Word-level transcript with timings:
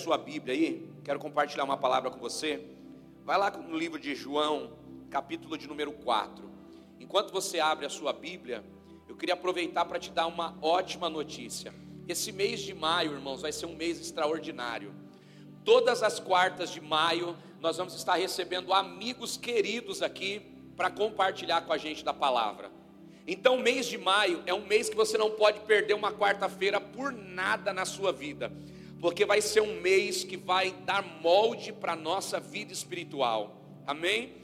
sua 0.00 0.16
Bíblia 0.16 0.54
aí, 0.54 0.88
quero 1.04 1.18
compartilhar 1.18 1.62
uma 1.62 1.76
palavra 1.76 2.10
com 2.10 2.18
você. 2.18 2.64
Vai 3.22 3.36
lá 3.36 3.50
no 3.50 3.76
livro 3.76 3.98
de 3.98 4.14
João, 4.14 4.72
capítulo 5.10 5.58
de 5.58 5.68
número 5.68 5.92
4. 5.92 6.50
Enquanto 6.98 7.30
você 7.30 7.60
abre 7.60 7.84
a 7.84 7.90
sua 7.90 8.12
Bíblia, 8.12 8.64
eu 9.06 9.14
queria 9.14 9.34
aproveitar 9.34 9.84
para 9.84 9.98
te 9.98 10.10
dar 10.10 10.26
uma 10.26 10.56
ótima 10.62 11.10
notícia. 11.10 11.74
Esse 12.08 12.32
mês 12.32 12.60
de 12.60 12.72
maio, 12.72 13.12
irmãos, 13.12 13.42
vai 13.42 13.52
ser 13.52 13.66
um 13.66 13.76
mês 13.76 14.00
extraordinário. 14.00 14.94
Todas 15.64 16.02
as 16.02 16.18
quartas 16.18 16.70
de 16.70 16.80
maio, 16.80 17.36
nós 17.60 17.76
vamos 17.76 17.94
estar 17.94 18.14
recebendo 18.14 18.72
amigos 18.72 19.36
queridos 19.36 20.00
aqui 20.00 20.40
para 20.76 20.90
compartilhar 20.90 21.60
com 21.60 21.74
a 21.74 21.78
gente 21.78 22.02
da 22.02 22.14
palavra. 22.14 22.70
Então, 23.26 23.58
mês 23.58 23.84
de 23.84 23.98
maio 23.98 24.42
é 24.46 24.54
um 24.54 24.66
mês 24.66 24.88
que 24.88 24.96
você 24.96 25.18
não 25.18 25.30
pode 25.30 25.60
perder 25.60 25.92
uma 25.92 26.10
quarta-feira 26.10 26.80
por 26.80 27.12
nada 27.12 27.70
na 27.70 27.84
sua 27.84 28.10
vida, 28.10 28.50
porque 29.00 29.24
vai 29.24 29.40
ser 29.40 29.62
um 29.62 29.80
mês 29.80 30.24
que 30.24 30.36
vai 30.36 30.72
dar 30.84 31.02
molde 31.02 31.72
para 31.72 31.94
a 31.94 31.96
nossa 31.96 32.38
vida 32.38 32.72
espiritual. 32.72 33.56
Amém? 33.86 34.34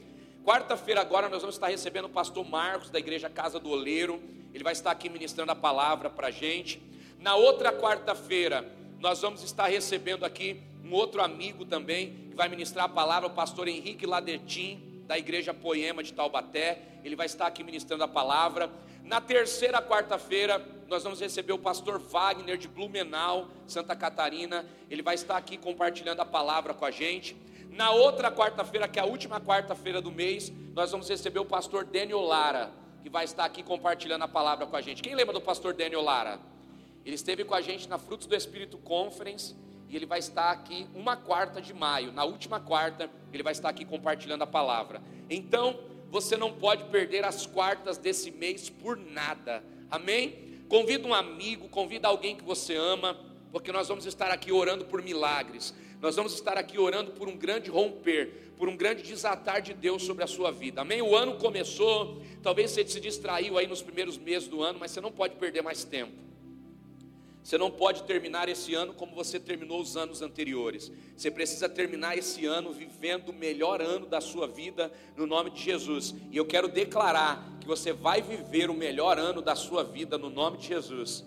Quarta-feira 0.43 0.99
agora 0.99 1.29
nós 1.29 1.41
vamos 1.41 1.55
estar 1.55 1.67
recebendo 1.67 2.05
o 2.05 2.09
pastor 2.09 2.43
Marcos 2.47 2.89
da 2.89 2.97
igreja 2.97 3.29
Casa 3.29 3.59
do 3.59 3.69
Oleiro. 3.69 4.19
Ele 4.53 4.63
vai 4.63 4.73
estar 4.73 4.89
aqui 4.89 5.09
ministrando 5.09 5.51
a 5.51 5.55
palavra 5.55 6.09
para 6.09 6.27
a 6.27 6.31
gente. 6.31 6.81
Na 7.19 7.35
outra 7.35 7.71
quarta-feira 7.71 8.67
nós 8.99 9.21
vamos 9.21 9.43
estar 9.43 9.67
recebendo 9.67 10.25
aqui 10.25 10.59
um 10.83 10.91
outro 10.91 11.21
amigo 11.21 11.63
também 11.63 12.29
que 12.29 12.35
vai 12.35 12.49
ministrar 12.49 12.85
a 12.85 12.89
palavra, 12.89 13.27
o 13.27 13.33
pastor 13.33 13.67
Henrique 13.67 14.07
Ladetim 14.07 15.03
da 15.05 15.17
Igreja 15.19 15.53
Poema 15.53 16.01
de 16.01 16.13
Taubaté. 16.13 16.81
Ele 17.03 17.15
vai 17.15 17.27
estar 17.27 17.45
aqui 17.45 17.63
ministrando 17.63 18.03
a 18.03 18.07
palavra. 18.07 18.71
Na 19.07 19.21
terceira 19.21 19.81
quarta-feira, 19.81 20.61
nós 20.89 21.01
vamos 21.01 21.21
receber 21.21 21.53
o 21.53 21.57
pastor 21.57 21.97
Wagner 21.97 22.57
de 22.57 22.67
Blumenau, 22.67 23.47
Santa 23.65 23.95
Catarina. 23.95 24.65
Ele 24.89 25.01
vai 25.01 25.15
estar 25.15 25.37
aqui 25.37 25.57
compartilhando 25.57 26.19
a 26.19 26.25
palavra 26.25 26.73
com 26.73 26.83
a 26.83 26.91
gente. 26.91 27.33
Na 27.71 27.91
outra 27.91 28.29
quarta-feira, 28.29 28.85
que 28.85 28.99
é 28.99 29.01
a 29.01 29.05
última 29.05 29.39
quarta-feira 29.39 30.01
do 30.01 30.11
mês, 30.11 30.51
nós 30.73 30.91
vamos 30.91 31.07
receber 31.07 31.39
o 31.39 31.45
pastor 31.45 31.85
Daniel 31.85 32.19
Lara, 32.19 32.69
que 33.01 33.09
vai 33.09 33.23
estar 33.23 33.45
aqui 33.45 33.63
compartilhando 33.63 34.23
a 34.23 34.27
palavra 34.27 34.65
com 34.65 34.75
a 34.75 34.81
gente. 34.81 35.01
Quem 35.01 35.15
lembra 35.15 35.33
do 35.33 35.39
pastor 35.39 35.73
Daniel 35.73 36.01
Lara? 36.01 36.41
Ele 37.05 37.15
esteve 37.15 37.45
com 37.45 37.55
a 37.55 37.61
gente 37.61 37.87
na 37.87 37.97
Frutos 37.97 38.27
do 38.27 38.35
Espírito 38.35 38.77
Conference 38.77 39.55
e 39.87 39.95
ele 39.95 40.05
vai 40.05 40.19
estar 40.19 40.51
aqui 40.51 40.85
uma 40.93 41.15
quarta 41.15 41.61
de 41.61 41.73
maio. 41.73 42.11
Na 42.11 42.25
última 42.25 42.59
quarta, 42.59 43.09
ele 43.31 43.41
vai 43.41 43.53
estar 43.53 43.69
aqui 43.69 43.85
compartilhando 43.85 44.41
a 44.41 44.47
palavra. 44.47 45.01
Então, 45.29 45.79
você 46.09 46.37
não 46.37 46.53
pode 46.53 46.85
perder 46.85 47.25
as 47.25 47.45
quartas 47.45 47.97
desse 47.97 48.31
mês 48.31 48.69
por 48.69 48.97
nada. 48.97 49.63
Amém? 49.89 50.47
Convida 50.67 51.07
um 51.07 51.13
amigo, 51.13 51.69
convida 51.69 52.07
alguém 52.07 52.35
que 52.35 52.43
você 52.43 52.75
ama, 52.75 53.17
porque 53.51 53.71
nós 53.71 53.87
vamos 53.87 54.05
estar 54.05 54.31
aqui 54.31 54.51
orando 54.51 54.85
por 54.85 55.01
milagres. 55.01 55.73
Nós 56.01 56.15
vamos 56.15 56.33
estar 56.33 56.57
aqui 56.57 56.77
orando 56.77 57.11
por 57.11 57.27
um 57.27 57.35
grande 57.35 57.69
romper, 57.69 58.51
por 58.57 58.69
um 58.69 58.77
grande 58.77 59.01
desatar 59.01 59.61
de 59.61 59.73
Deus 59.73 60.03
sobre 60.03 60.23
a 60.23 60.27
sua 60.27 60.51
vida. 60.51 60.81
Amém? 60.81 61.01
O 61.01 61.15
ano 61.15 61.37
começou, 61.37 62.21
talvez 62.43 62.71
você 62.71 62.85
se 62.87 62.99
distraiu 62.99 63.57
aí 63.57 63.65
nos 63.65 63.81
primeiros 63.81 64.17
meses 64.17 64.47
do 64.47 64.61
ano, 64.61 64.77
mas 64.79 64.91
você 64.91 65.01
não 65.01 65.11
pode 65.11 65.35
perder 65.35 65.63
mais 65.63 65.83
tempo. 65.83 66.26
Você 67.47 67.57
não 67.57 67.71
pode 67.71 68.03
terminar 68.03 68.49
esse 68.49 68.75
ano 68.75 68.93
como 68.93 69.15
você 69.15 69.39
terminou 69.39 69.79
os 69.79 69.95
anos 69.95 70.21
anteriores. 70.21 70.91
Você 71.15 71.31
precisa 71.31 71.69
terminar 71.69 72.17
esse 72.17 72.45
ano 72.45 72.73
vivendo 72.73 73.29
o 73.29 73.33
melhor 73.33 73.81
ano 73.81 74.05
da 74.05 74.19
sua 74.19 74.45
vida 74.45 74.91
no 75.15 75.25
nome 75.25 75.51
de 75.51 75.61
Jesus. 75.61 76.13
E 76.29 76.35
eu 76.35 76.45
quero 76.45 76.67
declarar 76.67 77.57
que 77.61 77.65
você 77.65 77.93
vai 77.93 78.21
viver 78.21 78.69
o 78.69 78.73
melhor 78.73 79.17
ano 79.17 79.41
da 79.41 79.55
sua 79.55 79.81
vida 79.81 80.17
no 80.17 80.29
nome 80.29 80.57
de 80.57 80.67
Jesus. 80.67 81.23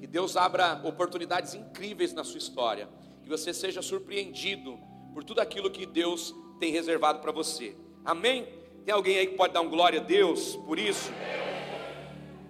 Que 0.00 0.08
Deus 0.08 0.36
abra 0.36 0.82
oportunidades 0.82 1.54
incríveis 1.54 2.12
na 2.12 2.24
sua 2.24 2.38
história. 2.38 2.88
Que 3.22 3.28
você 3.28 3.54
seja 3.54 3.80
surpreendido 3.80 4.76
por 5.12 5.22
tudo 5.22 5.38
aquilo 5.38 5.70
que 5.70 5.86
Deus 5.86 6.34
tem 6.58 6.72
reservado 6.72 7.20
para 7.20 7.30
você. 7.30 7.76
Amém? 8.04 8.48
Tem 8.84 8.92
alguém 8.92 9.18
aí 9.18 9.28
que 9.28 9.36
pode 9.36 9.54
dar 9.54 9.60
um 9.60 9.70
glória 9.70 10.00
a 10.00 10.02
Deus 10.02 10.56
por 10.66 10.80
isso? 10.80 11.12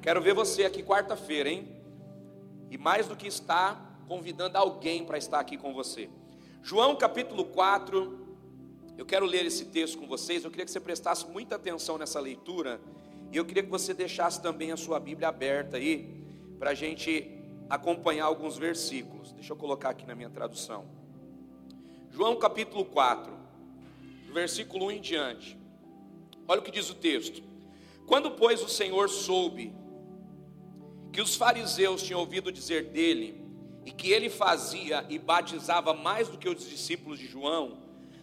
Quero 0.01 0.23
ver 0.23 0.33
você 0.33 0.65
aqui 0.65 0.83
quarta-feira, 0.83 1.51
hein? 1.51 1.84
E 2.75 2.79
mais 2.79 3.07
do 3.07 3.15
que 3.15 3.29
está, 3.29 3.81
convidando 4.09 4.59
alguém 4.59 5.05
para 5.05 5.17
estar 5.17 5.39
aqui 5.39 5.57
com 5.57 5.73
você. 5.73 6.11
João 6.61 6.97
capítulo 6.97 7.45
4, 7.45 8.19
eu 8.99 9.07
quero 9.07 9.25
ler 9.25 9.47
esse 9.47 9.67
texto 9.67 9.97
com 9.97 10.09
vocês, 10.09 10.43
eu 10.43 10.51
queria 10.51 10.65
que 10.65 10.73
você 10.73 10.81
prestasse 10.81 11.25
muita 11.29 11.55
atenção 11.55 11.97
nessa 11.97 12.19
leitura, 12.19 12.81
e 13.31 13.37
eu 13.37 13.45
queria 13.45 13.63
que 13.63 13.71
você 13.71 13.95
deixasse 13.95 14.43
também 14.43 14.73
a 14.73 14.77
sua 14.77 14.99
Bíblia 14.99 15.29
aberta 15.29 15.77
aí, 15.77 16.27
para 16.59 16.71
a 16.71 16.75
gente 16.75 17.31
acompanhar 17.71 18.25
alguns 18.25 18.59
versículos. 18.59 19.31
Deixa 19.31 19.53
eu 19.53 19.57
colocar 19.57 19.91
aqui 19.91 20.05
na 20.05 20.17
minha 20.17 20.31
tradução. 20.31 20.85
João 22.11 22.35
capítulo 22.37 22.85
4, 22.85 23.33
versículo 24.33 24.87
1 24.87 24.91
em 24.91 25.01
diante. 25.01 25.57
Olha 26.49 26.61
o 26.61 26.65
que 26.65 26.73
diz 26.73 26.91
o 26.91 26.95
texto. 26.95 27.41
Quando, 28.05 28.33
pois, 28.33 28.65
o 28.65 28.69
Senhor 28.69 29.09
soube 29.09 29.73
que 31.15 31.23
os 31.23 31.37
fariseus 31.37 32.03
tinham 32.03 32.19
ouvido 32.19 32.51
dizer 32.51 32.87
dele 32.87 33.41
e 33.87 33.93
que 33.93 34.11
ele 34.11 34.29
fazia 34.29 35.07
e 35.09 35.17
batizava 35.17 35.95
mais 35.95 36.29
do 36.29 36.37
que 36.37 36.49
os 36.49 36.69
discípulos 36.69 37.21
de 37.21 37.29
João, 37.29 37.79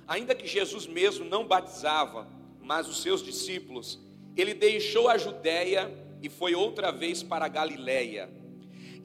ainda 0.06 0.36
que 0.36 0.46
Jesus 0.46 0.86
mesmo 0.88 1.24
não 1.24 1.48
batizava, 1.48 2.28
mas 2.62 2.90
os 2.90 3.02
seus 3.02 3.24
discípulos, 3.24 3.98
ele 4.36 4.54
deixou 4.54 5.08
a 5.08 5.18
Judéia 5.18 5.90
e 6.22 6.28
foi 6.28 6.54
outra 6.54 6.92
vez 6.92 7.24
para 7.24 7.46
a 7.46 7.48
Galiléia. 7.48 8.30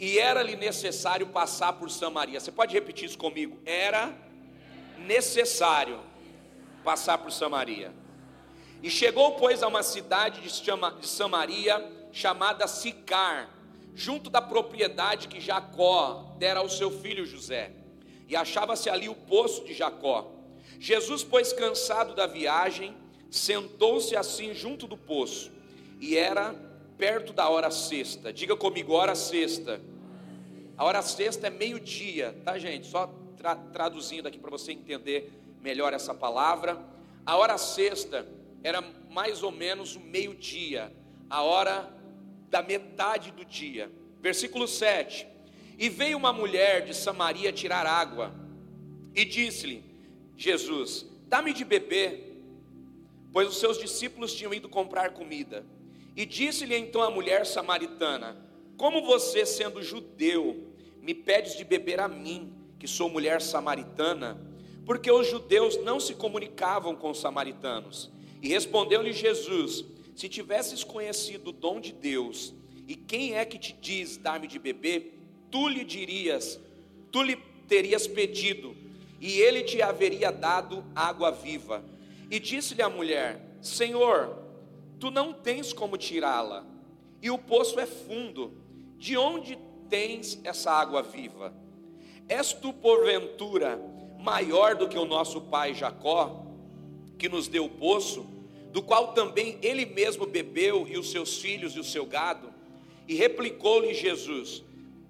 E 0.00 0.18
era-lhe 0.18 0.56
necessário 0.56 1.28
passar 1.28 1.74
por 1.74 1.88
Samaria. 1.88 2.40
Você 2.40 2.50
pode 2.50 2.74
repetir 2.74 3.08
isso 3.08 3.16
comigo? 3.16 3.56
Era 3.64 4.12
necessário 4.98 6.00
passar 6.82 7.18
por 7.18 7.30
Samaria. 7.30 7.94
E 8.82 8.90
chegou, 8.90 9.36
pois, 9.36 9.62
a 9.62 9.68
uma 9.68 9.84
cidade 9.84 10.40
de 10.40 11.06
Samaria 11.06 11.88
chamada 12.10 12.66
Sicar, 12.66 13.55
junto 13.96 14.28
da 14.28 14.42
propriedade 14.42 15.26
que 15.26 15.40
Jacó 15.40 16.36
dera 16.38 16.60
ao 16.60 16.68
seu 16.68 16.90
filho 16.90 17.24
José. 17.24 17.72
E 18.28 18.36
achava-se 18.36 18.90
ali 18.90 19.08
o 19.08 19.14
poço 19.14 19.64
de 19.64 19.72
Jacó. 19.72 20.30
Jesus, 20.78 21.24
pois 21.24 21.54
cansado 21.54 22.14
da 22.14 22.26
viagem, 22.26 22.94
sentou-se 23.30 24.14
assim 24.14 24.52
junto 24.52 24.86
do 24.86 24.98
poço, 24.98 25.50
e 25.98 26.16
era 26.16 26.54
perto 26.98 27.32
da 27.32 27.48
hora 27.48 27.70
sexta. 27.70 28.30
Diga 28.30 28.54
comigo, 28.54 28.92
hora 28.92 29.14
sexta. 29.14 29.80
A 30.76 30.84
hora 30.84 31.00
sexta 31.00 31.46
é 31.46 31.50
meio-dia, 31.50 32.36
tá, 32.44 32.58
gente? 32.58 32.86
Só 32.86 33.10
tra 33.38 33.56
traduzindo 33.56 34.28
aqui 34.28 34.38
para 34.38 34.50
você 34.50 34.72
entender 34.72 35.32
melhor 35.62 35.94
essa 35.94 36.12
palavra. 36.12 36.78
A 37.24 37.36
hora 37.36 37.56
sexta 37.56 38.28
era 38.62 38.84
mais 39.10 39.42
ou 39.42 39.50
menos 39.50 39.96
o 39.96 40.00
meio-dia, 40.00 40.92
a 41.30 41.42
hora 41.42 41.95
da 42.50 42.62
metade 42.62 43.30
do 43.30 43.44
dia. 43.44 43.90
Versículo 44.20 44.66
7. 44.66 45.26
E 45.78 45.88
veio 45.88 46.16
uma 46.16 46.32
mulher 46.32 46.84
de 46.84 46.94
Samaria 46.94 47.52
tirar 47.52 47.86
água, 47.86 48.34
e 49.14 49.24
disse-lhe: 49.24 49.84
Jesus, 50.36 51.06
dá-me 51.26 51.52
de 51.52 51.64
beber, 51.64 52.42
pois 53.32 53.48
os 53.48 53.58
seus 53.58 53.78
discípulos 53.78 54.34
tinham 54.34 54.54
ido 54.54 54.68
comprar 54.68 55.10
comida. 55.10 55.64
E 56.14 56.24
disse-lhe 56.24 56.74
então 56.76 57.02
a 57.02 57.10
mulher 57.10 57.44
samaritana: 57.44 58.36
Como 58.76 59.02
você, 59.02 59.44
sendo 59.44 59.82
judeu, 59.82 60.72
me 61.02 61.14
pedes 61.14 61.56
de 61.56 61.64
beber 61.64 62.00
a 62.00 62.08
mim, 62.08 62.52
que 62.78 62.88
sou 62.88 63.08
mulher 63.10 63.42
samaritana? 63.42 64.40
Porque 64.84 65.10
os 65.10 65.28
judeus 65.28 65.76
não 65.82 66.00
se 66.00 66.14
comunicavam 66.14 66.94
com 66.94 67.10
os 67.10 67.20
samaritanos. 67.20 68.10
E 68.42 68.48
respondeu-lhe 68.48 69.12
Jesus: 69.12 69.84
se 70.16 70.30
tivesses 70.30 70.82
conhecido 70.82 71.50
o 71.50 71.52
dom 71.52 71.78
de 71.78 71.92
Deus, 71.92 72.54
e 72.88 72.96
quem 72.96 73.34
é 73.34 73.44
que 73.44 73.58
te 73.58 73.74
diz 73.74 74.16
dar-me 74.16 74.46
de 74.46 74.58
beber, 74.58 75.12
tu 75.50 75.68
lhe 75.68 75.84
dirias, 75.84 76.58
tu 77.12 77.22
lhe 77.22 77.36
terias 77.68 78.06
pedido, 78.06 78.74
e 79.20 79.38
ele 79.38 79.62
te 79.62 79.82
haveria 79.82 80.32
dado 80.32 80.82
água 80.94 81.30
viva. 81.30 81.84
E 82.30 82.40
disse-lhe 82.40 82.80
a 82.80 82.88
mulher: 82.88 83.58
Senhor, 83.60 84.38
tu 84.98 85.10
não 85.10 85.34
tens 85.34 85.74
como 85.74 85.98
tirá-la, 85.98 86.64
e 87.20 87.30
o 87.30 87.36
poço 87.36 87.78
é 87.78 87.86
fundo, 87.86 88.54
de 88.96 89.18
onde 89.18 89.58
tens 89.90 90.40
essa 90.44 90.70
água 90.70 91.02
viva? 91.02 91.52
És 92.26 92.54
tu, 92.54 92.72
porventura, 92.72 93.78
maior 94.18 94.76
do 94.76 94.88
que 94.88 94.98
o 94.98 95.04
nosso 95.04 95.42
pai 95.42 95.74
Jacó, 95.74 96.46
que 97.18 97.28
nos 97.28 97.48
deu 97.48 97.66
o 97.66 97.70
poço? 97.70 98.35
Do 98.76 98.82
qual 98.82 99.14
também 99.14 99.58
ele 99.62 99.86
mesmo 99.86 100.26
bebeu, 100.26 100.86
e 100.86 100.98
os 100.98 101.10
seus 101.10 101.40
filhos 101.40 101.74
e 101.74 101.80
o 101.80 101.84
seu 101.84 102.04
gado? 102.04 102.52
E 103.08 103.14
replicou-lhe 103.14 103.94
Jesus: 103.94 104.62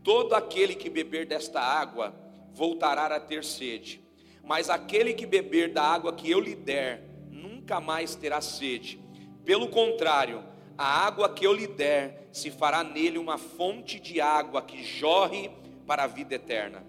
Todo 0.04 0.36
aquele 0.36 0.76
que 0.76 0.88
beber 0.88 1.26
desta 1.26 1.60
água 1.60 2.14
voltará 2.54 3.06
a 3.06 3.18
ter 3.18 3.42
sede, 3.42 4.00
mas 4.44 4.70
aquele 4.70 5.12
que 5.14 5.26
beber 5.26 5.72
da 5.72 5.82
água 5.82 6.12
que 6.12 6.30
eu 6.30 6.38
lhe 6.38 6.54
der, 6.54 7.02
nunca 7.28 7.80
mais 7.80 8.14
terá 8.14 8.40
sede. 8.40 9.00
Pelo 9.44 9.66
contrário, 9.66 10.44
a 10.78 11.04
água 11.04 11.28
que 11.28 11.44
eu 11.44 11.52
lhe 11.52 11.66
der 11.66 12.28
se 12.30 12.52
fará 12.52 12.84
nele 12.84 13.18
uma 13.18 13.36
fonte 13.36 13.98
de 13.98 14.20
água 14.20 14.62
que 14.62 14.84
jorre 14.84 15.50
para 15.84 16.04
a 16.04 16.06
vida 16.06 16.36
eterna. 16.36 16.86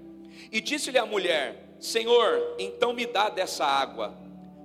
E 0.52 0.62
disse-lhe 0.62 1.00
a 1.00 1.08
mulher: 1.08 1.76
Senhor, 1.80 2.56
então 2.60 2.94
me 2.94 3.08
dá 3.08 3.30
dessa 3.30 3.66
água, 3.66 4.16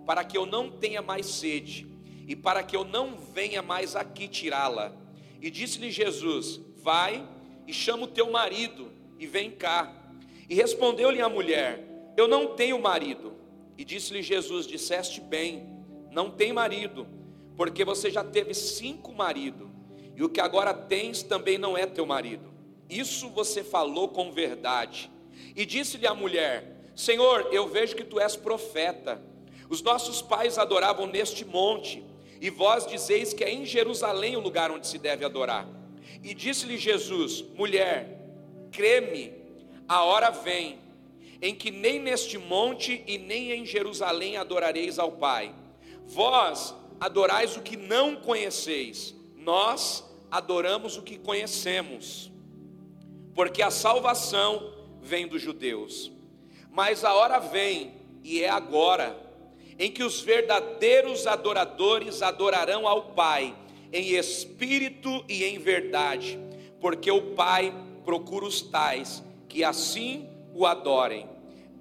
para 0.05 0.23
que 0.23 0.37
eu 0.37 0.45
não 0.45 0.71
tenha 0.71 1.01
mais 1.01 1.25
sede, 1.25 1.91
e 2.33 2.37
para 2.37 2.63
que 2.63 2.75
eu 2.75 2.83
não 2.83 3.15
venha 3.15 3.61
mais 3.61 3.95
aqui 3.95 4.27
tirá-la. 4.27 4.91
E 5.39 5.51
disse-lhe 5.51 5.91
Jesus: 5.91 6.63
Vai 6.79 7.29
e 7.67 7.75
chama 7.75 8.05
o 8.05 8.07
teu 8.07 8.31
marido, 8.31 8.91
e 9.19 9.27
vem 9.27 9.51
cá. 9.51 9.95
E 10.49 10.55
respondeu-lhe 10.55 11.21
a 11.21 11.29
mulher: 11.29 11.87
Eu 12.17 12.27
não 12.27 12.57
tenho 12.57 12.81
marido. 12.81 13.35
E 13.77 13.85
disse-lhe 13.85 14.23
Jesus: 14.23 14.67
Disseste 14.67 15.21
bem, 15.21 15.69
não 16.11 16.31
tem 16.31 16.55
marido, 16.55 17.07
porque 17.55 17.85
você 17.85 18.11
já 18.11 18.25
teve 18.25 18.55
cinco 18.55 19.13
maridos, 19.13 19.69
e 20.17 20.25
o 20.25 20.29
que 20.31 20.41
agora 20.41 20.73
tens 20.73 21.23
também 21.23 21.59
não 21.59 21.77
é 21.77 21.85
teu 21.85 22.07
marido. 22.07 22.51
Isso 22.89 23.29
você 23.29 23.63
falou 23.63 24.09
com 24.09 24.33
verdade. 24.33 25.13
E 25.55 25.67
disse-lhe 25.67 26.07
a 26.07 26.15
mulher: 26.15 26.81
Senhor, 26.97 27.51
eu 27.53 27.69
vejo 27.69 27.95
que 27.95 28.05
tu 28.05 28.19
és 28.19 28.37
profeta. 28.37 29.21
Os 29.69 29.83
nossos 29.83 30.23
pais 30.23 30.57
adoravam 30.57 31.07
neste 31.07 31.45
monte, 31.45 32.03
e 32.43 32.51
vós 32.51 32.85
dizeis 32.85 33.33
que 33.33 33.45
é 33.45 33.53
em 33.53 33.65
Jerusalém 33.65 34.37
o 34.37 34.41
lugar 34.41 34.73
onde 34.73 34.89
se 34.89 34.99
deve 34.99 35.25
adorar. 35.25 35.65
E 36.25 36.35
disse-lhe 36.35 36.77
Jesus: 36.77 37.41
Mulher, 37.55 38.21
creme, 38.73 39.33
a 39.87 40.03
hora 40.03 40.29
vem 40.31 40.81
em 41.41 41.55
que 41.55 41.71
nem 41.71 42.01
neste 42.01 42.39
monte 42.39 43.05
e 43.07 43.17
nem 43.17 43.53
em 43.53 43.65
Jerusalém 43.65 44.37
adorareis 44.37 44.99
ao 44.99 45.13
Pai. 45.13 45.55
Vós 46.05 46.75
adorais 46.99 47.57
o 47.57 47.63
que 47.63 47.77
não 47.77 48.17
conheceis, 48.17 49.15
nós 49.37 50.05
adoramos 50.29 50.97
o 50.97 51.03
que 51.03 51.19
conhecemos, 51.19 52.29
porque 53.37 53.63
a 53.63 53.71
salvação 53.71 54.75
vem 55.01 55.29
dos 55.29 55.41
judeus. 55.41 56.11
Mas 56.73 57.05
a 57.05 57.15
hora 57.15 57.39
vem, 57.39 57.95
e 58.25 58.43
é 58.43 58.49
agora, 58.49 59.17
em 59.79 59.91
que 59.91 60.03
os 60.03 60.21
verdadeiros 60.21 61.27
adoradores 61.27 62.23
adorarão 62.23 62.87
ao 62.87 63.11
Pai, 63.13 63.55
em 63.93 64.15
espírito 64.15 65.25
e 65.29 65.45
em 65.45 65.59
verdade, 65.59 66.39
porque 66.81 67.11
o 67.11 67.35
Pai 67.35 67.73
procura 68.05 68.45
os 68.45 68.61
tais 68.63 69.23
que 69.49 69.63
assim 69.63 70.29
o 70.55 70.67
adorem. 70.67 71.29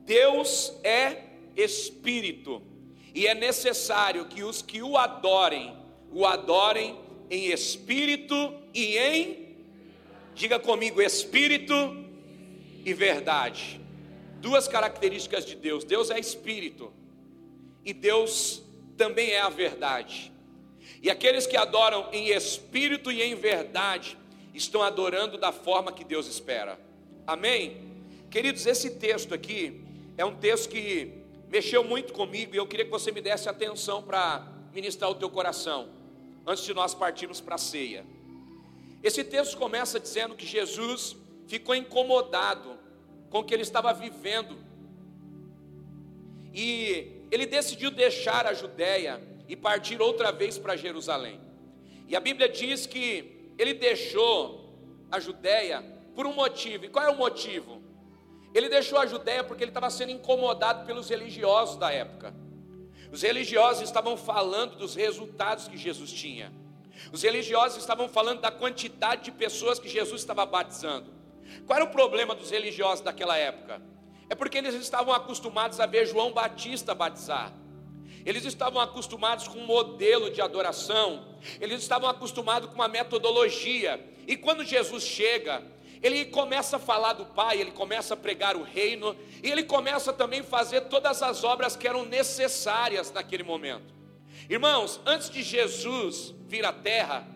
Deus 0.05 0.73
é 0.83 1.23
espírito, 1.55 2.61
e 3.13 3.27
é 3.27 3.35
necessário 3.35 4.25
que 4.25 4.43
os 4.43 4.61
que 4.61 4.81
o 4.81 4.97
adorem, 4.97 5.75
o 6.11 6.25
adorem 6.25 6.97
em 7.29 7.51
espírito 7.51 8.35
e 8.73 8.97
em, 8.97 9.55
diga 10.33 10.59
comigo, 10.59 11.01
espírito 11.01 11.73
e 12.85 12.93
verdade. 12.93 13.79
Duas 14.39 14.67
características 14.67 15.45
de 15.45 15.55
Deus: 15.55 15.83
Deus 15.83 16.09
é 16.09 16.19
espírito, 16.19 16.91
e 17.83 17.93
Deus 17.93 18.61
também 18.97 19.31
é 19.31 19.41
a 19.41 19.49
verdade. 19.49 20.31
E 21.01 21.09
aqueles 21.09 21.47
que 21.47 21.57
adoram 21.57 22.09
em 22.11 22.29
espírito 22.29 23.11
e 23.11 23.21
em 23.21 23.35
verdade, 23.35 24.17
estão 24.53 24.81
adorando 24.81 25.37
da 25.37 25.51
forma 25.51 25.91
que 25.91 26.03
Deus 26.03 26.27
espera. 26.27 26.79
Amém? 27.25 27.89
Queridos, 28.29 28.65
esse 28.65 28.91
texto 28.91 29.33
aqui 29.33 29.81
é 30.17 30.25
um 30.25 30.35
texto 30.35 30.69
que 30.69 31.13
mexeu 31.49 31.83
muito 31.83 32.13
comigo 32.13 32.53
e 32.53 32.57
eu 32.57 32.67
queria 32.67 32.85
que 32.85 32.91
você 32.91 33.11
me 33.11 33.21
desse 33.21 33.49
atenção 33.49 34.01
para 34.01 34.47
ministrar 34.73 35.09
o 35.09 35.15
teu 35.15 35.29
coração, 35.29 35.89
antes 36.45 36.63
de 36.63 36.73
nós 36.73 36.93
partirmos 36.93 37.41
para 37.41 37.55
a 37.55 37.57
ceia. 37.57 38.05
Esse 39.03 39.23
texto 39.23 39.57
começa 39.57 39.99
dizendo 39.99 40.35
que 40.35 40.45
Jesus 40.45 41.15
ficou 41.47 41.75
incomodado 41.75 42.77
com 43.29 43.39
o 43.39 43.43
que 43.43 43.53
ele 43.53 43.63
estava 43.63 43.93
vivendo 43.93 44.57
e 46.53 47.20
ele 47.31 47.45
decidiu 47.45 47.89
deixar 47.89 48.45
a 48.45 48.53
Judéia 48.53 49.21
e 49.47 49.55
partir 49.55 50.01
outra 50.01 50.31
vez 50.31 50.57
para 50.57 50.75
Jerusalém. 50.75 51.39
E 52.07 52.15
a 52.15 52.19
Bíblia 52.19 52.49
diz 52.49 52.85
que 52.85 53.53
ele 53.57 53.73
deixou 53.73 54.77
a 55.09 55.19
Judéia 55.19 55.81
por 56.13 56.27
um 56.27 56.33
motivo. 56.33 56.85
E 56.85 56.89
qual 56.89 57.05
é 57.05 57.09
o 57.09 57.17
motivo? 57.17 57.81
Ele 58.53 58.67
deixou 58.67 58.99
a 58.99 59.05
Judéia 59.05 59.43
porque 59.43 59.63
ele 59.63 59.71
estava 59.71 59.89
sendo 59.89 60.11
incomodado 60.11 60.85
pelos 60.85 61.09
religiosos 61.09 61.77
da 61.77 61.91
época. 61.91 62.35
Os 63.11 63.21
religiosos 63.21 63.83
estavam 63.83 64.17
falando 64.17 64.75
dos 64.77 64.95
resultados 64.95 65.67
que 65.67 65.77
Jesus 65.77 66.11
tinha. 66.11 66.51
Os 67.11 67.23
religiosos 67.23 67.77
estavam 67.77 68.07
falando 68.07 68.41
da 68.41 68.51
quantidade 68.51 69.23
de 69.23 69.31
pessoas 69.31 69.79
que 69.79 69.89
Jesus 69.89 70.21
estava 70.21 70.45
batizando. 70.45 71.11
Qual 71.65 71.77
era 71.77 71.85
o 71.85 71.91
problema 71.91 72.35
dos 72.35 72.51
religiosos 72.51 73.03
daquela 73.03 73.37
época? 73.37 73.81
É 74.31 74.35
porque 74.35 74.57
eles 74.57 74.73
estavam 74.75 75.13
acostumados 75.13 75.81
a 75.81 75.85
ver 75.85 76.05
João 76.05 76.31
Batista 76.31 76.95
batizar. 76.95 77.51
Eles 78.25 78.45
estavam 78.45 78.79
acostumados 78.79 79.45
com 79.45 79.59
um 79.59 79.65
modelo 79.65 80.31
de 80.31 80.39
adoração, 80.39 81.35
eles 81.59 81.81
estavam 81.81 82.09
acostumados 82.09 82.69
com 82.69 82.75
uma 82.75 82.87
metodologia. 82.87 83.99
E 84.25 84.37
quando 84.37 84.63
Jesus 84.63 85.03
chega, 85.03 85.61
ele 86.01 86.23
começa 86.23 86.77
a 86.77 86.79
falar 86.79 87.11
do 87.11 87.25
Pai, 87.25 87.59
ele 87.59 87.71
começa 87.71 88.13
a 88.13 88.17
pregar 88.17 88.55
o 88.55 88.63
reino, 88.63 89.17
e 89.43 89.51
ele 89.51 89.63
começa 89.63 90.13
também 90.13 90.39
a 90.39 90.45
fazer 90.45 90.79
todas 90.87 91.21
as 91.21 91.43
obras 91.43 91.75
que 91.75 91.85
eram 91.85 92.05
necessárias 92.05 93.11
naquele 93.11 93.43
momento. 93.43 93.93
Irmãos, 94.49 95.01
antes 95.05 95.29
de 95.29 95.43
Jesus 95.43 96.33
vir 96.47 96.63
à 96.63 96.71
terra, 96.71 97.27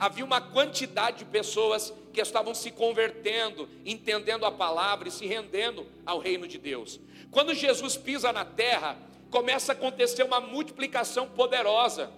havia 0.00 0.24
uma 0.24 0.40
quantidade 0.40 1.18
de 1.18 1.26
pessoas 1.26 1.94
que 2.12 2.20
estavam 2.20 2.54
se 2.54 2.70
convertendo, 2.70 3.68
entendendo 3.84 4.44
a 4.44 4.50
palavra 4.50 5.08
e 5.08 5.10
se 5.10 5.26
rendendo 5.26 5.86
ao 6.04 6.18
reino 6.18 6.46
de 6.46 6.58
Deus. 6.58 7.00
Quando 7.30 7.54
Jesus 7.54 7.96
pisa 7.96 8.32
na 8.32 8.44
terra, 8.44 8.96
começa 9.30 9.72
a 9.72 9.74
acontecer 9.74 10.22
uma 10.22 10.40
multiplicação 10.40 11.28
poderosa. 11.28 12.10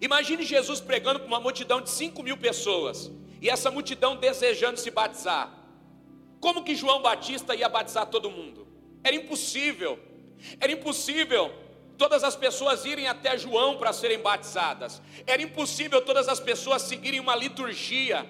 Imagine 0.00 0.44
Jesus 0.44 0.80
pregando 0.80 1.20
para 1.20 1.28
uma 1.28 1.40
multidão 1.40 1.80
de 1.80 1.90
5 1.90 2.22
mil 2.22 2.36
pessoas 2.36 3.10
e 3.40 3.50
essa 3.50 3.70
multidão 3.70 4.16
desejando 4.16 4.78
se 4.78 4.90
batizar. 4.90 5.52
Como 6.40 6.64
que 6.64 6.74
João 6.74 7.02
Batista 7.02 7.54
ia 7.54 7.68
batizar 7.68 8.06
todo 8.06 8.30
mundo? 8.30 8.66
Era 9.04 9.14
impossível. 9.14 9.98
Era 10.60 10.72
impossível 10.72 11.52
todas 11.96 12.24
as 12.24 12.34
pessoas 12.34 12.84
irem 12.84 13.06
até 13.06 13.38
João 13.38 13.78
para 13.78 13.92
serem 13.92 14.18
batizadas. 14.18 15.00
Era 15.24 15.40
impossível 15.40 16.00
todas 16.02 16.28
as 16.28 16.40
pessoas 16.40 16.82
seguirem 16.82 17.20
uma 17.20 17.36
liturgia. 17.36 18.26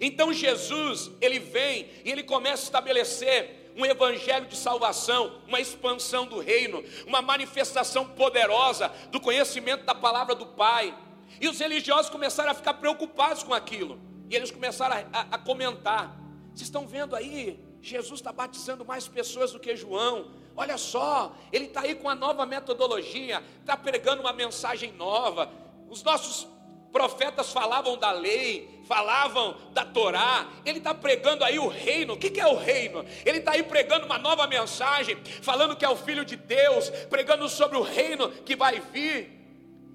Então 0.00 0.32
Jesus, 0.32 1.10
ele 1.20 1.38
vem 1.38 1.88
e 2.04 2.10
ele 2.10 2.22
começa 2.22 2.62
a 2.62 2.64
estabelecer 2.64 3.72
um 3.76 3.86
evangelho 3.86 4.46
de 4.46 4.56
salvação, 4.56 5.40
uma 5.46 5.60
expansão 5.60 6.26
do 6.26 6.38
reino, 6.38 6.84
uma 7.06 7.22
manifestação 7.22 8.06
poderosa 8.06 8.88
do 9.10 9.20
conhecimento 9.20 9.84
da 9.84 9.94
palavra 9.94 10.34
do 10.34 10.46
Pai. 10.46 10.94
E 11.40 11.48
os 11.48 11.58
religiosos 11.58 12.10
começaram 12.10 12.50
a 12.50 12.54
ficar 12.54 12.74
preocupados 12.74 13.42
com 13.42 13.54
aquilo. 13.54 14.00
E 14.28 14.36
eles 14.36 14.50
começaram 14.50 14.96
a, 14.96 15.18
a, 15.18 15.20
a 15.32 15.38
comentar: 15.38 16.16
vocês 16.52 16.62
estão 16.62 16.86
vendo 16.86 17.16
aí? 17.16 17.58
Jesus 17.82 18.20
está 18.20 18.32
batizando 18.32 18.84
mais 18.84 19.08
pessoas 19.08 19.52
do 19.52 19.58
que 19.58 19.74
João. 19.74 20.30
Olha 20.56 20.76
só, 20.76 21.34
ele 21.50 21.66
está 21.66 21.82
aí 21.82 21.94
com 21.94 22.02
uma 22.02 22.14
nova 22.14 22.44
metodologia, 22.44 23.42
está 23.60 23.76
pregando 23.76 24.20
uma 24.20 24.32
mensagem 24.32 24.92
nova. 24.92 25.50
Os 25.88 26.02
nossos 26.02 26.46
profetas 26.92 27.52
falavam 27.52 27.96
da 27.96 28.12
lei, 28.12 28.82
falavam 28.86 29.56
da 29.72 29.84
Torá, 29.84 30.48
ele 30.64 30.78
está 30.78 30.94
pregando 30.94 31.44
aí 31.44 31.58
o 31.58 31.68
reino. 31.68 32.14
O 32.14 32.16
que, 32.16 32.30
que 32.30 32.40
é 32.40 32.46
o 32.46 32.56
reino? 32.56 33.04
Ele 33.24 33.38
está 33.38 33.52
aí 33.52 33.62
pregando 33.62 34.06
uma 34.06 34.18
nova 34.18 34.46
mensagem, 34.46 35.16
falando 35.42 35.76
que 35.76 35.84
é 35.84 35.88
o 35.88 35.96
Filho 35.96 36.24
de 36.24 36.36
Deus, 36.36 36.90
pregando 37.08 37.48
sobre 37.48 37.76
o 37.76 37.82
reino 37.82 38.30
que 38.30 38.56
vai 38.56 38.80
vir. 38.80 39.40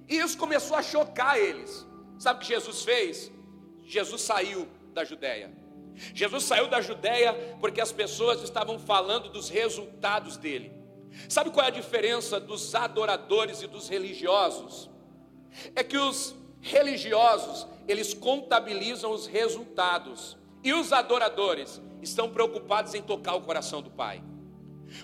E 0.08 0.16
isso 0.16 0.38
começou 0.38 0.76
a 0.76 0.82
chocar 0.82 1.38
eles. 1.38 1.86
Sabe 2.18 2.38
o 2.38 2.40
que 2.42 2.48
Jesus 2.48 2.82
fez? 2.82 3.30
Jesus 3.84 4.22
saiu 4.22 4.66
da 4.92 5.04
Judéia. 5.04 5.52
Jesus 6.14 6.44
saiu 6.44 6.68
da 6.68 6.80
Judéia 6.80 7.34
porque 7.60 7.80
as 7.80 7.92
pessoas 7.92 8.42
estavam 8.42 8.78
falando 8.78 9.28
dos 9.28 9.48
resultados 9.48 10.36
dele. 10.36 10.72
Sabe 11.28 11.50
qual 11.50 11.64
é 11.64 11.68
a 11.68 11.72
diferença 11.72 12.38
dos 12.38 12.74
adoradores 12.74 13.62
e 13.62 13.66
dos 13.66 13.88
religiosos? 13.88 14.90
É 15.74 15.82
que 15.82 15.96
os 15.96 16.34
religiosos, 16.66 17.66
eles 17.86 18.12
contabilizam 18.12 19.12
os 19.12 19.26
resultados, 19.26 20.36
e 20.62 20.72
os 20.72 20.92
adoradores 20.92 21.80
estão 22.02 22.28
preocupados 22.28 22.94
em 22.94 23.02
tocar 23.02 23.34
o 23.34 23.42
coração 23.42 23.80
do 23.80 23.90
Pai. 23.90 24.22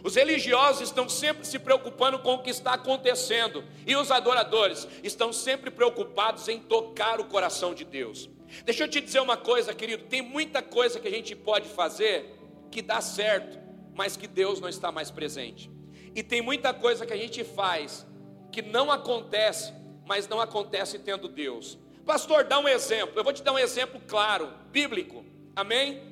Os 0.03 0.15
religiosos 0.15 0.83
estão 0.83 1.09
sempre 1.09 1.45
se 1.45 1.59
preocupando 1.59 2.19
com 2.19 2.35
o 2.35 2.43
que 2.43 2.51
está 2.51 2.75
acontecendo, 2.75 3.65
e 3.87 3.95
os 3.97 4.11
adoradores 4.11 4.89
estão 5.03 5.33
sempre 5.33 5.71
preocupados 5.71 6.49
em 6.49 6.59
tocar 6.59 7.21
o 7.21 7.25
coração 7.25 7.75
de 7.75 7.85
Deus. 7.85 8.29
Deixa 8.65 8.85
eu 8.85 8.89
te 8.89 9.01
dizer 9.01 9.21
uma 9.21 9.37
coisa, 9.37 9.75
querido: 9.75 10.05
tem 10.05 10.23
muita 10.23 10.63
coisa 10.63 11.01
que 11.01 11.09
a 11.09 11.11
gente 11.11 11.35
pode 11.35 11.69
fazer 11.69 12.39
que 12.71 12.83
dá 12.83 13.01
certo, 13.01 13.59
mas 13.95 14.17
que 14.17 14.27
Deus 14.27 14.61
não 14.61 14.69
está 14.69 14.91
mais 14.91 15.11
presente. 15.11 15.71
E 16.15 16.23
tem 16.23 16.43
muita 16.43 16.75
coisa 16.75 17.07
que 17.07 17.13
a 17.13 17.17
gente 17.17 17.43
faz 17.45 18.07
que 18.51 18.61
não 18.63 18.91
acontece, 18.91 19.73
mas 20.07 20.29
não 20.29 20.41
acontece 20.41 20.99
tendo 20.99 21.29
Deus. 21.29 21.79
Pastor, 22.05 22.45
dá 22.45 22.59
um 22.59 22.69
exemplo. 22.69 23.19
Eu 23.19 23.25
vou 23.25 23.33
te 23.33 23.43
dar 23.43 23.53
um 23.53 23.59
exemplo 23.59 24.01
claro, 24.07 24.53
bíblico. 24.71 25.25
Amém? 25.55 26.03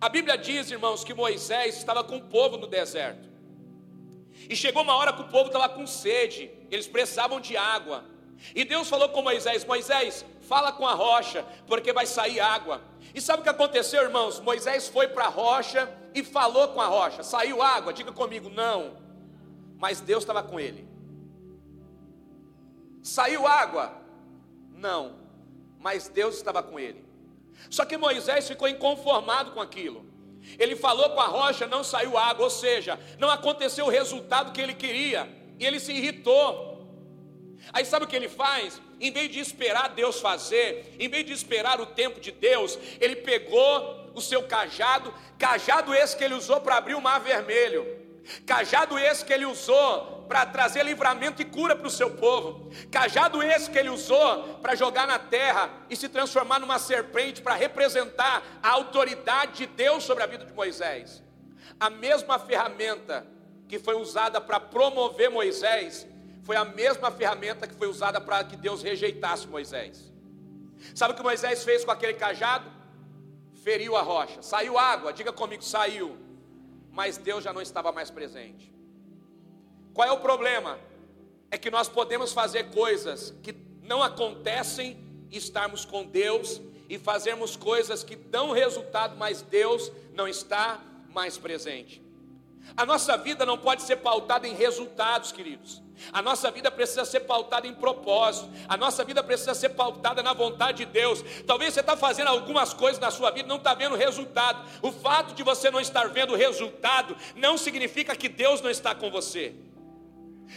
A 0.00 0.08
Bíblia 0.08 0.36
diz, 0.36 0.70
irmãos, 0.70 1.04
que 1.04 1.14
Moisés 1.14 1.76
estava 1.76 2.04
com 2.04 2.16
o 2.16 2.22
povo 2.22 2.56
no 2.56 2.66
deserto. 2.66 3.28
E 4.48 4.56
chegou 4.56 4.82
uma 4.82 4.94
hora 4.94 5.12
que 5.12 5.22
o 5.22 5.28
povo 5.28 5.46
estava 5.46 5.68
com 5.68 5.86
sede, 5.86 6.50
eles 6.70 6.86
precisavam 6.86 7.40
de 7.40 7.56
água. 7.56 8.04
E 8.54 8.64
Deus 8.64 8.88
falou 8.88 9.08
com 9.10 9.22
Moisés: 9.22 9.64
Moisés, 9.64 10.24
fala 10.42 10.72
com 10.72 10.86
a 10.86 10.94
rocha, 10.94 11.44
porque 11.66 11.92
vai 11.92 12.06
sair 12.06 12.40
água. 12.40 12.80
E 13.14 13.20
sabe 13.20 13.40
o 13.40 13.42
que 13.42 13.48
aconteceu, 13.48 14.02
irmãos? 14.02 14.40
Moisés 14.40 14.88
foi 14.88 15.08
para 15.08 15.24
a 15.24 15.28
rocha 15.28 15.92
e 16.14 16.22
falou 16.24 16.68
com 16.68 16.80
a 16.80 16.86
rocha: 16.86 17.22
saiu 17.22 17.62
água? 17.62 17.92
Diga 17.92 18.12
comigo, 18.12 18.48
não. 18.48 18.96
Mas 19.78 20.00
Deus 20.00 20.22
estava 20.22 20.42
com 20.42 20.58
ele. 20.58 20.88
Saiu 23.02 23.46
água? 23.46 24.00
Não. 24.74 25.18
Mas 25.78 26.08
Deus 26.08 26.36
estava 26.36 26.62
com 26.62 26.78
ele. 26.78 27.04
Só 27.68 27.84
que 27.84 27.96
Moisés 27.96 28.48
ficou 28.48 28.68
inconformado 28.68 29.52
com 29.52 29.60
aquilo. 29.60 30.04
Ele 30.58 30.74
falou 30.74 31.10
com 31.10 31.20
a 31.20 31.26
rocha, 31.26 31.66
não 31.66 31.84
saiu 31.84 32.16
água, 32.16 32.44
ou 32.44 32.50
seja, 32.50 32.98
não 33.18 33.30
aconteceu 33.30 33.86
o 33.86 33.90
resultado 33.90 34.52
que 34.52 34.60
ele 34.60 34.74
queria, 34.74 35.28
e 35.58 35.66
ele 35.66 35.78
se 35.78 35.92
irritou. 35.92 36.70
Aí 37.72 37.84
sabe 37.84 38.06
o 38.06 38.08
que 38.08 38.16
ele 38.16 38.28
faz? 38.28 38.80
Em 38.98 39.10
vez 39.10 39.30
de 39.30 39.38
esperar 39.38 39.90
Deus 39.90 40.20
fazer, 40.20 40.96
em 40.98 41.08
vez 41.08 41.26
de 41.26 41.32
esperar 41.32 41.80
o 41.80 41.86
tempo 41.86 42.20
de 42.20 42.32
Deus, 42.32 42.78
ele 43.00 43.16
pegou 43.16 44.10
o 44.14 44.20
seu 44.20 44.42
cajado, 44.42 45.12
cajado 45.38 45.94
esse 45.94 46.16
que 46.16 46.24
ele 46.24 46.34
usou 46.34 46.60
para 46.60 46.76
abrir 46.76 46.94
o 46.94 47.00
mar 47.00 47.20
vermelho, 47.20 47.86
cajado 48.46 48.98
esse 48.98 49.24
que 49.24 49.32
ele 49.32 49.46
usou 49.46 50.19
para 50.30 50.46
trazer 50.46 50.84
livramento 50.84 51.42
e 51.42 51.44
cura 51.44 51.74
para 51.74 51.88
o 51.88 51.90
seu 51.90 52.08
povo, 52.08 52.70
cajado 52.88 53.42
esse 53.42 53.68
que 53.68 53.76
ele 53.76 53.88
usou 53.88 54.60
para 54.62 54.76
jogar 54.76 55.04
na 55.04 55.18
terra 55.18 55.68
e 55.90 55.96
se 55.96 56.08
transformar 56.08 56.60
numa 56.60 56.78
serpente 56.78 57.42
para 57.42 57.56
representar 57.56 58.40
a 58.62 58.70
autoridade 58.70 59.54
de 59.54 59.66
Deus 59.66 60.04
sobre 60.04 60.22
a 60.22 60.28
vida 60.28 60.44
de 60.44 60.52
Moisés. 60.52 61.20
A 61.80 61.90
mesma 61.90 62.38
ferramenta 62.38 63.26
que 63.66 63.80
foi 63.80 63.96
usada 63.96 64.40
para 64.40 64.60
promover 64.60 65.28
Moisés 65.30 66.06
foi 66.44 66.54
a 66.54 66.64
mesma 66.64 67.10
ferramenta 67.10 67.66
que 67.66 67.74
foi 67.74 67.88
usada 67.88 68.20
para 68.20 68.44
que 68.44 68.54
Deus 68.54 68.84
rejeitasse 68.84 69.48
Moisés. 69.48 70.12
Sabe 70.94 71.12
o 71.12 71.16
que 71.16 71.24
Moisés 71.24 71.64
fez 71.64 71.84
com 71.84 71.90
aquele 71.90 72.14
cajado? 72.14 72.70
Feriu 73.64 73.96
a 73.96 74.02
rocha, 74.02 74.40
saiu 74.42 74.78
água, 74.78 75.12
diga 75.12 75.32
comigo, 75.32 75.64
saiu, 75.64 76.16
mas 76.92 77.18
Deus 77.18 77.42
já 77.42 77.52
não 77.52 77.60
estava 77.60 77.90
mais 77.90 78.12
presente. 78.12 78.79
Qual 79.94 80.06
é 80.06 80.12
o 80.12 80.18
problema? 80.18 80.78
É 81.50 81.58
que 81.58 81.70
nós 81.70 81.88
podemos 81.88 82.32
fazer 82.32 82.70
coisas 82.70 83.34
que 83.42 83.54
não 83.82 84.02
acontecem 84.02 84.98
e 85.30 85.36
estarmos 85.36 85.84
com 85.84 86.04
Deus 86.04 86.60
e 86.88 86.98
fazermos 86.98 87.56
coisas 87.56 88.02
que 88.02 88.16
dão 88.16 88.52
resultado, 88.52 89.16
mas 89.16 89.42
Deus 89.42 89.90
não 90.12 90.26
está 90.26 90.80
mais 91.08 91.38
presente. 91.38 92.02
A 92.76 92.84
nossa 92.84 93.16
vida 93.16 93.46
não 93.46 93.58
pode 93.58 93.82
ser 93.82 93.96
pautada 93.96 94.46
em 94.46 94.54
resultados, 94.54 95.32
queridos. 95.32 95.82
A 96.12 96.22
nossa 96.22 96.50
vida 96.50 96.70
precisa 96.70 97.04
ser 97.04 97.20
pautada 97.20 97.66
em 97.66 97.74
propósito. 97.74 98.48
A 98.68 98.76
nossa 98.76 99.04
vida 99.04 99.22
precisa 99.22 99.54
ser 99.54 99.70
pautada 99.70 100.22
na 100.22 100.32
vontade 100.32 100.78
de 100.78 100.86
Deus. 100.86 101.22
Talvez 101.46 101.74
você 101.74 101.80
está 101.80 101.96
fazendo 101.96 102.28
algumas 102.28 102.72
coisas 102.72 102.98
na 102.98 103.10
sua 103.10 103.30
vida, 103.30 103.48
não 103.48 103.56
está 103.56 103.74
vendo 103.74 103.96
resultado. 103.96 104.66
O 104.82 104.90
fato 104.92 105.34
de 105.34 105.42
você 105.42 105.70
não 105.70 105.80
estar 105.80 106.08
vendo 106.08 106.34
resultado 106.34 107.16
não 107.36 107.58
significa 107.58 108.16
que 108.16 108.28
Deus 108.28 108.60
não 108.60 108.70
está 108.70 108.94
com 108.94 109.10
você. 109.10 109.54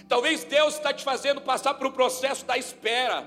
Talvez 0.07 0.43
Deus 0.43 0.75
está 0.75 0.93
te 0.93 1.03
fazendo 1.03 1.41
passar 1.41 1.75
um 1.83 1.91
processo 1.91 2.45
da 2.45 2.57
espera. 2.57 3.25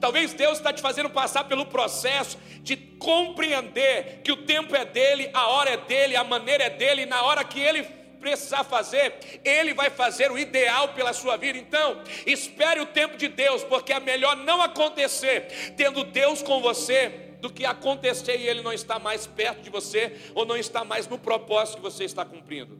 Talvez 0.00 0.32
Deus 0.32 0.58
está 0.58 0.72
te 0.72 0.80
fazendo 0.80 1.10
passar 1.10 1.44
pelo 1.44 1.66
processo 1.66 2.38
de 2.60 2.76
compreender 2.76 4.20
que 4.22 4.30
o 4.30 4.44
tempo 4.44 4.76
é 4.76 4.84
dele, 4.84 5.30
a 5.34 5.48
hora 5.48 5.70
é 5.70 5.76
dele, 5.76 6.14
a 6.14 6.22
maneira 6.22 6.64
é 6.64 6.70
dele, 6.70 7.02
e 7.02 7.06
na 7.06 7.22
hora 7.22 7.42
que 7.42 7.60
ele 7.60 7.82
precisar 8.22 8.62
fazer, 8.62 9.18
Ele 9.44 9.74
vai 9.74 9.90
fazer 9.90 10.30
o 10.30 10.38
ideal 10.38 10.94
pela 10.94 11.12
sua 11.12 11.36
vida. 11.36 11.58
Então, 11.58 12.00
espere 12.24 12.80
o 12.80 12.86
tempo 12.86 13.16
de 13.16 13.26
Deus, 13.26 13.64
porque 13.64 13.92
é 13.92 13.98
melhor 13.98 14.36
não 14.36 14.62
acontecer 14.62 15.74
tendo 15.76 16.04
Deus 16.04 16.40
com 16.40 16.62
você 16.62 17.08
do 17.40 17.52
que 17.52 17.66
acontecer 17.66 18.38
e 18.38 18.48
Ele 18.48 18.62
não 18.62 18.72
está 18.72 19.00
mais 19.00 19.26
perto 19.26 19.62
de 19.62 19.70
você 19.70 20.16
ou 20.36 20.46
não 20.46 20.56
está 20.56 20.84
mais 20.84 21.08
no 21.08 21.18
propósito 21.18 21.78
que 21.78 21.82
você 21.82 22.04
está 22.04 22.24
cumprindo. 22.24 22.78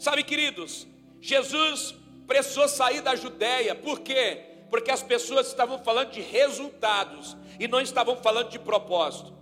Sabe, 0.00 0.24
queridos, 0.24 0.86
Jesus 1.20 1.94
precisou 2.26 2.68
sair 2.68 3.00
da 3.00 3.14
Judéia, 3.14 3.74
por 3.74 4.00
quê? 4.00 4.42
Porque 4.70 4.90
as 4.90 5.02
pessoas 5.02 5.46
estavam 5.46 5.78
falando 5.82 6.10
de 6.10 6.20
resultados 6.20 7.36
e 7.58 7.68
não 7.68 7.80
estavam 7.80 8.16
falando 8.16 8.50
de 8.50 8.58
propósito. 8.58 9.32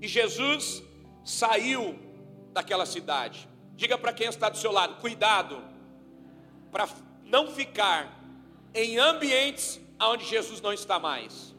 E 0.00 0.06
Jesus 0.06 0.82
saiu 1.24 1.98
daquela 2.52 2.86
cidade. 2.86 3.48
Diga 3.74 3.98
para 3.98 4.12
quem 4.12 4.28
está 4.28 4.48
do 4.48 4.56
seu 4.56 4.72
lado: 4.72 5.00
cuidado, 5.00 5.62
para 6.70 6.88
não 7.24 7.48
ficar 7.48 8.18
em 8.74 8.98
ambientes 8.98 9.80
onde 10.00 10.24
Jesus 10.24 10.60
não 10.60 10.72
está 10.72 10.98
mais. 10.98 11.54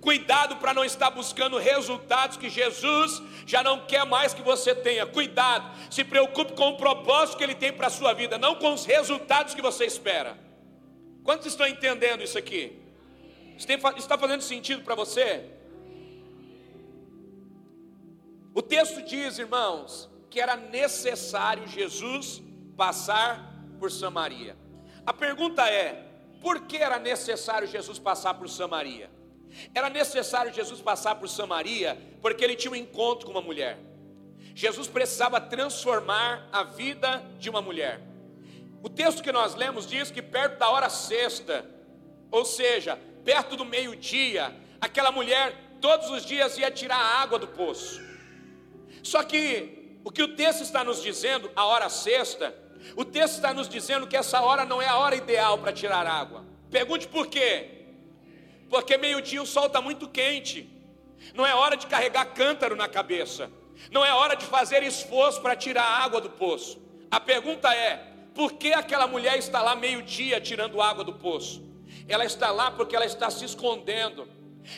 Cuidado 0.00 0.56
para 0.56 0.74
não 0.74 0.84
estar 0.84 1.10
buscando 1.10 1.58
resultados 1.58 2.36
que 2.36 2.48
Jesus 2.48 3.22
já 3.46 3.62
não 3.62 3.86
quer 3.86 4.04
mais 4.04 4.32
que 4.32 4.42
você 4.42 4.74
tenha. 4.74 5.06
Cuidado, 5.06 5.68
se 5.90 6.04
preocupe 6.04 6.52
com 6.52 6.70
o 6.70 6.76
propósito 6.76 7.38
que 7.38 7.44
Ele 7.44 7.54
tem 7.54 7.72
para 7.72 7.88
a 7.88 7.90
sua 7.90 8.12
vida, 8.12 8.38
não 8.38 8.54
com 8.56 8.72
os 8.72 8.84
resultados 8.84 9.54
que 9.54 9.62
você 9.62 9.84
espera. 9.84 10.38
Quantos 11.24 11.46
estão 11.46 11.66
entendendo 11.66 12.22
isso 12.22 12.38
aqui? 12.38 12.78
Está 13.96 14.16
fazendo 14.16 14.42
sentido 14.42 14.82
para 14.82 14.94
você? 14.94 15.50
O 18.54 18.62
texto 18.62 19.02
diz, 19.02 19.38
irmãos, 19.38 20.08
que 20.30 20.40
era 20.40 20.56
necessário 20.56 21.66
Jesus 21.66 22.42
passar 22.76 23.54
por 23.80 23.90
Samaria. 23.90 24.56
A 25.04 25.12
pergunta 25.12 25.68
é: 25.68 26.06
por 26.40 26.62
que 26.62 26.76
era 26.76 26.98
necessário 26.98 27.66
Jesus 27.66 27.98
passar 27.98 28.34
por 28.34 28.48
Samaria? 28.48 29.10
Era 29.74 29.90
necessário 29.90 30.52
Jesus 30.52 30.80
passar 30.80 31.14
por 31.16 31.28
Samaria 31.28 31.98
porque 32.20 32.44
ele 32.44 32.56
tinha 32.56 32.72
um 32.72 32.76
encontro 32.76 33.26
com 33.26 33.32
uma 33.32 33.42
mulher. 33.42 33.78
Jesus 34.54 34.88
precisava 34.88 35.40
transformar 35.40 36.48
a 36.52 36.62
vida 36.62 37.22
de 37.38 37.50
uma 37.50 37.60
mulher. 37.60 38.00
O 38.82 38.88
texto 38.88 39.22
que 39.22 39.32
nós 39.32 39.54
lemos 39.54 39.86
diz 39.86 40.10
que 40.10 40.22
perto 40.22 40.58
da 40.58 40.70
hora 40.70 40.88
sexta, 40.88 41.64
ou 42.30 42.44
seja, 42.44 42.98
perto 43.24 43.56
do 43.56 43.64
meio-dia, 43.64 44.54
aquela 44.80 45.10
mulher 45.10 45.54
todos 45.80 46.10
os 46.10 46.24
dias 46.24 46.56
ia 46.56 46.70
tirar 46.70 46.96
a 46.96 47.20
água 47.20 47.38
do 47.38 47.48
poço. 47.48 48.00
Só 49.02 49.22
que 49.22 49.98
o 50.04 50.10
que 50.10 50.22
o 50.22 50.34
texto 50.34 50.62
está 50.62 50.82
nos 50.82 51.02
dizendo, 51.02 51.50
a 51.54 51.66
hora 51.66 51.88
sexta, 51.88 52.54
o 52.96 53.04
texto 53.04 53.34
está 53.34 53.52
nos 53.52 53.68
dizendo 53.68 54.06
que 54.06 54.16
essa 54.16 54.40
hora 54.40 54.64
não 54.64 54.80
é 54.80 54.86
a 54.86 54.96
hora 54.96 55.16
ideal 55.16 55.58
para 55.58 55.72
tirar 55.72 56.06
água. 56.06 56.44
Pergunte 56.70 57.08
por 57.08 57.26
quê? 57.26 57.75
Porque 58.68 58.96
meio-dia 58.96 59.42
o 59.42 59.46
sol 59.46 59.66
está 59.66 59.80
muito 59.80 60.08
quente, 60.08 60.68
não 61.34 61.46
é 61.46 61.54
hora 61.54 61.76
de 61.76 61.86
carregar 61.86 62.24
cântaro 62.26 62.74
na 62.74 62.88
cabeça, 62.88 63.50
não 63.90 64.04
é 64.04 64.12
hora 64.12 64.34
de 64.34 64.44
fazer 64.44 64.82
esforço 64.82 65.40
para 65.40 65.54
tirar 65.54 65.84
a 65.84 66.04
água 66.04 66.20
do 66.20 66.30
poço. 66.30 66.80
A 67.10 67.20
pergunta 67.20 67.72
é: 67.74 67.96
por 68.34 68.54
que 68.54 68.72
aquela 68.72 69.06
mulher 69.06 69.38
está 69.38 69.62
lá 69.62 69.76
meio-dia 69.76 70.40
tirando 70.40 70.80
água 70.80 71.04
do 71.04 71.12
poço? 71.12 71.64
Ela 72.08 72.24
está 72.24 72.50
lá 72.50 72.70
porque 72.70 72.94
ela 72.94 73.06
está 73.06 73.30
se 73.30 73.44
escondendo, 73.44 74.28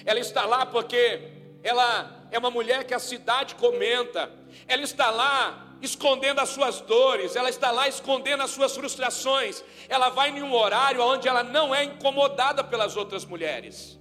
ela 0.05 0.19
está 0.19 0.45
lá 0.45 0.67
porque 0.67 1.33
ela 1.63 2.29
é 2.31 2.39
uma 2.39 2.51
mulher 2.51 2.85
que 2.85 2.95
a 2.95 2.99
cidade 2.99 3.55
comenta, 3.55 4.31
ela 4.67 4.83
está 4.83 5.11
lá 5.11 5.68
escondendo 5.81 6.41
as 6.41 6.49
suas 6.49 6.81
dores, 6.81 7.37
ela 7.37 7.49
está 7.49 7.71
lá 7.71 7.89
escondendo 7.89 8.43
as 8.43 8.51
suas 8.51 8.75
frustrações, 8.75 9.63
ela 9.89 10.09
vai 10.09 10.31
em 10.31 10.43
um 10.43 10.53
horário 10.53 11.03
onde 11.03 11.29
ela 11.29 11.43
não 11.43 11.75
é 11.75 11.85
incomodada 11.85 12.65
pelas 12.65 12.97
outras 12.97 13.25
mulheres. 13.25 13.99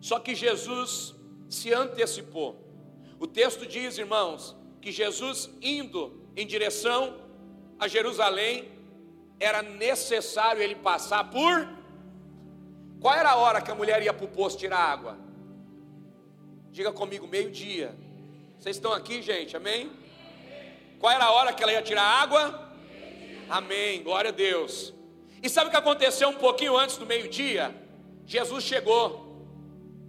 Só 0.00 0.18
que 0.18 0.34
Jesus 0.34 1.14
se 1.48 1.72
antecipou. 1.72 2.64
O 3.18 3.26
texto 3.26 3.66
diz, 3.66 3.98
irmãos, 3.98 4.56
que 4.80 4.92
Jesus 4.92 5.50
indo 5.60 6.22
em 6.36 6.46
direção 6.46 7.18
a 7.78 7.88
Jerusalém, 7.88 8.70
era 9.38 9.62
necessário 9.62 10.62
ele 10.62 10.76
passar 10.76 11.30
por. 11.30 11.68
Qual 13.00 13.14
era 13.14 13.30
a 13.30 13.36
hora 13.36 13.60
que 13.60 13.70
a 13.70 13.74
mulher 13.74 14.02
ia 14.02 14.12
para 14.12 14.24
o 14.24 14.28
poço 14.28 14.56
tirar 14.56 14.78
água? 14.78 15.18
Diga 16.70 16.92
comigo, 16.92 17.26
meio-dia. 17.26 17.94
Vocês 18.58 18.76
estão 18.76 18.92
aqui, 18.92 19.20
gente? 19.20 19.56
Amém? 19.56 19.90
Qual 20.98 21.12
era 21.12 21.24
a 21.24 21.32
hora 21.32 21.52
que 21.52 21.62
ela 21.62 21.72
ia 21.72 21.82
tirar 21.82 22.02
água? 22.02 22.72
Amém. 23.48 24.02
Glória 24.02 24.30
a 24.30 24.32
Deus. 24.32 24.92
E 25.42 25.48
sabe 25.48 25.68
o 25.68 25.70
que 25.70 25.76
aconteceu 25.76 26.28
um 26.28 26.34
pouquinho 26.34 26.76
antes 26.76 26.96
do 26.96 27.06
meio-dia? 27.06 27.74
Jesus 28.24 28.64
chegou. 28.64 29.26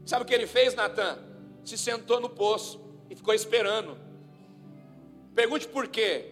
Sabe 0.05 0.23
o 0.23 0.25
que 0.25 0.33
ele 0.33 0.47
fez, 0.47 0.73
Natan? 0.73 1.19
Se 1.63 1.77
sentou 1.77 2.19
no 2.19 2.29
poço 2.29 2.81
e 3.09 3.15
ficou 3.15 3.33
esperando. 3.33 3.97
Pergunte 5.35 5.67
por 5.67 5.87
quê? 5.87 6.25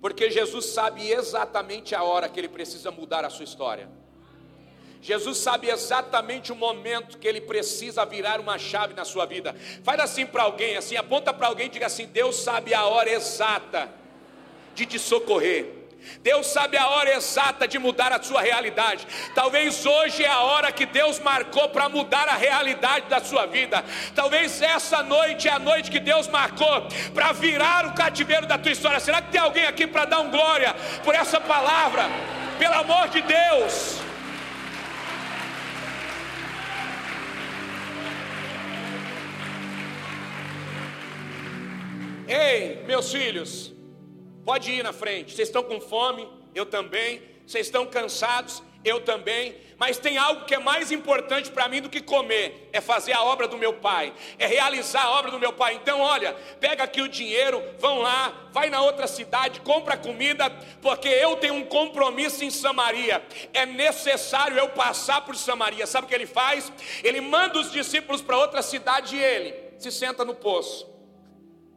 Porque 0.00 0.30
Jesus 0.30 0.66
sabe 0.66 1.10
exatamente 1.10 1.94
a 1.94 2.02
hora 2.02 2.28
que 2.28 2.40
ele 2.40 2.48
precisa 2.48 2.90
mudar 2.90 3.24
a 3.24 3.30
sua 3.30 3.44
história. 3.44 3.88
Jesus 5.02 5.38
sabe 5.38 5.68
exatamente 5.68 6.52
o 6.52 6.54
momento 6.54 7.18
que 7.18 7.26
ele 7.26 7.40
precisa 7.40 8.06
virar 8.06 8.38
uma 8.38 8.56
chave 8.56 8.94
na 8.94 9.04
sua 9.04 9.26
vida. 9.26 9.52
Faz 9.82 9.98
assim 9.98 10.24
para 10.24 10.44
alguém, 10.44 10.76
assim, 10.76 10.96
aponta 10.96 11.34
para 11.34 11.48
alguém 11.48 11.66
e 11.66 11.70
diga 11.70 11.86
assim: 11.86 12.06
Deus 12.06 12.36
sabe 12.36 12.72
a 12.72 12.84
hora 12.84 13.10
exata 13.10 13.90
de 14.76 14.86
te 14.86 15.00
socorrer. 15.00 15.82
Deus 16.20 16.46
sabe 16.46 16.76
a 16.76 16.88
hora 16.88 17.14
exata 17.14 17.66
de 17.66 17.78
mudar 17.80 18.12
a 18.12 18.22
sua 18.22 18.42
realidade. 18.42 19.06
Talvez 19.34 19.84
hoje 19.84 20.24
é 20.24 20.28
a 20.28 20.40
hora 20.40 20.70
que 20.70 20.86
Deus 20.86 21.18
marcou 21.18 21.68
para 21.70 21.88
mudar 21.88 22.28
a 22.28 22.36
realidade 22.36 23.06
da 23.08 23.20
sua 23.20 23.46
vida. 23.46 23.84
Talvez 24.14 24.62
essa 24.62 25.02
noite 25.02 25.48
é 25.48 25.52
a 25.52 25.58
noite 25.58 25.90
que 25.90 26.00
Deus 26.00 26.28
marcou 26.28 26.86
para 27.14 27.32
virar 27.32 27.86
o 27.86 27.94
cativeiro 27.94 28.46
da 28.46 28.58
tua 28.58 28.72
história. 28.72 29.00
Será 29.00 29.20
que 29.20 29.32
tem 29.32 29.40
alguém 29.40 29.64
aqui 29.64 29.86
para 29.86 30.04
dar 30.04 30.20
um 30.20 30.30
glória 30.30 30.74
por 31.04 31.14
essa 31.14 31.40
palavra? 31.40 32.04
Pelo 32.58 32.74
amor 32.74 33.08
de 33.08 33.22
Deus. 33.22 34.01
Ei, 42.32 42.82
meus 42.86 43.12
filhos, 43.12 43.72
Pode 44.44 44.72
ir 44.72 44.82
na 44.82 44.92
frente. 44.92 45.34
Vocês 45.34 45.48
estão 45.48 45.62
com 45.62 45.80
fome? 45.80 46.28
Eu 46.54 46.66
também. 46.66 47.22
Vocês 47.46 47.66
estão 47.66 47.86
cansados? 47.86 48.62
Eu 48.84 49.00
também. 49.00 49.56
Mas 49.78 49.98
tem 49.98 50.18
algo 50.18 50.44
que 50.44 50.54
é 50.54 50.58
mais 50.58 50.90
importante 50.90 51.48
para 51.50 51.68
mim 51.68 51.80
do 51.80 51.88
que 51.88 52.00
comer: 52.00 52.68
é 52.72 52.80
fazer 52.80 53.12
a 53.12 53.22
obra 53.22 53.46
do 53.46 53.56
meu 53.56 53.74
pai, 53.74 54.12
é 54.38 54.46
realizar 54.46 55.04
a 55.04 55.10
obra 55.12 55.30
do 55.30 55.38
meu 55.38 55.52
pai. 55.52 55.74
Então, 55.74 56.00
olha, 56.00 56.34
pega 56.58 56.82
aqui 56.82 57.00
o 57.00 57.08
dinheiro, 57.08 57.62
vão 57.78 58.00
lá, 58.00 58.48
vai 58.50 58.68
na 58.68 58.82
outra 58.82 59.06
cidade, 59.06 59.60
compra 59.60 59.96
comida, 59.96 60.50
porque 60.80 61.08
eu 61.08 61.36
tenho 61.36 61.54
um 61.54 61.64
compromisso 61.64 62.44
em 62.44 62.50
Samaria. 62.50 63.24
É 63.54 63.64
necessário 63.64 64.58
eu 64.58 64.70
passar 64.70 65.24
por 65.24 65.36
Samaria. 65.36 65.86
Sabe 65.86 66.06
o 66.06 66.08
que 66.08 66.14
ele 66.14 66.26
faz? 66.26 66.72
Ele 67.04 67.20
manda 67.20 67.60
os 67.60 67.70
discípulos 67.70 68.20
para 68.20 68.36
outra 68.36 68.60
cidade 68.60 69.14
e 69.14 69.22
ele 69.22 69.54
se 69.78 69.92
senta 69.92 70.24
no 70.24 70.34
poço. 70.34 70.92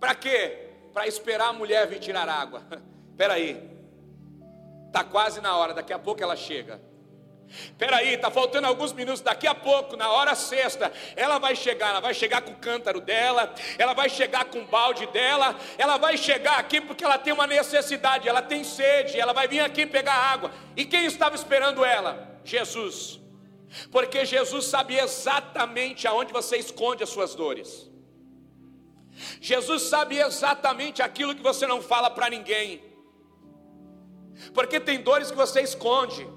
Para 0.05 0.13
quê? 0.13 0.65
para 0.93 1.07
esperar 1.07 1.49
a 1.49 1.53
mulher 1.53 1.87
vir 1.87 1.99
tirar 1.99 2.29
água. 2.29 2.63
Espera 3.11 3.33
aí, 3.33 3.69
está 4.87 5.03
quase 5.03 5.41
na 5.41 5.57
hora, 5.57 5.73
daqui 5.73 5.91
a 5.91 5.97
pouco 5.97 6.21
ela 6.21 6.35
chega. 6.35 6.79
Espera 7.49 7.97
aí, 7.97 8.13
está 8.13 8.29
faltando 8.29 8.67
alguns 8.67 8.93
minutos, 8.93 9.19
daqui 9.19 9.47
a 9.47 9.55
pouco, 9.55 9.97
na 9.97 10.11
hora 10.11 10.35
sexta, 10.35 10.91
ela 11.15 11.39
vai 11.39 11.55
chegar, 11.55 11.89
ela 11.89 11.99
vai 11.99 12.13
chegar 12.13 12.41
com 12.41 12.51
o 12.51 12.55
cântaro 12.55 13.01
dela, 13.01 13.53
ela 13.79 13.93
vai 13.93 14.07
chegar 14.07 14.45
com 14.45 14.59
o 14.59 14.67
balde 14.67 15.07
dela, 15.07 15.55
ela 15.77 15.97
vai 15.97 16.17
chegar 16.17 16.59
aqui 16.59 16.79
porque 16.79 17.03
ela 17.03 17.17
tem 17.17 17.33
uma 17.33 17.47
necessidade, 17.47 18.29
ela 18.29 18.43
tem 18.43 18.63
sede, 18.63 19.19
ela 19.19 19.33
vai 19.33 19.47
vir 19.47 19.61
aqui 19.61 19.87
pegar 19.87 20.13
água. 20.13 20.51
E 20.77 20.85
quem 20.85 21.05
estava 21.05 21.35
esperando 21.35 21.83
ela? 21.83 22.39
Jesus. 22.43 23.19
Porque 23.91 24.23
Jesus 24.23 24.65
sabia 24.65 25.03
exatamente 25.03 26.07
aonde 26.07 26.31
você 26.31 26.57
esconde 26.57 27.03
as 27.03 27.09
suas 27.09 27.33
dores. 27.33 27.89
Jesus 29.39 29.83
sabe 29.83 30.17
exatamente 30.17 31.01
aquilo 31.01 31.35
que 31.35 31.41
você 31.41 31.65
não 31.65 31.81
fala 31.81 32.09
para 32.09 32.29
ninguém, 32.29 32.83
porque 34.53 34.79
tem 34.79 35.01
dores 35.01 35.31
que 35.31 35.37
você 35.37 35.61
esconde, 35.61 36.27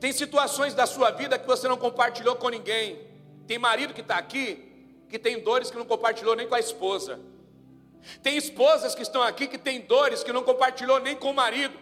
tem 0.00 0.12
situações 0.12 0.74
da 0.74 0.86
sua 0.86 1.10
vida 1.10 1.38
que 1.38 1.46
você 1.46 1.68
não 1.68 1.76
compartilhou 1.76 2.36
com 2.36 2.48
ninguém. 2.48 3.06
Tem 3.46 3.58
marido 3.58 3.94
que 3.94 4.00
está 4.00 4.16
aqui 4.16 4.64
que 5.08 5.18
tem 5.18 5.40
dores 5.40 5.70
que 5.70 5.78
não 5.78 5.86
compartilhou 5.86 6.36
nem 6.36 6.46
com 6.46 6.54
a 6.54 6.60
esposa. 6.60 7.18
Tem 8.22 8.36
esposas 8.36 8.94
que 8.94 9.02
estão 9.02 9.22
aqui 9.22 9.46
que 9.46 9.58
tem 9.58 9.80
dores 9.80 10.22
que 10.22 10.32
não 10.32 10.42
compartilhou 10.42 11.00
nem 11.00 11.16
com 11.16 11.30
o 11.30 11.34
marido. 11.34 11.78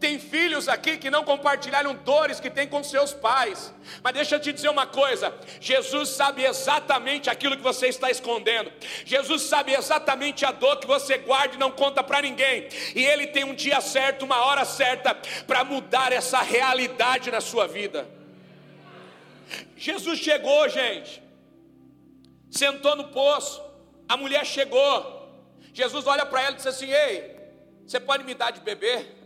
Tem 0.00 0.18
filhos 0.18 0.68
aqui 0.68 0.96
que 0.96 1.10
não 1.10 1.24
compartilharam 1.24 1.94
dores 1.94 2.40
que 2.40 2.50
tem 2.50 2.66
com 2.66 2.82
seus 2.82 3.12
pais. 3.12 3.72
Mas 4.02 4.14
deixa 4.14 4.36
eu 4.36 4.40
te 4.40 4.52
dizer 4.52 4.68
uma 4.68 4.86
coisa: 4.86 5.32
Jesus 5.60 6.08
sabe 6.10 6.42
exatamente 6.42 7.28
aquilo 7.28 7.56
que 7.56 7.62
você 7.62 7.88
está 7.88 8.10
escondendo. 8.10 8.72
Jesus 9.04 9.42
sabe 9.42 9.72
exatamente 9.72 10.44
a 10.44 10.52
dor 10.52 10.78
que 10.78 10.86
você 10.86 11.18
guarda 11.18 11.54
e 11.54 11.58
não 11.58 11.70
conta 11.70 12.02
para 12.02 12.22
ninguém. 12.22 12.68
E 12.94 13.04
Ele 13.04 13.26
tem 13.26 13.44
um 13.44 13.54
dia 13.54 13.80
certo, 13.80 14.24
uma 14.24 14.44
hora 14.44 14.64
certa 14.64 15.14
para 15.46 15.64
mudar 15.64 16.12
essa 16.12 16.40
realidade 16.40 17.30
na 17.30 17.40
sua 17.40 17.66
vida. 17.66 18.08
Jesus 19.76 20.18
chegou, 20.18 20.68
gente. 20.68 21.22
Sentou 22.50 22.96
no 22.96 23.08
poço. 23.08 23.62
A 24.08 24.16
mulher 24.16 24.44
chegou. 24.46 25.22
Jesus 25.72 26.06
olha 26.06 26.24
para 26.24 26.42
ela 26.42 26.52
e 26.52 26.56
diz 26.56 26.66
assim: 26.66 26.90
Ei, 26.90 27.36
você 27.86 28.00
pode 28.00 28.24
me 28.24 28.34
dar 28.34 28.50
de 28.50 28.60
beber? 28.60 29.23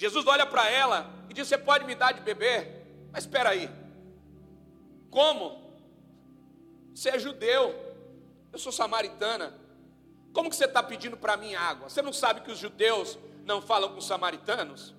Jesus 0.00 0.26
olha 0.26 0.46
para 0.46 0.66
ela 0.70 1.12
e 1.28 1.34
diz: 1.34 1.46
Você 1.46 1.58
pode 1.58 1.84
me 1.84 1.94
dar 1.94 2.12
de 2.12 2.22
beber? 2.22 2.86
Mas 3.12 3.24
espera 3.24 3.50
aí, 3.50 3.68
como? 5.10 5.60
Você 6.94 7.10
é 7.10 7.18
judeu, 7.18 7.74
eu 8.50 8.58
sou 8.58 8.72
samaritana. 8.72 9.54
Como 10.32 10.48
que 10.48 10.56
você 10.56 10.64
está 10.64 10.82
pedindo 10.82 11.18
para 11.18 11.36
mim 11.36 11.54
água? 11.54 11.90
Você 11.90 12.00
não 12.00 12.14
sabe 12.14 12.40
que 12.40 12.50
os 12.50 12.56
judeus 12.56 13.18
não 13.44 13.60
falam 13.60 13.90
com 13.90 13.98
os 13.98 14.06
samaritanos? 14.06 14.94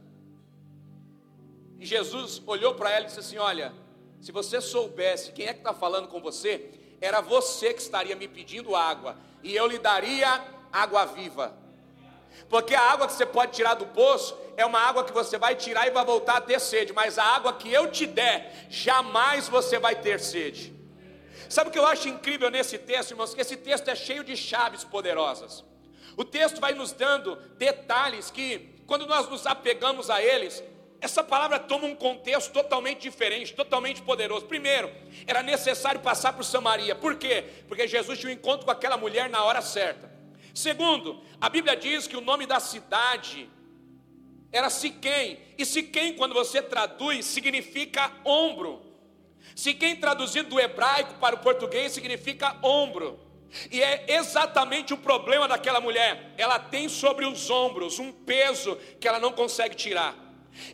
E 1.79 1.85
Jesus 1.85 2.39
olhou 2.45 2.75
para 2.75 2.91
ela 2.91 3.05
e 3.05 3.07
disse 3.07 3.21
assim: 3.21 3.39
Olha, 3.39 3.73
se 4.19 4.31
você 4.31 4.61
soubesse 4.61 5.31
quem 5.31 5.47
é 5.47 5.53
que 5.53 5.61
está 5.61 5.73
falando 5.73 6.09
com 6.09 6.21
você, 6.21 6.69
era 7.01 7.21
você 7.21 7.73
que 7.73 7.81
estaria 7.81 8.15
me 8.15 8.27
pedindo 8.27 8.75
água, 8.75 9.17
e 9.41 9.55
eu 9.55 9.65
lhe 9.65 9.79
daria 9.79 10.45
água 10.71 11.05
viva. 11.05 11.59
Porque 12.49 12.75
a 12.75 12.81
água 12.81 13.07
que 13.07 13.13
você 13.13 13.25
pode 13.25 13.53
tirar 13.53 13.75
do 13.75 13.85
poço 13.87 14.37
é 14.57 14.65
uma 14.65 14.79
água 14.79 15.03
que 15.03 15.13
você 15.13 15.37
vai 15.37 15.55
tirar 15.55 15.87
e 15.87 15.91
vai 15.91 16.03
voltar 16.05 16.37
a 16.37 16.41
ter 16.41 16.59
sede, 16.59 16.93
mas 16.93 17.17
a 17.17 17.23
água 17.23 17.53
que 17.53 17.71
eu 17.71 17.89
te 17.89 18.05
der, 18.05 18.67
jamais 18.69 19.47
você 19.47 19.79
vai 19.79 19.95
ter 19.95 20.19
sede. 20.19 20.73
Sabe 21.49 21.69
o 21.69 21.73
que 21.73 21.79
eu 21.79 21.85
acho 21.85 22.07
incrível 22.07 22.49
nesse 22.49 22.77
texto, 22.77 23.11
irmãos? 23.11 23.33
Que 23.33 23.41
esse 23.41 23.57
texto 23.57 23.87
é 23.89 23.95
cheio 23.95 24.23
de 24.23 24.37
chaves 24.37 24.83
poderosas. 24.83 25.63
O 26.15 26.23
texto 26.23 26.59
vai 26.59 26.73
nos 26.73 26.91
dando 26.91 27.35
detalhes 27.57 28.29
que, 28.29 28.83
quando 28.85 29.05
nós 29.05 29.27
nos 29.29 29.45
apegamos 29.45 30.09
a 30.09 30.21
eles, 30.21 30.63
essa 31.01 31.23
palavra 31.23 31.57
toma 31.57 31.87
um 31.87 31.95
contexto 31.95 32.51
totalmente 32.51 33.01
diferente, 33.01 33.53
totalmente 33.53 34.01
poderoso. 34.01 34.45
Primeiro, 34.45 34.91
era 35.25 35.41
necessário 35.41 35.99
passar 35.99 36.33
por 36.33 36.43
Samaria. 36.43 36.93
Por 36.93 37.15
quê? 37.15 37.43
Porque 37.67 37.87
Jesus 37.87 38.19
tinha 38.19 38.29
um 38.29 38.35
encontro 38.35 38.65
com 38.65 38.71
aquela 38.71 38.97
mulher 38.97 39.29
na 39.29 39.43
hora 39.43 39.61
certa. 39.61 40.10
Segundo, 40.53 41.21
a 41.39 41.49
Bíblia 41.49 41.75
diz 41.75 42.07
que 42.07 42.17
o 42.17 42.21
nome 42.21 42.45
da 42.45 42.59
cidade 42.59 43.49
era 44.51 44.69
Siquém. 44.69 45.39
E 45.57 45.65
Siquém, 45.65 46.13
quando 46.13 46.33
você 46.33 46.61
traduz, 46.61 47.25
significa 47.25 48.11
ombro. 48.25 48.81
Siquém 49.55 49.95
traduzido 49.95 50.49
do 50.49 50.59
hebraico 50.59 51.15
para 51.15 51.35
o 51.35 51.39
português 51.39 51.91
significa 51.91 52.57
ombro. 52.61 53.19
E 53.69 53.81
é 53.81 54.05
exatamente 54.07 54.93
o 54.93 54.97
problema 54.97 55.47
daquela 55.47 55.81
mulher. 55.81 56.33
Ela 56.37 56.57
tem 56.57 56.87
sobre 56.87 57.25
os 57.25 57.49
ombros 57.49 57.99
um 57.99 58.11
peso 58.11 58.77
que 58.99 59.07
ela 59.07 59.19
não 59.19 59.31
consegue 59.31 59.75
tirar. 59.75 60.15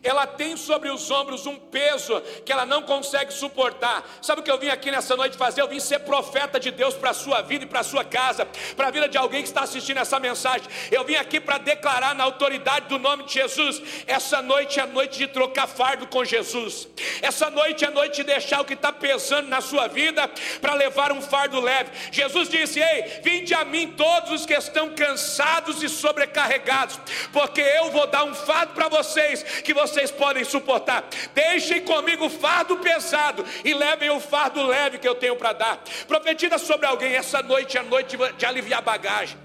Ela 0.03 0.27
tem 0.27 0.55
sobre 0.57 0.89
os 0.89 1.09
ombros 1.09 1.45
um 1.45 1.55
peso 1.55 2.21
que 2.45 2.51
ela 2.51 2.65
não 2.65 2.81
consegue 2.81 3.31
suportar. 3.33 4.03
Sabe 4.21 4.41
o 4.41 4.43
que 4.43 4.51
eu 4.51 4.57
vim 4.57 4.69
aqui 4.69 4.91
nessa 4.91 5.15
noite 5.15 5.37
fazer? 5.37 5.61
Eu 5.61 5.67
vim 5.67 5.79
ser 5.79 5.99
profeta 5.99 6.59
de 6.59 6.71
Deus 6.71 6.93
para 6.93 7.11
a 7.11 7.13
sua 7.13 7.41
vida 7.41 7.65
e 7.65 7.67
para 7.67 7.81
a 7.81 7.83
sua 7.83 8.03
casa, 8.03 8.45
para 8.75 8.87
a 8.87 8.91
vida 8.91 9.07
de 9.07 9.17
alguém 9.17 9.41
que 9.41 9.47
está 9.47 9.61
assistindo 9.61 9.97
essa 9.97 10.19
mensagem. 10.19 10.67
Eu 10.91 11.03
vim 11.03 11.15
aqui 11.15 11.39
para 11.39 11.57
declarar 11.57 12.15
na 12.15 12.23
autoridade 12.23 12.87
do 12.87 12.99
nome 12.99 13.23
de 13.23 13.33
Jesus: 13.33 13.81
essa 14.05 14.41
noite 14.41 14.79
é 14.79 14.85
noite 14.85 15.17
de 15.17 15.27
trocar 15.27 15.67
fardo 15.67 16.07
com 16.07 16.23
Jesus. 16.23 16.87
Essa 17.21 17.49
noite 17.49 17.85
é 17.85 17.89
noite 17.89 18.17
de 18.17 18.23
deixar 18.23 18.61
o 18.61 18.65
que 18.65 18.73
está 18.73 18.91
pesando 18.91 19.47
na 19.47 19.61
sua 19.61 19.87
vida 19.87 20.29
para 20.61 20.73
levar 20.73 21.11
um 21.11 21.21
fardo 21.21 21.59
leve. 21.59 21.91
Jesus 22.11 22.49
disse: 22.49 22.79
Ei, 22.79 23.21
vinde 23.23 23.53
a 23.53 23.65
mim 23.65 23.93
todos 23.93 24.31
os 24.31 24.45
que 24.45 24.53
estão 24.53 24.93
cansados 24.93 25.81
e 25.81 25.89
sobrecarregados, 25.89 26.99
porque 27.31 27.61
eu 27.61 27.91
vou 27.91 28.07
dar 28.07 28.23
um 28.23 28.33
fardo 28.33 28.73
para 28.73 28.87
vocês 28.87 29.45
que 29.67 29.73
vocês 29.73 30.09
podem 30.09 30.45
suportar. 30.45 31.05
Deixem 31.33 31.81
comigo 31.83 32.27
o 32.27 32.29
fardo 32.29 32.77
pesado 32.77 33.43
e 33.65 33.73
levem 33.73 34.09
o 34.09 34.19
fardo 34.21 34.65
leve 34.65 34.97
que 34.97 35.07
eu 35.07 35.13
tenho 35.13 35.35
para 35.35 35.51
dar. 35.51 35.83
Profetiza 36.07 36.57
sobre 36.57 36.87
alguém 36.87 37.13
essa 37.15 37.41
noite 37.41 37.77
é 37.77 37.83
noite 37.83 38.17
de 38.37 38.45
aliviar 38.45 38.81
bagagem. 38.81 39.37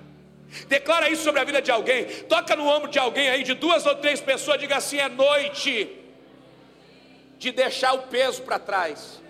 Declara 0.69 1.11
isso 1.11 1.25
sobre 1.25 1.41
a 1.41 1.45
vida 1.45 1.61
de 1.61 1.73
alguém. 1.73 2.05
Toca 2.35 2.55
no 2.55 2.69
ombro 2.69 2.89
de 2.89 3.01
alguém 3.01 3.29
aí, 3.31 3.43
de 3.43 3.55
duas 3.55 3.85
ou 3.85 3.97
três 3.97 4.21
pessoas. 4.21 4.61
Diga 4.61 4.77
assim: 4.77 4.99
é 4.99 5.09
noite 5.09 5.99
de 7.37 7.51
deixar 7.51 7.95
o 7.95 8.03
peso 8.03 8.43
para 8.43 8.61
trás. 8.61 9.21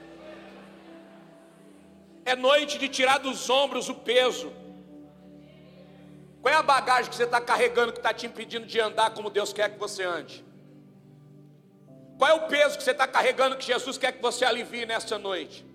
É 2.27 2.37
noite 2.37 2.79
de 2.79 2.87
tirar 2.87 3.19
dos 3.19 3.49
ombros 3.49 3.89
o 3.89 3.95
peso. 3.95 4.53
Qual 6.43 6.53
é 6.53 6.57
a 6.57 6.63
bagagem 6.63 7.09
que 7.09 7.17
você 7.17 7.25
está 7.25 7.41
carregando 7.41 7.93
que 7.93 7.99
está 7.99 8.13
te 8.13 8.27
impedindo 8.27 8.67
de 8.67 8.79
andar 8.79 9.11
como 9.15 9.31
Deus 9.31 9.55
quer 9.55 9.71
que 9.71 9.79
você 9.79 10.03
ande? 10.03 10.52
Qual 12.23 12.31
é 12.31 12.35
o 12.35 12.47
peso 12.47 12.79
que 12.79 12.85
você 12.85 12.93
está 12.93 13.09
carregando 13.09 13.57
que 13.57 13.65
Jesus 13.67 13.99
quer 13.99 14.13
que 14.13 14.23
você 14.23 14.45
alivie 14.45 14.87
nesta 14.87 15.19
noite? 15.19 15.67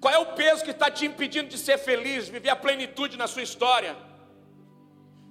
Qual 0.00 0.12
é 0.12 0.18
o 0.18 0.34
peso 0.34 0.64
que 0.64 0.72
está 0.72 0.90
te 0.90 1.06
impedindo 1.06 1.48
de 1.48 1.58
ser 1.58 1.78
feliz, 1.78 2.28
viver 2.28 2.48
a 2.48 2.56
plenitude 2.56 3.16
na 3.16 3.28
sua 3.28 3.42
história? 3.42 3.96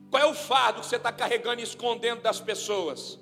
Qual 0.10 0.23
é 0.23 0.25
o 0.25 0.34
fardo 0.34 0.80
que 0.80 0.86
você 0.86 0.95
está 0.95 1.12
carregando 1.12 1.60
e 1.60 1.65
escondendo 1.65 2.21
das 2.21 2.39
pessoas? 2.39 3.19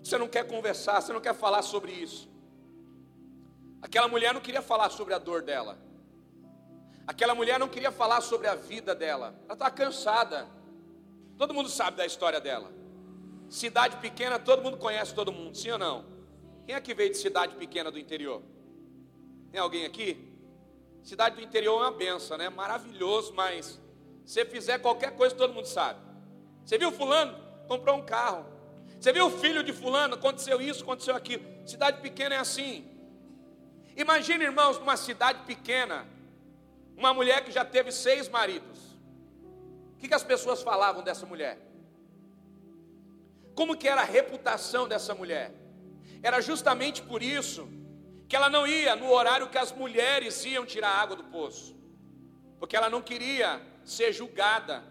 Você 0.00 0.16
não 0.16 0.28
quer 0.28 0.46
conversar, 0.46 1.00
você 1.00 1.12
não 1.12 1.20
quer 1.20 1.34
falar 1.34 1.62
sobre 1.62 1.90
isso. 1.90 2.30
Aquela 3.82 4.06
mulher 4.06 4.32
não 4.32 4.40
queria 4.40 4.62
falar 4.62 4.90
sobre 4.90 5.12
a 5.12 5.18
dor 5.18 5.42
dela. 5.42 5.76
Aquela 7.04 7.34
mulher 7.34 7.58
não 7.58 7.66
queria 7.66 7.90
falar 7.90 8.20
sobre 8.20 8.46
a 8.46 8.54
vida 8.54 8.94
dela. 8.94 9.34
Ela 9.46 9.54
estava 9.54 9.72
cansada. 9.72 10.46
Todo 11.36 11.52
mundo 11.52 11.68
sabe 11.68 11.96
da 11.96 12.06
história 12.06 12.40
dela. 12.40 12.77
Cidade 13.48 13.96
pequena, 13.96 14.38
todo 14.38 14.62
mundo 14.62 14.76
conhece 14.76 15.14
todo 15.14 15.32
mundo, 15.32 15.56
sim 15.56 15.70
ou 15.70 15.78
não? 15.78 16.04
Quem 16.66 16.74
é 16.74 16.80
que 16.80 16.92
veio 16.94 17.10
de 17.10 17.16
cidade 17.16 17.54
pequena 17.54 17.90
do 17.90 17.98
interior? 17.98 18.42
Tem 19.50 19.60
alguém 19.60 19.86
aqui? 19.86 20.28
Cidade 21.02 21.36
do 21.36 21.42
interior 21.42 21.78
é 21.78 21.84
uma 21.84 21.92
benção, 21.92 22.36
né? 22.36 22.50
Maravilhoso, 22.50 23.32
mas 23.34 23.80
se 24.26 24.44
fizer 24.44 24.78
qualquer 24.78 25.16
coisa, 25.16 25.34
todo 25.34 25.54
mundo 25.54 25.66
sabe. 25.66 25.98
Você 26.64 26.76
viu 26.76 26.92
fulano? 26.92 27.34
Comprou 27.66 27.96
um 27.96 28.04
carro. 28.04 28.44
Você 29.00 29.12
viu 29.12 29.26
o 29.26 29.30
filho 29.30 29.62
de 29.62 29.72
fulano? 29.72 30.14
Aconteceu 30.14 30.60
isso, 30.60 30.82
aconteceu 30.82 31.14
aquilo. 31.14 31.42
Cidade 31.66 32.02
pequena 32.02 32.34
é 32.34 32.38
assim. 32.38 32.86
Imagine, 33.96 34.44
irmãos, 34.44 34.78
numa 34.78 34.96
cidade 34.96 35.44
pequena, 35.46 36.06
uma 36.96 37.14
mulher 37.14 37.42
que 37.44 37.50
já 37.50 37.64
teve 37.64 37.90
seis 37.90 38.28
maridos. 38.28 38.78
O 39.94 39.96
que, 39.98 40.08
que 40.08 40.14
as 40.14 40.22
pessoas 40.22 40.62
falavam 40.62 41.02
dessa 41.02 41.24
mulher? 41.24 41.58
Como 43.58 43.76
que 43.76 43.88
era 43.88 44.02
a 44.02 44.04
reputação 44.04 44.86
dessa 44.86 45.12
mulher? 45.16 45.52
Era 46.22 46.40
justamente 46.40 47.02
por 47.02 47.24
isso 47.24 47.68
que 48.28 48.36
ela 48.36 48.48
não 48.48 48.64
ia 48.64 48.94
no 48.94 49.10
horário 49.10 49.48
que 49.48 49.58
as 49.58 49.72
mulheres 49.72 50.44
iam 50.44 50.64
tirar 50.64 50.90
água 50.90 51.16
do 51.16 51.24
poço, 51.24 51.76
porque 52.60 52.76
ela 52.76 52.88
não 52.88 53.02
queria 53.02 53.60
ser 53.84 54.12
julgada, 54.12 54.84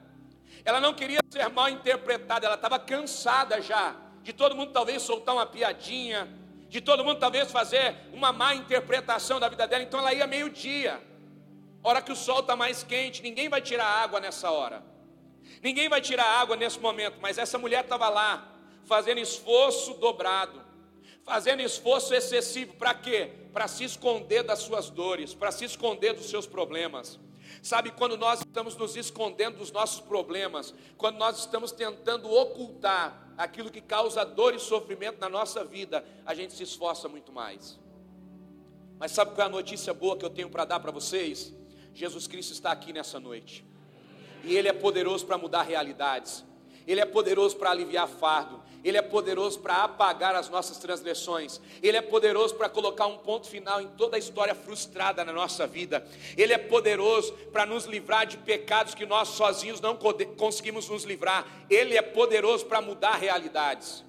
ela 0.65 0.81
não 0.81 0.93
queria 0.93 1.21
ser 1.29 1.47
mal 1.47 1.69
interpretada, 1.69 2.45
ela 2.45 2.55
estava 2.55 2.77
cansada 2.77 3.61
já 3.61 3.95
de 4.21 4.33
todo 4.33 4.53
mundo 4.53 4.73
talvez 4.73 5.01
soltar 5.01 5.33
uma 5.33 5.45
piadinha, 5.45 6.27
de 6.67 6.81
todo 6.81 7.05
mundo 7.05 7.21
talvez 7.21 7.49
fazer 7.49 7.95
uma 8.11 8.33
má 8.33 8.53
interpretação 8.53 9.39
da 9.39 9.47
vida 9.47 9.65
dela, 9.65 9.83
então 9.83 10.01
ela 10.01 10.13
ia 10.13 10.27
meio-dia, 10.27 11.01
hora 11.81 12.01
que 12.01 12.11
o 12.11 12.17
sol 12.17 12.41
está 12.41 12.53
mais 12.53 12.83
quente, 12.83 13.23
ninguém 13.23 13.47
vai 13.47 13.61
tirar 13.61 13.85
água 13.85 14.19
nessa 14.19 14.51
hora, 14.51 14.83
ninguém 15.63 15.87
vai 15.87 16.01
tirar 16.01 16.25
água 16.41 16.57
nesse 16.57 16.81
momento, 16.81 17.17
mas 17.21 17.37
essa 17.37 17.57
mulher 17.57 17.85
estava 17.85 18.09
lá, 18.09 18.55
fazendo 18.87 19.19
esforço 19.19 19.93
dobrado, 19.95 20.61
fazendo 21.23 21.61
esforço 21.61 22.13
excessivo, 22.13 22.73
para 22.75 22.93
quê? 22.93 23.29
Para 23.51 23.67
se 23.67 23.83
esconder 23.83 24.43
das 24.43 24.59
suas 24.59 24.89
dores, 24.89 25.33
para 25.33 25.51
se 25.51 25.65
esconder 25.65 26.13
dos 26.13 26.29
seus 26.29 26.47
problemas. 26.47 27.19
Sabe, 27.61 27.91
quando 27.91 28.17
nós 28.17 28.39
estamos 28.39 28.75
nos 28.75 28.95
escondendo 28.95 29.57
dos 29.57 29.71
nossos 29.71 29.99
problemas, 29.99 30.73
quando 30.97 31.17
nós 31.17 31.39
estamos 31.39 31.71
tentando 31.71 32.31
ocultar 32.31 33.33
aquilo 33.37 33.69
que 33.69 33.81
causa 33.81 34.23
dor 34.23 34.55
e 34.55 34.59
sofrimento 34.59 35.19
na 35.19 35.29
nossa 35.29 35.63
vida, 35.63 36.03
a 36.25 36.33
gente 36.33 36.53
se 36.53 36.63
esforça 36.63 37.09
muito 37.09 37.31
mais. 37.31 37.77
Mas 38.97 39.11
sabe 39.11 39.31
qual 39.35 39.45
é 39.45 39.49
a 39.49 39.51
notícia 39.51 39.93
boa 39.93 40.15
que 40.17 40.25
eu 40.25 40.29
tenho 40.29 40.49
para 40.49 40.65
dar 40.65 40.79
para 40.79 40.91
vocês? 40.91 41.53
Jesus 41.93 42.25
Cristo 42.25 42.53
está 42.53 42.71
aqui 42.71 42.93
nessa 42.93 43.19
noite. 43.19 43.65
E 44.43 44.55
Ele 44.55 44.67
é 44.67 44.73
poderoso 44.73 45.25
para 45.25 45.37
mudar 45.37 45.63
realidades. 45.63 46.45
Ele 46.87 47.01
é 47.01 47.05
poderoso 47.05 47.57
para 47.57 47.69
aliviar 47.69 48.07
fardo, 48.07 48.63
Ele 48.81 48.97
é 48.97 49.01
poderoso 49.01 49.59
para 49.59 49.83
apagar 49.83 50.33
as 50.33 50.49
nossas 50.49 50.77
transgressões, 50.77 51.59
Ele 51.83 51.97
é 51.97 52.01
poderoso 52.01 52.55
para 52.55 52.69
colocar 52.69 53.07
um 53.07 53.17
ponto 53.17 53.47
final 53.47 53.81
em 53.81 53.89
toda 53.89 54.15
a 54.15 54.19
história 54.19 54.55
frustrada 54.55 55.25
na 55.25 55.33
nossa 55.33 55.67
vida, 55.67 56.07
Ele 56.37 56.53
é 56.53 56.57
poderoso 56.57 57.33
para 57.51 57.65
nos 57.65 57.83
livrar 57.85 58.25
de 58.25 58.37
pecados 58.37 58.95
que 58.95 59.05
nós 59.05 59.27
sozinhos 59.27 59.81
não 59.81 59.97
conseguimos 60.37 60.87
nos 60.87 61.03
livrar, 61.03 61.45
Ele 61.69 61.97
é 61.97 62.01
poderoso 62.01 62.65
para 62.65 62.81
mudar 62.81 63.17
realidades. 63.17 64.05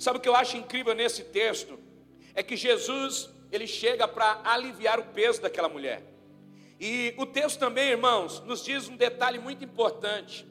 Sabe 0.00 0.18
o 0.18 0.20
que 0.20 0.28
eu 0.28 0.34
acho 0.34 0.56
incrível 0.56 0.94
nesse 0.94 1.22
texto? 1.24 1.78
É 2.34 2.42
que 2.42 2.56
Jesus, 2.56 3.28
ele 3.52 3.66
chega 3.66 4.08
para 4.08 4.40
aliviar 4.44 4.98
o 4.98 5.04
peso 5.04 5.42
daquela 5.42 5.68
mulher. 5.68 6.02
E 6.80 7.14
o 7.18 7.26
texto 7.26 7.58
também, 7.58 7.90
irmãos, 7.90 8.40
nos 8.40 8.64
diz 8.64 8.88
um 8.88 8.96
detalhe 8.96 9.38
muito 9.38 9.62
importante. 9.62 10.46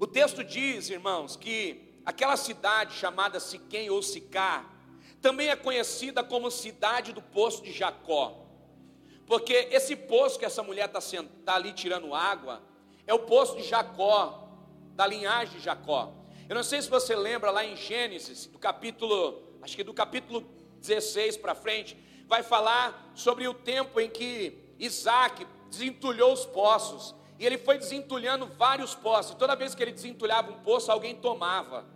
O 0.00 0.06
texto 0.06 0.44
diz, 0.44 0.90
irmãos, 0.90 1.34
que 1.34 2.00
aquela 2.06 2.36
cidade 2.36 2.94
chamada 2.94 3.40
Siquém 3.40 3.90
ou 3.90 4.00
Sicá 4.00 4.64
também 5.20 5.48
é 5.48 5.56
conhecida 5.56 6.22
como 6.22 6.50
cidade 6.50 7.12
do 7.12 7.20
poço 7.20 7.62
de 7.64 7.72
Jacó. 7.72 8.46
Porque 9.26 9.68
esse 9.72 9.96
poço 9.96 10.38
que 10.38 10.44
essa 10.44 10.62
mulher 10.62 10.86
está 10.86 11.00
tá 11.44 11.56
ali 11.56 11.72
tirando 11.72 12.14
água 12.14 12.62
é 13.06 13.12
o 13.12 13.18
poço 13.18 13.56
de 13.56 13.64
Jacó, 13.64 14.48
da 14.94 15.04
linhagem 15.04 15.58
de 15.58 15.64
Jacó. 15.64 16.14
Eu 16.48 16.54
não 16.54 16.62
sei 16.62 16.80
se 16.80 16.88
você 16.88 17.16
lembra 17.16 17.50
lá 17.50 17.64
em 17.64 17.76
Gênesis, 17.76 18.46
do 18.46 18.58
capítulo, 18.58 19.42
acho 19.60 19.74
que 19.74 19.82
do 19.82 19.92
capítulo 19.92 20.48
16 20.80 21.36
para 21.36 21.56
frente, 21.56 21.96
vai 22.28 22.44
falar 22.44 23.12
sobre 23.14 23.48
o 23.48 23.52
tempo 23.52 23.98
em 23.98 24.08
que 24.08 24.56
Isaac 24.78 25.44
desentulhou 25.68 26.32
os 26.32 26.46
poços 26.46 27.14
e 27.38 27.46
ele 27.46 27.56
foi 27.56 27.78
desentulhando 27.78 28.46
vários 28.46 28.94
poços. 28.94 29.36
Toda 29.36 29.54
vez 29.54 29.74
que 29.74 29.82
ele 29.82 29.92
desentulhava 29.92 30.50
um 30.50 30.58
poço, 30.60 30.90
alguém 30.90 31.14
tomava. 31.14 31.86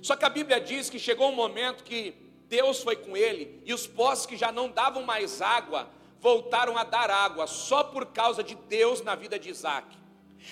Só 0.00 0.14
que 0.14 0.24
a 0.24 0.28
Bíblia 0.28 0.60
diz 0.60 0.88
que 0.88 0.98
chegou 0.98 1.30
um 1.30 1.34
momento 1.34 1.82
que 1.82 2.14
Deus 2.48 2.82
foi 2.82 2.94
com 2.94 3.16
ele 3.16 3.60
e 3.64 3.74
os 3.74 3.86
poços 3.86 4.26
que 4.26 4.36
já 4.36 4.52
não 4.52 4.68
davam 4.68 5.02
mais 5.02 5.42
água 5.42 5.88
voltaram 6.20 6.78
a 6.78 6.84
dar 6.84 7.10
água 7.10 7.46
só 7.46 7.82
por 7.82 8.06
causa 8.06 8.42
de 8.42 8.54
Deus 8.54 9.02
na 9.02 9.14
vida 9.14 9.38
de 9.38 9.50
Isaac. 9.50 9.96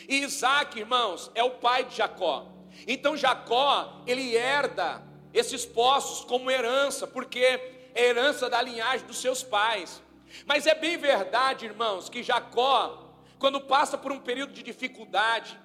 E 0.08 0.22
Isaac, 0.22 0.78
irmãos, 0.78 1.30
é 1.34 1.44
o 1.44 1.50
pai 1.50 1.84
de 1.84 1.96
Jacó. 1.96 2.46
Então 2.86 3.16
Jacó, 3.16 4.02
ele 4.06 4.34
herda 4.34 5.02
esses 5.32 5.64
poços 5.64 6.24
como 6.24 6.50
herança, 6.50 7.06
porque 7.06 7.38
é 7.38 7.92
herança 7.94 8.50
da 8.50 8.60
linhagem 8.60 9.06
dos 9.06 9.20
seus 9.20 9.42
pais. 9.42 10.02
Mas 10.46 10.66
é 10.66 10.74
bem 10.74 10.96
verdade, 10.96 11.66
irmãos, 11.66 12.08
que 12.08 12.22
Jacó 12.22 13.11
quando 13.42 13.60
passa 13.60 13.98
por 13.98 14.12
um 14.12 14.20
período 14.20 14.52
de 14.52 14.62
dificuldade, 14.62 15.58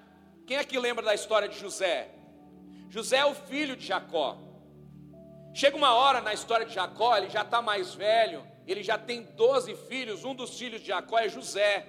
quem 0.44 0.56
é 0.56 0.64
que 0.64 0.76
lembra 0.76 1.04
da 1.04 1.14
história 1.14 1.48
de 1.48 1.56
José? 1.56 2.08
José 2.88 3.18
é 3.18 3.24
o 3.24 3.36
filho 3.36 3.76
de 3.76 3.86
Jacó. 3.86 4.36
Chega 5.54 5.76
uma 5.76 5.94
hora 5.94 6.20
na 6.20 6.34
história 6.34 6.66
de 6.66 6.74
Jacó, 6.74 7.16
ele 7.16 7.30
já 7.30 7.42
está 7.42 7.62
mais 7.62 7.94
velho, 7.94 8.44
ele 8.66 8.82
já 8.82 8.98
tem 8.98 9.22
12 9.22 9.76
filhos, 9.88 10.24
um 10.24 10.34
dos 10.34 10.58
filhos 10.58 10.80
de 10.80 10.88
Jacó 10.88 11.20
é 11.20 11.28
José. 11.28 11.86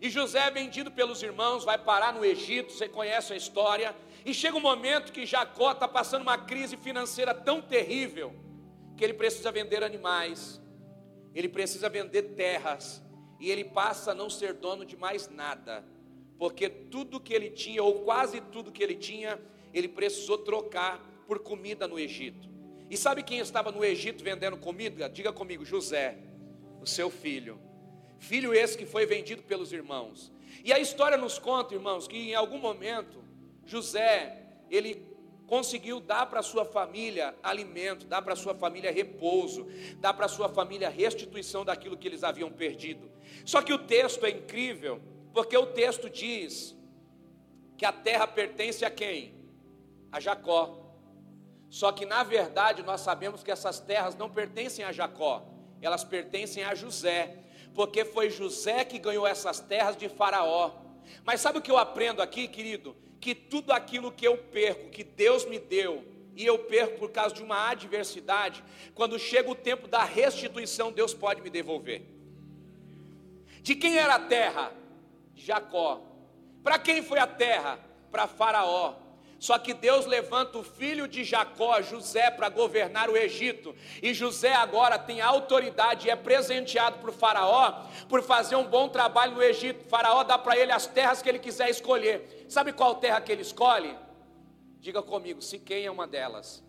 E 0.00 0.08
José 0.08 0.46
é 0.46 0.50
vendido 0.50 0.90
pelos 0.90 1.22
irmãos, 1.22 1.62
vai 1.62 1.76
parar 1.76 2.14
no 2.14 2.24
Egito, 2.24 2.72
você 2.72 2.88
conhece 2.88 3.34
a 3.34 3.36
história. 3.36 3.94
E 4.24 4.32
chega 4.32 4.56
um 4.56 4.60
momento 4.60 5.12
que 5.12 5.26
Jacó 5.26 5.72
está 5.72 5.86
passando 5.86 6.22
uma 6.22 6.38
crise 6.38 6.74
financeira 6.78 7.34
tão 7.34 7.60
terrível, 7.60 8.34
que 8.96 9.04
ele 9.04 9.12
precisa 9.12 9.52
vender 9.52 9.84
animais, 9.84 10.58
ele 11.34 11.50
precisa 11.50 11.90
vender 11.90 12.34
terras, 12.34 13.02
e 13.38 13.50
ele 13.50 13.64
passa 13.64 14.12
a 14.12 14.14
não 14.14 14.28
ser 14.28 14.54
dono 14.54 14.84
de 14.84 14.96
mais 14.96 15.28
nada, 15.28 15.84
porque 16.38 16.68
tudo 16.68 17.20
que 17.20 17.32
ele 17.32 17.50
tinha, 17.50 17.82
ou 17.82 18.04
quase 18.04 18.40
tudo 18.40 18.72
que 18.72 18.82
ele 18.82 18.94
tinha, 18.94 19.40
ele 19.72 19.88
precisou 19.88 20.38
trocar 20.38 21.00
por 21.26 21.40
comida 21.40 21.86
no 21.86 21.98
Egito. 21.98 22.48
E 22.90 22.96
sabe 22.96 23.22
quem 23.22 23.38
estava 23.38 23.70
no 23.70 23.84
Egito 23.84 24.24
vendendo 24.24 24.56
comida? 24.56 25.08
Diga 25.08 25.32
comigo, 25.32 25.64
José, 25.64 26.16
o 26.80 26.86
seu 26.86 27.10
filho. 27.10 27.60
Filho 28.18 28.54
esse 28.54 28.76
que 28.78 28.86
foi 28.86 29.04
vendido 29.04 29.42
pelos 29.42 29.72
irmãos. 29.72 30.32
E 30.64 30.72
a 30.72 30.78
história 30.78 31.16
nos 31.16 31.38
conta, 31.38 31.74
irmãos, 31.74 32.08
que 32.08 32.30
em 32.30 32.34
algum 32.34 32.58
momento 32.58 33.22
José, 33.68 34.34
ele 34.70 35.06
conseguiu 35.46 36.00
dar 36.00 36.26
para 36.26 36.42
sua 36.42 36.64
família 36.64 37.34
alimento, 37.42 38.06
dar 38.06 38.22
para 38.22 38.34
sua 38.34 38.54
família 38.54 38.90
repouso, 38.90 39.66
dar 39.98 40.14
para 40.14 40.26
sua 40.26 40.48
família 40.48 40.88
restituição 40.88 41.64
daquilo 41.64 41.96
que 41.96 42.08
eles 42.08 42.24
haviam 42.24 42.50
perdido. 42.50 43.10
Só 43.44 43.62
que 43.62 43.72
o 43.72 43.78
texto 43.78 44.24
é 44.24 44.30
incrível, 44.30 45.00
porque 45.32 45.56
o 45.56 45.66
texto 45.66 46.10
diz 46.10 46.76
que 47.76 47.84
a 47.84 47.92
terra 47.92 48.26
pertence 48.26 48.84
a 48.84 48.90
quem? 48.90 49.34
A 50.10 50.18
Jacó. 50.20 50.96
Só 51.70 51.92
que 51.92 52.06
na 52.06 52.22
verdade 52.22 52.82
nós 52.82 53.00
sabemos 53.00 53.42
que 53.42 53.50
essas 53.50 53.78
terras 53.78 54.16
não 54.16 54.30
pertencem 54.30 54.84
a 54.84 54.92
Jacó, 54.92 55.46
elas 55.80 56.02
pertencem 56.02 56.64
a 56.64 56.74
José, 56.74 57.36
porque 57.74 58.04
foi 58.04 58.30
José 58.30 58.84
que 58.84 58.98
ganhou 58.98 59.26
essas 59.26 59.60
terras 59.60 59.96
de 59.96 60.08
Faraó. 60.08 60.72
Mas 61.24 61.40
sabe 61.40 61.58
o 61.58 61.62
que 61.62 61.70
eu 61.70 61.76
aprendo 61.78 62.20
aqui, 62.20 62.48
querido? 62.48 62.96
Que 63.20 63.34
tudo 63.34 63.72
aquilo 63.72 64.10
que 64.10 64.26
eu 64.26 64.36
perco, 64.36 64.90
que 64.90 65.04
Deus 65.04 65.44
me 65.44 65.58
deu, 65.58 66.04
e 66.34 66.46
eu 66.46 66.58
perco 66.60 66.98
por 66.98 67.10
causa 67.10 67.34
de 67.34 67.42
uma 67.42 67.68
adversidade, 67.70 68.62
quando 68.94 69.18
chega 69.18 69.50
o 69.50 69.54
tempo 69.54 69.88
da 69.88 70.04
restituição, 70.04 70.92
Deus 70.92 71.12
pode 71.12 71.42
me 71.42 71.50
devolver. 71.50 72.02
De 73.68 73.74
quem 73.74 73.98
era 73.98 74.14
a 74.14 74.18
terra? 74.18 74.72
Jacó. 75.34 76.00
Para 76.64 76.78
quem 76.78 77.02
foi 77.02 77.18
a 77.18 77.26
terra? 77.26 77.78
Para 78.10 78.26
Faraó. 78.26 78.94
Só 79.38 79.58
que 79.58 79.74
Deus 79.74 80.06
levanta 80.06 80.56
o 80.56 80.62
filho 80.62 81.06
de 81.06 81.22
Jacó, 81.22 81.82
José, 81.82 82.30
para 82.30 82.48
governar 82.48 83.10
o 83.10 83.16
Egito. 83.16 83.76
E 84.02 84.14
José 84.14 84.54
agora 84.54 84.98
tem 84.98 85.20
autoridade 85.20 86.06
e 86.06 86.10
é 86.10 86.16
presenteado 86.16 86.96
por 86.96 87.12
Faraó 87.12 87.84
por 88.08 88.22
fazer 88.22 88.56
um 88.56 88.64
bom 88.64 88.88
trabalho 88.88 89.34
no 89.34 89.42
Egito. 89.42 89.84
Faraó 89.86 90.24
dá 90.24 90.38
para 90.38 90.56
ele 90.56 90.72
as 90.72 90.86
terras 90.86 91.20
que 91.20 91.28
ele 91.28 91.38
quiser 91.38 91.68
escolher. 91.68 92.46
Sabe 92.48 92.72
qual 92.72 92.94
terra 92.94 93.20
que 93.20 93.30
ele 93.30 93.42
escolhe? 93.42 93.94
Diga 94.80 95.02
comigo, 95.02 95.42
Siquém 95.42 95.84
é 95.84 95.90
uma 95.90 96.06
delas. 96.06 96.64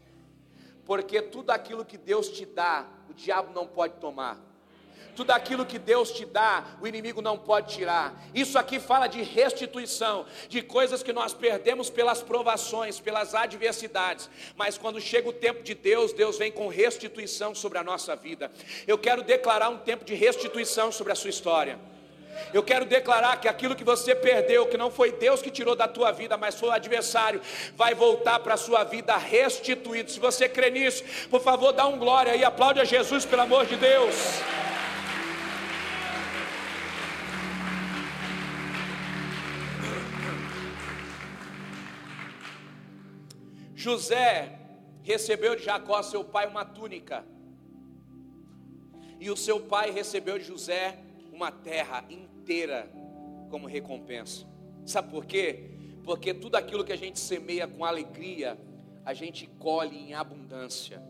porque 0.83 1.21
tudo 1.21 1.51
aquilo 1.51 1.85
que 1.85 1.97
Deus 1.97 2.27
te 2.27 2.45
dá, 2.45 2.85
o 3.09 3.13
diabo 3.13 3.53
não 3.53 3.65
pode 3.65 3.93
tomar. 4.01 4.48
Tudo 5.15 5.31
aquilo 5.31 5.65
que 5.65 5.77
Deus 5.77 6.11
te 6.11 6.25
dá, 6.25 6.63
o 6.81 6.87
inimigo 6.87 7.21
não 7.21 7.37
pode 7.37 7.75
tirar. 7.75 8.21
Isso 8.33 8.57
aqui 8.57 8.79
fala 8.79 9.07
de 9.07 9.21
restituição, 9.21 10.25
de 10.47 10.61
coisas 10.61 11.03
que 11.03 11.11
nós 11.11 11.33
perdemos 11.33 11.89
pelas 11.89 12.21
provações, 12.21 12.99
pelas 12.99 13.35
adversidades. 13.35 14.29
Mas 14.55 14.77
quando 14.77 15.01
chega 15.01 15.27
o 15.27 15.33
tempo 15.33 15.61
de 15.61 15.73
Deus, 15.73 16.13
Deus 16.13 16.37
vem 16.37 16.51
com 16.51 16.67
restituição 16.67 17.53
sobre 17.53 17.77
a 17.77 17.83
nossa 17.83 18.15
vida. 18.15 18.51
Eu 18.87 18.97
quero 18.97 19.21
declarar 19.21 19.69
um 19.69 19.77
tempo 19.77 20.05
de 20.05 20.15
restituição 20.15 20.91
sobre 20.91 21.11
a 21.11 21.15
sua 21.15 21.29
história. 21.29 21.77
Eu 22.53 22.63
quero 22.63 22.85
declarar 22.85 23.39
que 23.39 23.47
aquilo 23.47 23.75
que 23.75 23.83
você 23.83 24.15
perdeu, 24.15 24.65
que 24.65 24.77
não 24.77 24.89
foi 24.89 25.11
Deus 25.11 25.41
que 25.41 25.51
tirou 25.51 25.75
da 25.75 25.87
tua 25.87 26.11
vida, 26.11 26.37
mas 26.37 26.55
foi 26.55 26.69
o 26.69 26.71
adversário, 26.71 27.41
vai 27.75 27.93
voltar 27.93 28.39
para 28.39 28.53
a 28.53 28.57
sua 28.57 28.83
vida 28.83 29.15
restituído. 29.17 30.09
Se 30.09 30.19
você 30.19 30.47
crê 30.47 30.69
nisso, 30.69 31.03
por 31.29 31.41
favor, 31.41 31.71
dá 31.71 31.85
um 31.85 31.99
glória 31.99 32.31
aí, 32.31 32.43
aplaude 32.43 32.79
a 32.79 32.85
Jesus, 32.85 33.25
pelo 33.25 33.41
amor 33.41 33.65
de 33.65 33.75
Deus. 33.75 34.15
José 43.79 44.59
recebeu 45.03 45.55
de 45.55 45.63
Jacó, 45.63 46.03
seu 46.03 46.21
pai, 46.21 46.45
uma 46.47 46.65
túnica. 46.65 47.25
E 49.17 49.31
o 49.31 49.37
seu 49.37 49.61
pai 49.61 49.89
recebeu 49.89 50.37
de 50.37 50.43
José 50.43 50.99
uma 51.31 51.49
terra 51.49 52.03
inteira 52.09 52.91
como 53.49 53.67
recompensa. 53.67 54.45
Sabe 54.85 55.09
por 55.09 55.25
quê? 55.25 55.71
Porque 56.03 56.33
tudo 56.33 56.55
aquilo 56.55 56.83
que 56.83 56.91
a 56.91 56.97
gente 56.97 57.21
semeia 57.21 57.69
com 57.69 57.85
alegria, 57.85 58.59
a 59.05 59.13
gente 59.13 59.47
colhe 59.47 59.97
em 59.97 60.13
abundância. 60.13 61.01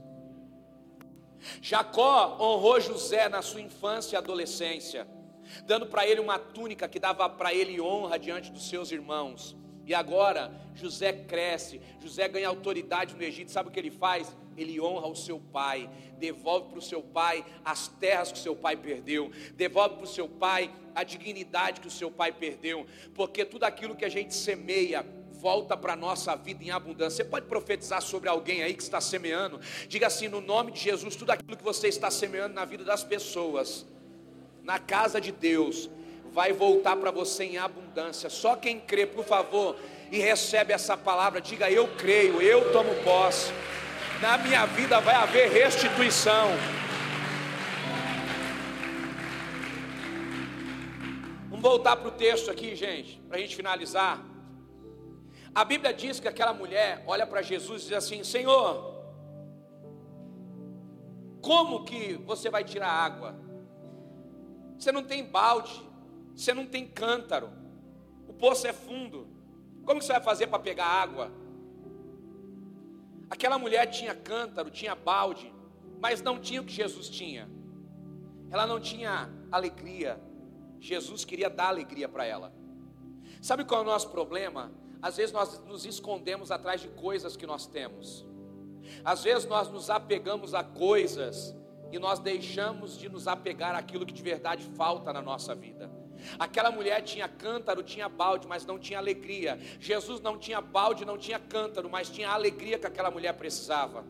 Jacó 1.63 2.37
honrou 2.39 2.79
José 2.79 3.27
na 3.29 3.41
sua 3.41 3.61
infância 3.61 4.15
e 4.15 4.17
adolescência, 4.17 5.07
dando 5.65 5.87
para 5.87 6.05
ele 6.05 6.21
uma 6.21 6.37
túnica 6.37 6.87
que 6.87 6.99
dava 6.99 7.27
para 7.27 7.51
ele 7.51 7.81
honra 7.81 8.19
diante 8.19 8.51
dos 8.51 8.69
seus 8.69 8.91
irmãos. 8.91 9.57
E 9.89 9.93
agora 9.95 10.51
José 10.75 11.11
cresce, 11.11 11.81
José 11.99 12.27
ganha 12.27 12.47
autoridade 12.47 13.15
no 13.15 13.23
Egito, 13.23 13.49
sabe 13.49 13.69
o 13.69 13.71
que 13.71 13.79
ele 13.79 13.89
faz? 13.89 14.37
Ele 14.55 14.79
honra 14.79 15.07
o 15.07 15.15
seu 15.15 15.39
pai, 15.39 15.89
devolve 16.19 16.69
para 16.69 16.77
o 16.77 16.81
seu 16.81 17.01
pai 17.01 17.43
as 17.65 17.87
terras 17.87 18.31
que 18.31 18.37
o 18.37 18.41
seu 18.41 18.55
pai 18.55 18.77
perdeu, 18.77 19.31
devolve 19.55 19.95
para 19.95 20.03
o 20.03 20.07
seu 20.07 20.29
pai 20.29 20.71
a 20.93 21.03
dignidade 21.03 21.81
que 21.81 21.87
o 21.87 21.91
seu 21.91 22.11
pai 22.11 22.31
perdeu, 22.31 22.85
porque 23.15 23.43
tudo 23.43 23.63
aquilo 23.63 23.95
que 23.95 24.05
a 24.05 24.09
gente 24.09 24.35
semeia, 24.35 25.03
volta 25.31 25.75
para 25.75 25.93
a 25.93 25.95
nossa 25.95 26.35
vida 26.35 26.63
em 26.63 26.69
abundância. 26.69 27.23
Você 27.23 27.27
pode 27.27 27.47
profetizar 27.47 28.03
sobre 28.03 28.29
alguém 28.29 28.61
aí 28.61 28.75
que 28.75 28.83
está 28.83 29.01
semeando? 29.01 29.59
Diga 29.87 30.05
assim: 30.05 30.27
no 30.27 30.39
nome 30.39 30.71
de 30.71 30.81
Jesus, 30.81 31.15
tudo 31.15 31.31
aquilo 31.31 31.57
que 31.57 31.63
você 31.63 31.87
está 31.87 32.11
semeando 32.11 32.53
na 32.53 32.63
vida 32.63 32.83
das 32.83 33.03
pessoas, 33.03 33.87
na 34.61 34.77
casa 34.77 35.19
de 35.19 35.31
Deus, 35.31 35.89
vai 36.31 36.53
voltar 36.53 36.95
para 36.95 37.11
você 37.11 37.43
em 37.43 37.57
abundância. 37.57 38.29
Só 38.29 38.55
quem 38.55 38.79
crê, 38.79 39.05
por 39.05 39.25
favor, 39.25 39.75
e 40.11 40.19
recebe 40.19 40.73
essa 40.73 40.95
palavra, 40.95 41.41
diga: 41.41 41.69
Eu 41.69 41.87
creio, 41.95 42.41
eu 42.41 42.71
tomo 42.71 42.93
posse. 43.03 43.51
Na 44.21 44.37
minha 44.37 44.65
vida 44.65 44.99
vai 44.99 45.15
haver 45.15 45.49
restituição. 45.49 46.49
Vamos 51.49 51.61
voltar 51.61 51.95
para 51.95 52.07
o 52.07 52.11
texto 52.11 52.51
aqui, 52.51 52.75
gente, 52.75 53.19
para 53.27 53.37
a 53.37 53.39
gente 53.39 53.55
finalizar. 53.55 54.23
A 55.53 55.65
Bíblia 55.65 55.93
diz 55.93 56.19
que 56.19 56.27
aquela 56.27 56.53
mulher 56.53 57.03
olha 57.07 57.25
para 57.25 57.41
Jesus 57.41 57.81
e 57.81 57.85
diz 57.85 57.97
assim: 57.97 58.23
Senhor, 58.23 58.99
como 61.41 61.83
que 61.83 62.13
você 62.25 62.49
vai 62.49 62.63
tirar 62.63 62.89
água? 62.89 63.35
Você 64.77 64.91
não 64.91 65.03
tem 65.03 65.23
balde, 65.23 65.88
você 66.39 66.53
não 66.53 66.65
tem 66.65 66.87
cântaro, 66.87 67.49
o 68.25 68.31
poço 68.31 68.65
é 68.65 68.71
fundo. 68.71 69.27
Como 69.83 70.01
você 70.01 70.13
vai 70.13 70.21
fazer 70.21 70.47
para 70.47 70.57
pegar 70.57 70.85
água? 70.85 71.29
Aquela 73.29 73.59
mulher 73.59 73.85
tinha 73.87 74.15
cântaro, 74.15 74.69
tinha 74.69 74.95
balde, 74.95 75.53
mas 75.99 76.21
não 76.21 76.39
tinha 76.39 76.61
o 76.61 76.63
que 76.63 76.71
Jesus 76.71 77.09
tinha. 77.09 77.49
Ela 78.49 78.65
não 78.65 78.79
tinha 78.79 79.29
alegria. 79.51 80.17
Jesus 80.79 81.25
queria 81.25 81.49
dar 81.49 81.67
alegria 81.67 82.07
para 82.07 82.25
ela. 82.25 82.53
Sabe 83.41 83.65
qual 83.65 83.81
é 83.81 83.83
o 83.83 83.87
nosso 83.87 84.09
problema? 84.09 84.71
Às 85.01 85.17
vezes 85.17 85.33
nós 85.33 85.59
nos 85.65 85.85
escondemos 85.85 86.51
atrás 86.51 86.79
de 86.79 86.87
coisas 86.87 87.35
que 87.35 87.45
nós 87.45 87.67
temos. 87.67 88.25
Às 89.03 89.25
vezes 89.25 89.45
nós 89.45 89.67
nos 89.67 89.89
apegamos 89.89 90.53
a 90.53 90.63
coisas 90.63 91.53
e 91.91 91.99
nós 91.99 92.17
deixamos 92.17 92.97
de 92.97 93.09
nos 93.09 93.27
apegar 93.27 93.75
àquilo 93.75 94.05
que 94.05 94.13
de 94.13 94.23
verdade 94.23 94.63
falta 94.77 95.11
na 95.11 95.21
nossa 95.21 95.53
vida. 95.53 95.98
Aquela 96.37 96.71
mulher 96.71 97.01
tinha 97.01 97.27
cântaro, 97.27 97.83
tinha 97.83 98.09
balde, 98.09 98.47
mas 98.47 98.65
não 98.65 98.79
tinha 98.79 98.99
alegria. 98.99 99.59
Jesus 99.79 100.21
não 100.21 100.37
tinha 100.37 100.61
balde, 100.61 101.05
não 101.05 101.17
tinha 101.17 101.39
cântaro, 101.39 101.89
mas 101.89 102.09
tinha 102.09 102.29
a 102.29 102.33
alegria 102.33 102.77
que 102.77 102.87
aquela 102.87 103.11
mulher 103.11 103.33
precisava. 103.33 104.05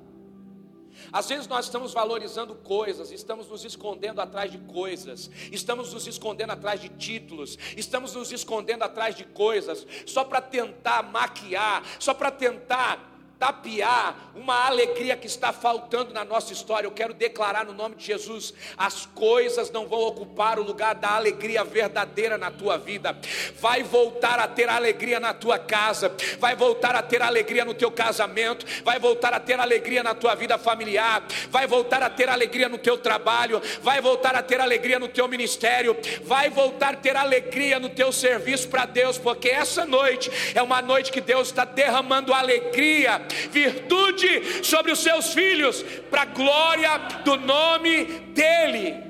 Às 1.12 1.30
vezes 1.30 1.48
nós 1.48 1.66
estamos 1.66 1.94
valorizando 1.94 2.56
coisas, 2.56 3.12
estamos 3.12 3.48
nos 3.48 3.64
escondendo 3.64 4.20
atrás 4.22 4.52
de 4.52 4.58
coisas, 4.58 5.30
estamos 5.52 5.94
nos 5.94 6.08
escondendo 6.08 6.52
atrás 6.52 6.82
de 6.82 6.90
títulos, 6.90 7.58
estamos 7.78 8.14
nos 8.16 8.32
escondendo 8.32 8.84
atrás 8.84 9.16
de 9.16 9.24
coisas, 9.24 9.86
só 10.06 10.24
para 10.24 10.42
tentar 10.42 11.04
maquiar, 11.04 11.84
só 12.00 12.14
para 12.14 12.32
tentar 12.32 13.09
tapiar 13.40 14.32
uma 14.36 14.68
alegria 14.68 15.16
que 15.16 15.26
está 15.26 15.54
faltando 15.54 16.14
na 16.14 16.26
nossa 16.26 16.52
história. 16.52 16.86
Eu 16.86 16.92
quero 16.92 17.14
declarar 17.14 17.66
no 17.66 17.74
nome 17.74 17.96
de 17.96 18.06
Jesus: 18.06 18.54
as 18.78 19.06
coisas 19.06 19.72
não 19.72 19.88
vão 19.88 20.02
ocupar 20.02 20.60
o 20.60 20.64
lugar 20.64 20.94
da 20.94 21.12
alegria 21.12 21.64
verdadeira 21.64 22.38
na 22.38 22.52
tua 22.52 22.78
vida. 22.78 23.18
Vai 23.60 23.82
voltar 23.82 24.40
a 24.40 24.48
ter 24.48 24.68
alegria 24.68 25.20
na 25.20 25.34
tua 25.34 25.58
casa, 25.58 26.14
vai 26.38 26.56
voltar 26.56 26.96
a 26.96 27.02
ter 27.02 27.22
alegria 27.22 27.64
no 27.64 27.74
teu 27.74 27.90
casamento, 27.90 28.66
vai 28.84 29.00
voltar 29.00 29.34
a 29.34 29.40
ter 29.40 29.60
alegria 29.60 30.04
na 30.04 30.14
tua 30.14 30.36
vida 30.36 30.58
familiar, 30.58 31.24
vai 31.50 31.66
voltar 31.66 32.04
a 32.04 32.10
ter 32.10 32.28
alegria 32.28 32.68
no 32.68 32.78
teu 32.78 32.98
trabalho, 32.98 33.62
vai 33.82 34.02
voltar 34.02 34.36
a 34.36 34.44
ter 34.44 34.60
alegria 34.60 35.00
no 35.00 35.08
teu 35.08 35.28
ministério, 35.30 35.96
vai 36.24 36.50
voltar 36.50 36.94
a 36.94 36.98
ter 36.98 37.16
alegria 37.16 37.80
no 37.80 37.90
teu 37.90 38.12
serviço 38.12 38.68
para 38.68 38.86
Deus, 38.86 39.18
porque 39.18 39.48
essa 39.48 39.86
noite 39.86 40.30
é 40.54 40.62
uma 40.62 40.82
noite 40.82 41.12
que 41.12 41.22
Deus 41.22 41.48
está 41.48 41.64
derramando 41.64 42.34
alegria 42.34 43.29
virtude 43.52 44.64
sobre 44.64 44.92
os 44.92 45.00
seus 45.00 45.34
filhos, 45.34 45.84
para 46.10 46.24
a 46.24 46.26
glória 46.26 46.98
do 47.24 47.38
nome 47.38 48.06
dEle. 48.34 49.10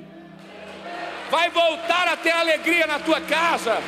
Vai 1.30 1.48
voltar 1.50 2.08
a 2.08 2.16
ter 2.16 2.32
alegria 2.32 2.86
na 2.86 2.98
tua 2.98 3.20
casa. 3.20 3.80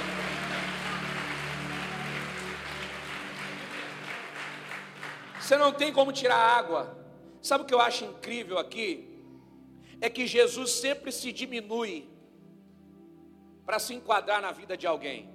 Você 5.40 5.56
não 5.56 5.72
tem 5.72 5.92
como 5.92 6.12
tirar 6.12 6.36
água. 6.36 6.96
Sabe 7.42 7.64
o 7.64 7.66
que 7.66 7.74
eu 7.74 7.80
acho 7.80 8.04
incrível 8.04 8.58
aqui? 8.58 9.08
É 10.00 10.08
que 10.08 10.26
Jesus 10.26 10.70
sempre 10.70 11.10
se 11.10 11.32
diminui 11.32 12.08
para 13.66 13.78
se 13.78 13.92
enquadrar 13.94 14.40
na 14.40 14.52
vida 14.52 14.76
de 14.76 14.86
alguém. 14.86 15.28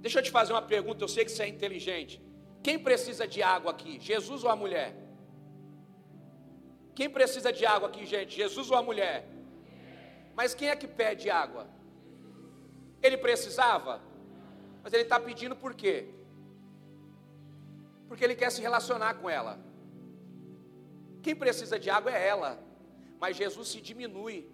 Deixa 0.00 0.20
eu 0.20 0.22
te 0.22 0.30
fazer 0.30 0.52
uma 0.52 0.62
pergunta, 0.62 1.02
eu 1.02 1.08
sei 1.08 1.24
que 1.24 1.32
você 1.32 1.42
é 1.42 1.48
inteligente. 1.48 2.22
Quem 2.62 2.78
precisa 2.78 3.26
de 3.26 3.42
água 3.42 3.70
aqui? 3.70 3.98
Jesus 4.00 4.44
ou 4.44 4.50
a 4.50 4.56
mulher? 4.56 4.94
Quem 6.94 7.08
precisa 7.08 7.52
de 7.52 7.64
água 7.64 7.88
aqui, 7.88 8.04
gente? 8.04 8.34
Jesus 8.34 8.70
ou 8.70 8.76
a 8.76 8.82
mulher? 8.82 9.26
Mas 10.34 10.54
quem 10.54 10.68
é 10.68 10.76
que 10.76 10.88
pede 10.88 11.30
água? 11.30 11.66
Ele 13.02 13.16
precisava? 13.16 14.00
Mas 14.82 14.92
ele 14.92 15.04
está 15.04 15.18
pedindo 15.20 15.54
por 15.54 15.74
quê? 15.74 16.08
Porque 18.08 18.24
ele 18.24 18.34
quer 18.34 18.50
se 18.50 18.60
relacionar 18.60 19.14
com 19.14 19.28
ela. 19.30 19.58
Quem 21.22 21.36
precisa 21.36 21.78
de 21.78 21.90
água 21.90 22.10
é 22.10 22.26
ela. 22.26 22.58
Mas 23.20 23.36
Jesus 23.36 23.68
se 23.68 23.80
diminui 23.80 24.50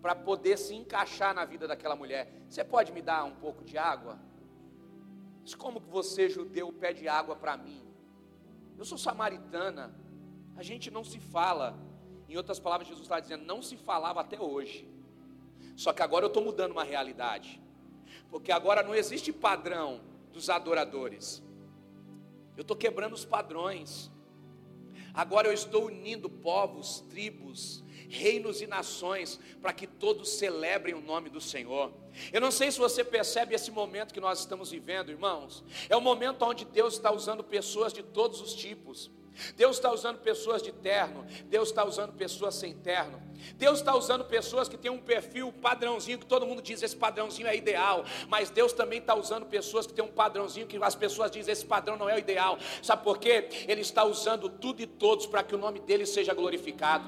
para 0.00 0.14
poder 0.14 0.56
se 0.56 0.74
encaixar 0.74 1.34
na 1.34 1.44
vida 1.44 1.66
daquela 1.66 1.96
mulher. 1.96 2.30
Você 2.48 2.62
pode 2.62 2.92
me 2.92 3.02
dar 3.02 3.24
um 3.24 3.34
pouco 3.34 3.64
de 3.64 3.76
água? 3.76 4.18
Mas 5.48 5.54
como 5.54 5.80
que 5.80 5.88
você, 5.88 6.28
judeu, 6.28 6.70
pede 6.70 7.08
água 7.08 7.34
para 7.34 7.56
mim? 7.56 7.80
Eu 8.76 8.84
sou 8.84 8.98
samaritana. 8.98 9.94
A 10.54 10.62
gente 10.62 10.90
não 10.90 11.02
se 11.02 11.18
fala. 11.18 11.74
Em 12.28 12.36
outras 12.36 12.60
palavras, 12.60 12.86
Jesus 12.86 13.06
está 13.06 13.18
dizendo, 13.18 13.46
não 13.46 13.62
se 13.62 13.74
falava 13.74 14.20
até 14.20 14.38
hoje. 14.38 14.86
Só 15.74 15.90
que 15.94 16.02
agora 16.02 16.26
eu 16.26 16.28
estou 16.28 16.44
mudando 16.44 16.72
uma 16.72 16.84
realidade. 16.84 17.62
Porque 18.28 18.52
agora 18.52 18.82
não 18.82 18.94
existe 18.94 19.32
padrão 19.32 20.02
dos 20.34 20.50
adoradores. 20.50 21.42
Eu 22.54 22.60
estou 22.60 22.76
quebrando 22.76 23.14
os 23.14 23.24
padrões. 23.24 24.10
Agora 25.14 25.48
eu 25.48 25.54
estou 25.54 25.86
unindo 25.86 26.28
povos, 26.28 27.00
tribos, 27.08 27.82
reinos 28.08 28.60
e 28.60 28.66
nações, 28.66 29.38
para 29.60 29.72
que 29.72 29.86
todos 29.86 30.30
celebrem 30.30 30.94
o 30.94 31.00
nome 31.00 31.28
do 31.28 31.40
Senhor. 31.40 31.92
Eu 32.32 32.40
não 32.40 32.50
sei 32.50 32.70
se 32.72 32.78
você 32.78 33.04
percebe 33.04 33.54
esse 33.54 33.70
momento 33.70 34.14
que 34.14 34.20
nós 34.20 34.40
estamos 34.40 34.70
vivendo, 34.70 35.10
irmãos. 35.10 35.62
É 35.88 35.96
o 35.96 36.00
momento 36.00 36.42
onde 36.44 36.64
Deus 36.64 36.94
está 36.94 37.12
usando 37.12 37.44
pessoas 37.44 37.92
de 37.92 38.02
todos 38.02 38.40
os 38.40 38.54
tipos. 38.54 39.10
Deus 39.56 39.76
está 39.76 39.92
usando 39.92 40.18
pessoas 40.18 40.62
de 40.62 40.72
terno, 40.72 41.24
Deus 41.44 41.68
está 41.68 41.84
usando 41.84 42.12
pessoas 42.12 42.54
sem 42.54 42.74
terno. 42.74 43.22
Deus 43.54 43.78
está 43.78 43.94
usando 43.94 44.24
pessoas 44.24 44.68
que 44.68 44.76
têm 44.76 44.90
um 44.90 44.98
perfil 44.98 45.52
padrãozinho, 45.52 46.18
que 46.18 46.26
todo 46.26 46.44
mundo 46.44 46.60
diz 46.60 46.82
esse 46.82 46.96
padrãozinho 46.96 47.46
é 47.46 47.56
ideal, 47.56 48.04
mas 48.26 48.50
Deus 48.50 48.72
também 48.72 48.98
está 48.98 49.14
usando 49.14 49.46
pessoas 49.46 49.86
que 49.86 49.92
têm 49.92 50.04
um 50.04 50.08
padrãozinho 50.08 50.66
que 50.66 50.76
as 50.82 50.96
pessoas 50.96 51.30
dizem 51.30 51.52
esse 51.52 51.64
padrão 51.64 51.96
não 51.96 52.08
é 52.08 52.16
o 52.16 52.18
ideal. 52.18 52.58
Sabe 52.82 53.04
por 53.04 53.18
quê? 53.18 53.48
Ele 53.68 53.80
está 53.80 54.04
usando 54.04 54.48
tudo 54.48 54.82
e 54.82 54.86
todos 54.86 55.26
para 55.26 55.44
que 55.44 55.54
o 55.54 55.58
nome 55.58 55.78
dele 55.78 56.04
seja 56.04 56.34
glorificado. 56.34 57.04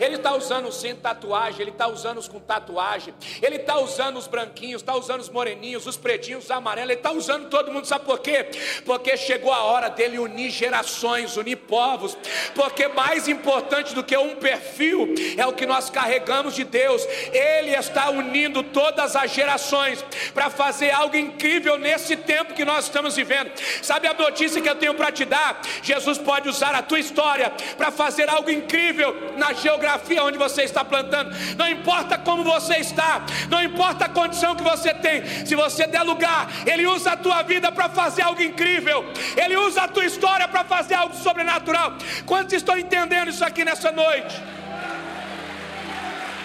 Ele 0.00 0.16
está 0.16 0.34
usando 0.34 0.68
os 0.68 0.76
sem 0.76 0.94
tatuagem, 0.94 1.60
ele 1.60 1.70
está 1.70 1.88
usando 1.88 2.18
os 2.18 2.28
com 2.28 2.38
tatuagem, 2.38 3.12
ele 3.42 3.56
está 3.56 3.78
usando 3.78 4.16
os 4.16 4.26
branquinhos, 4.26 4.80
está 4.82 4.94
usando 4.94 5.20
os 5.20 5.28
moreninhos, 5.28 5.86
os 5.86 5.96
pretinhos, 5.96 6.44
os 6.44 6.50
amarelos, 6.50 6.90
ele 6.90 6.98
está 6.98 7.10
usando 7.10 7.48
todo 7.48 7.72
mundo, 7.72 7.86
sabe 7.86 8.04
por 8.04 8.20
quê? 8.20 8.46
Porque 8.84 9.16
chegou 9.16 9.52
a 9.52 9.62
hora 9.64 9.88
dele 9.88 10.18
unir 10.18 10.50
gerações, 10.50 11.36
unir 11.36 11.56
povos, 11.56 12.16
porque 12.54 12.86
mais 12.88 13.26
importante 13.26 13.94
do 13.94 14.04
que 14.04 14.16
um 14.16 14.36
perfil 14.36 15.14
é 15.36 15.46
o 15.46 15.52
que 15.52 15.66
nós 15.66 15.90
carregamos 15.90 16.54
de 16.54 16.64
Deus, 16.64 17.04
ele 17.32 17.74
está 17.74 18.10
unindo 18.10 18.62
todas 18.62 19.16
as 19.16 19.30
gerações 19.32 20.04
para 20.32 20.50
fazer 20.50 20.90
algo 20.90 21.16
incrível 21.16 21.76
nesse 21.76 22.16
tempo 22.16 22.54
que 22.54 22.64
nós 22.64 22.84
estamos 22.84 23.16
vivendo. 23.16 23.50
Sabe 23.82 24.06
a 24.06 24.14
notícia 24.14 24.60
que 24.60 24.68
eu 24.68 24.76
tenho 24.76 24.94
para 24.94 25.10
te 25.10 25.24
dar? 25.24 25.60
Jesus 25.82 26.18
pode 26.18 26.48
usar 26.48 26.74
a 26.74 26.82
tua 26.82 26.98
história 26.98 27.52
para 27.76 27.90
fazer 27.90 28.28
algo 28.28 28.50
incrível 28.50 29.14
na 29.36 29.52
geografia 29.52 29.87
geografia 29.88 30.22
onde 30.22 30.36
você 30.36 30.62
está 30.62 30.84
plantando, 30.84 31.30
não 31.56 31.68
importa 31.68 32.18
como 32.18 32.44
você 32.44 32.76
está, 32.76 33.22
não 33.48 33.62
importa 33.62 34.04
a 34.04 34.08
condição 34.08 34.54
que 34.54 34.62
você 34.62 34.92
tem, 34.92 35.24
se 35.46 35.54
você 35.54 35.86
der 35.86 36.02
lugar, 36.02 36.48
Ele 36.66 36.86
usa 36.86 37.12
a 37.12 37.16
tua 37.16 37.42
vida 37.42 37.72
para 37.72 37.88
fazer 37.88 38.22
algo 38.22 38.42
incrível, 38.42 39.04
Ele 39.36 39.56
usa 39.56 39.82
a 39.82 39.88
tua 39.88 40.04
história 40.04 40.46
para 40.46 40.64
fazer 40.64 40.94
algo 40.94 41.14
sobrenatural. 41.14 41.94
Quantos 42.26 42.52
estão 42.52 42.76
entendendo 42.76 43.30
isso 43.30 43.44
aqui 43.44 43.64
nessa 43.64 43.90
noite? 43.90 44.36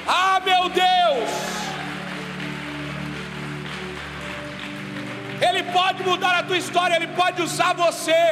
Ah, 0.07 0.41
meu 0.45 0.69
Deus! 0.69 1.29
Ele 5.41 5.63
pode 5.63 6.03
mudar 6.03 6.35
a 6.39 6.43
tua 6.43 6.57
história, 6.57 6.95
Ele 6.95 7.07
pode 7.07 7.41
usar 7.41 7.73
você. 7.73 8.23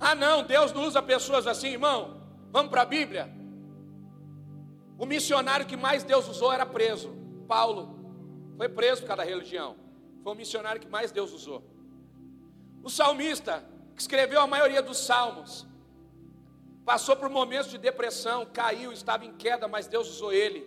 Ah, 0.00 0.14
não, 0.14 0.42
Deus 0.42 0.72
não 0.72 0.82
usa 0.82 1.00
pessoas 1.00 1.46
assim, 1.46 1.68
irmão. 1.68 2.15
Vamos 2.56 2.70
para 2.70 2.80
a 2.80 2.86
Bíblia. 2.86 3.30
O 4.96 5.04
missionário 5.04 5.66
que 5.66 5.76
mais 5.76 6.02
Deus 6.02 6.26
usou 6.26 6.50
era 6.50 6.64
preso. 6.64 7.14
Paulo 7.46 7.82
foi 8.56 8.66
preso 8.66 9.02
por 9.02 9.08
causa 9.08 9.22
da 9.22 9.28
religião. 9.28 9.76
Foi 10.22 10.32
o 10.32 10.34
missionário 10.34 10.80
que 10.80 10.88
mais 10.88 11.12
Deus 11.12 11.34
usou. 11.34 11.62
O 12.82 12.88
salmista, 12.88 13.62
que 13.94 14.00
escreveu 14.00 14.40
a 14.40 14.46
maioria 14.46 14.80
dos 14.80 14.96
salmos, 14.96 15.66
passou 16.82 17.14
por 17.14 17.28
momentos 17.28 17.70
de 17.70 17.76
depressão, 17.76 18.46
caiu, 18.46 18.90
estava 18.90 19.26
em 19.26 19.34
queda, 19.34 19.68
mas 19.68 19.86
Deus 19.86 20.08
usou 20.08 20.32
ele. 20.32 20.66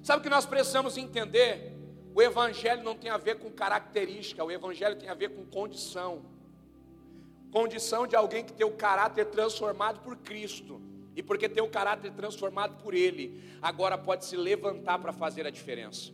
Sabe 0.00 0.20
o 0.20 0.22
que 0.22 0.30
nós 0.30 0.46
precisamos 0.46 0.96
entender? 0.96 1.76
O 2.14 2.22
Evangelho 2.22 2.84
não 2.84 2.94
tem 2.94 3.10
a 3.10 3.16
ver 3.16 3.40
com 3.40 3.50
característica, 3.50 4.44
o 4.44 4.52
Evangelho 4.52 4.94
tem 4.94 5.08
a 5.08 5.14
ver 5.14 5.30
com 5.30 5.44
condição 5.44 6.37
condição 7.50 8.06
de 8.06 8.14
alguém 8.14 8.44
que 8.44 8.52
tem 8.52 8.66
o 8.66 8.72
caráter 8.72 9.26
transformado 9.26 10.00
por 10.00 10.16
Cristo. 10.16 10.80
E 11.16 11.22
porque 11.22 11.48
tem 11.48 11.62
o 11.62 11.68
caráter 11.68 12.12
transformado 12.12 12.80
por 12.82 12.94
Ele, 12.94 13.42
agora 13.60 13.98
pode 13.98 14.24
se 14.24 14.36
levantar 14.36 14.98
para 15.00 15.12
fazer 15.12 15.46
a 15.46 15.50
diferença. 15.50 16.12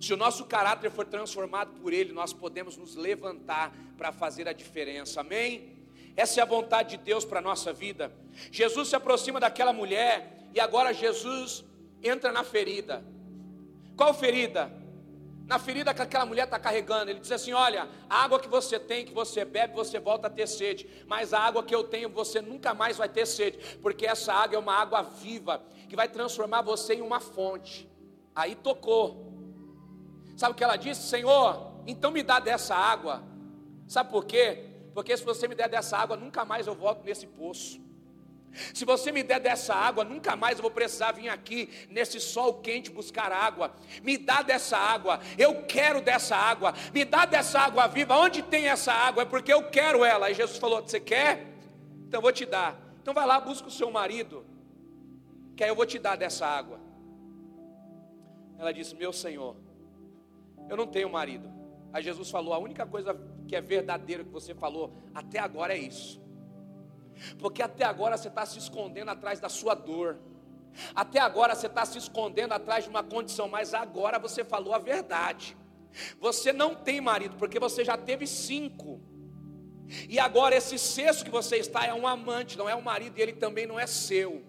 Se 0.00 0.12
o 0.12 0.16
nosso 0.16 0.44
caráter 0.44 0.90
for 0.90 1.04
transformado 1.04 1.72
por 1.80 1.92
Ele, 1.92 2.12
nós 2.12 2.32
podemos 2.32 2.76
nos 2.76 2.94
levantar 2.94 3.74
para 3.96 4.12
fazer 4.12 4.48
a 4.48 4.52
diferença. 4.52 5.20
Amém? 5.20 5.74
Essa 6.16 6.40
é 6.40 6.42
a 6.42 6.46
vontade 6.46 6.96
de 6.96 7.04
Deus 7.04 7.24
para 7.24 7.40
a 7.40 7.42
nossa 7.42 7.72
vida. 7.72 8.12
Jesus 8.52 8.88
se 8.88 8.96
aproxima 8.96 9.40
daquela 9.40 9.72
mulher 9.72 10.48
e 10.54 10.60
agora 10.60 10.94
Jesus 10.94 11.64
entra 12.02 12.30
na 12.30 12.44
ferida. 12.44 13.04
Qual 13.96 14.14
ferida? 14.14 14.70
Na 15.46 15.58
ferida 15.58 15.92
que 15.92 16.02
aquela 16.02 16.24
mulher 16.24 16.44
está 16.44 16.58
carregando. 16.58 17.10
Ele 17.10 17.20
diz 17.20 17.30
assim: 17.30 17.52
Olha, 17.52 17.88
a 18.08 18.22
água 18.24 18.40
que 18.40 18.48
você 18.48 18.78
tem, 18.78 19.04
que 19.04 19.12
você 19.12 19.44
bebe, 19.44 19.74
você 19.74 19.98
volta 20.00 20.26
a 20.26 20.30
ter 20.30 20.46
sede, 20.46 20.88
mas 21.06 21.32
a 21.34 21.40
água 21.40 21.62
que 21.62 21.74
eu 21.74 21.84
tenho, 21.84 22.08
você 22.08 22.40
nunca 22.40 22.74
mais 22.74 22.96
vai 22.96 23.08
ter 23.08 23.26
sede, 23.26 23.58
porque 23.82 24.06
essa 24.06 24.32
água 24.32 24.56
é 24.56 24.58
uma 24.58 24.74
água 24.74 25.02
viva, 25.02 25.62
que 25.88 25.96
vai 25.96 26.08
transformar 26.08 26.62
você 26.62 26.94
em 26.94 27.02
uma 27.02 27.20
fonte. 27.20 27.88
Aí 28.34 28.54
tocou. 28.54 29.32
Sabe 30.36 30.52
o 30.52 30.56
que 30.56 30.64
ela 30.64 30.76
disse? 30.76 31.02
Senhor, 31.02 31.72
então 31.86 32.10
me 32.10 32.22
dá 32.22 32.40
dessa 32.40 32.74
água. 32.74 33.22
Sabe 33.86 34.10
por 34.10 34.24
quê? 34.24 34.70
Porque 34.94 35.16
se 35.16 35.24
você 35.24 35.46
me 35.46 35.54
der 35.54 35.68
dessa 35.68 35.96
água, 35.96 36.16
nunca 36.16 36.44
mais 36.44 36.66
eu 36.66 36.74
volto 36.74 37.04
nesse 37.04 37.26
poço. 37.26 37.83
Se 38.72 38.84
você 38.84 39.10
me 39.10 39.22
der 39.22 39.40
dessa 39.40 39.74
água, 39.74 40.04
nunca 40.04 40.36
mais 40.36 40.58
eu 40.58 40.62
vou 40.62 40.70
precisar 40.70 41.12
vir 41.12 41.28
aqui 41.28 41.68
nesse 41.90 42.20
sol 42.20 42.54
quente 42.54 42.90
buscar 42.90 43.32
água. 43.32 43.74
Me 44.02 44.16
dá 44.16 44.42
dessa 44.42 44.76
água, 44.76 45.20
eu 45.36 45.64
quero 45.64 46.00
dessa 46.00 46.36
água. 46.36 46.74
Me 46.92 47.04
dá 47.04 47.24
dessa 47.24 47.60
água 47.60 47.86
viva. 47.86 48.16
Onde 48.16 48.42
tem 48.42 48.68
essa 48.68 48.92
água? 48.92 49.22
É 49.22 49.26
porque 49.26 49.52
eu 49.52 49.70
quero 49.70 50.04
ela. 50.04 50.30
E 50.30 50.34
Jesus 50.34 50.58
falou: 50.58 50.82
Você 50.82 51.00
quer? 51.00 51.46
Então 52.06 52.18
eu 52.18 52.22
vou 52.22 52.32
te 52.32 52.46
dar. 52.46 52.80
Então 53.02 53.12
vai 53.12 53.26
lá, 53.26 53.40
busca 53.40 53.68
o 53.68 53.70
seu 53.70 53.90
marido, 53.90 54.46
que 55.56 55.62
aí 55.62 55.70
eu 55.70 55.76
vou 55.76 55.84
te 55.84 55.98
dar 55.98 56.16
dessa 56.16 56.46
água. 56.46 56.80
Ela 58.58 58.72
disse: 58.72 58.94
Meu 58.94 59.12
Senhor, 59.12 59.56
eu 60.68 60.76
não 60.76 60.86
tenho 60.86 61.10
marido. 61.10 61.52
Aí 61.92 62.02
Jesus 62.02 62.30
falou: 62.30 62.54
A 62.54 62.58
única 62.58 62.86
coisa 62.86 63.14
que 63.46 63.54
é 63.54 63.60
verdadeira 63.60 64.24
que 64.24 64.30
você 64.30 64.54
falou 64.54 64.92
até 65.14 65.38
agora 65.38 65.74
é 65.74 65.78
isso. 65.78 66.23
Porque 67.38 67.62
até 67.62 67.84
agora 67.84 68.16
você 68.16 68.28
está 68.28 68.44
se 68.44 68.58
escondendo 68.58 69.10
atrás 69.10 69.40
da 69.40 69.48
sua 69.48 69.74
dor. 69.74 70.18
Até 70.94 71.20
agora 71.20 71.54
você 71.54 71.66
está 71.66 71.84
se 71.84 71.98
escondendo 71.98 72.52
atrás 72.52 72.84
de 72.84 72.90
uma 72.90 73.02
condição, 73.02 73.48
mas 73.48 73.74
agora 73.74 74.18
você 74.18 74.44
falou 74.44 74.74
a 74.74 74.78
verdade. 74.78 75.56
Você 76.18 76.52
não 76.52 76.74
tem 76.74 77.00
marido, 77.00 77.36
porque 77.36 77.58
você 77.58 77.84
já 77.84 77.96
teve 77.96 78.26
cinco. 78.26 79.00
E 80.08 80.18
agora 80.18 80.56
esse 80.56 80.78
sexto 80.78 81.24
que 81.24 81.30
você 81.30 81.56
está 81.56 81.86
é 81.86 81.94
um 81.94 82.06
amante, 82.06 82.58
não 82.58 82.68
é 82.68 82.74
um 82.74 82.80
marido, 82.80 83.18
e 83.18 83.22
ele 83.22 83.34
também 83.34 83.66
não 83.66 83.78
é 83.78 83.86
seu. 83.86 84.42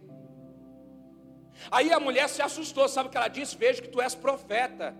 Aí 1.69 1.91
a 1.91 1.99
mulher 1.99 2.27
se 2.29 2.41
assustou, 2.41 2.87
sabe 2.87 3.07
o 3.07 3.11
que 3.11 3.17
ela 3.17 3.27
disse? 3.27 3.55
Vejo 3.55 3.81
que 3.81 3.87
tu 3.87 4.01
és 4.01 4.15
profeta. 4.15 4.95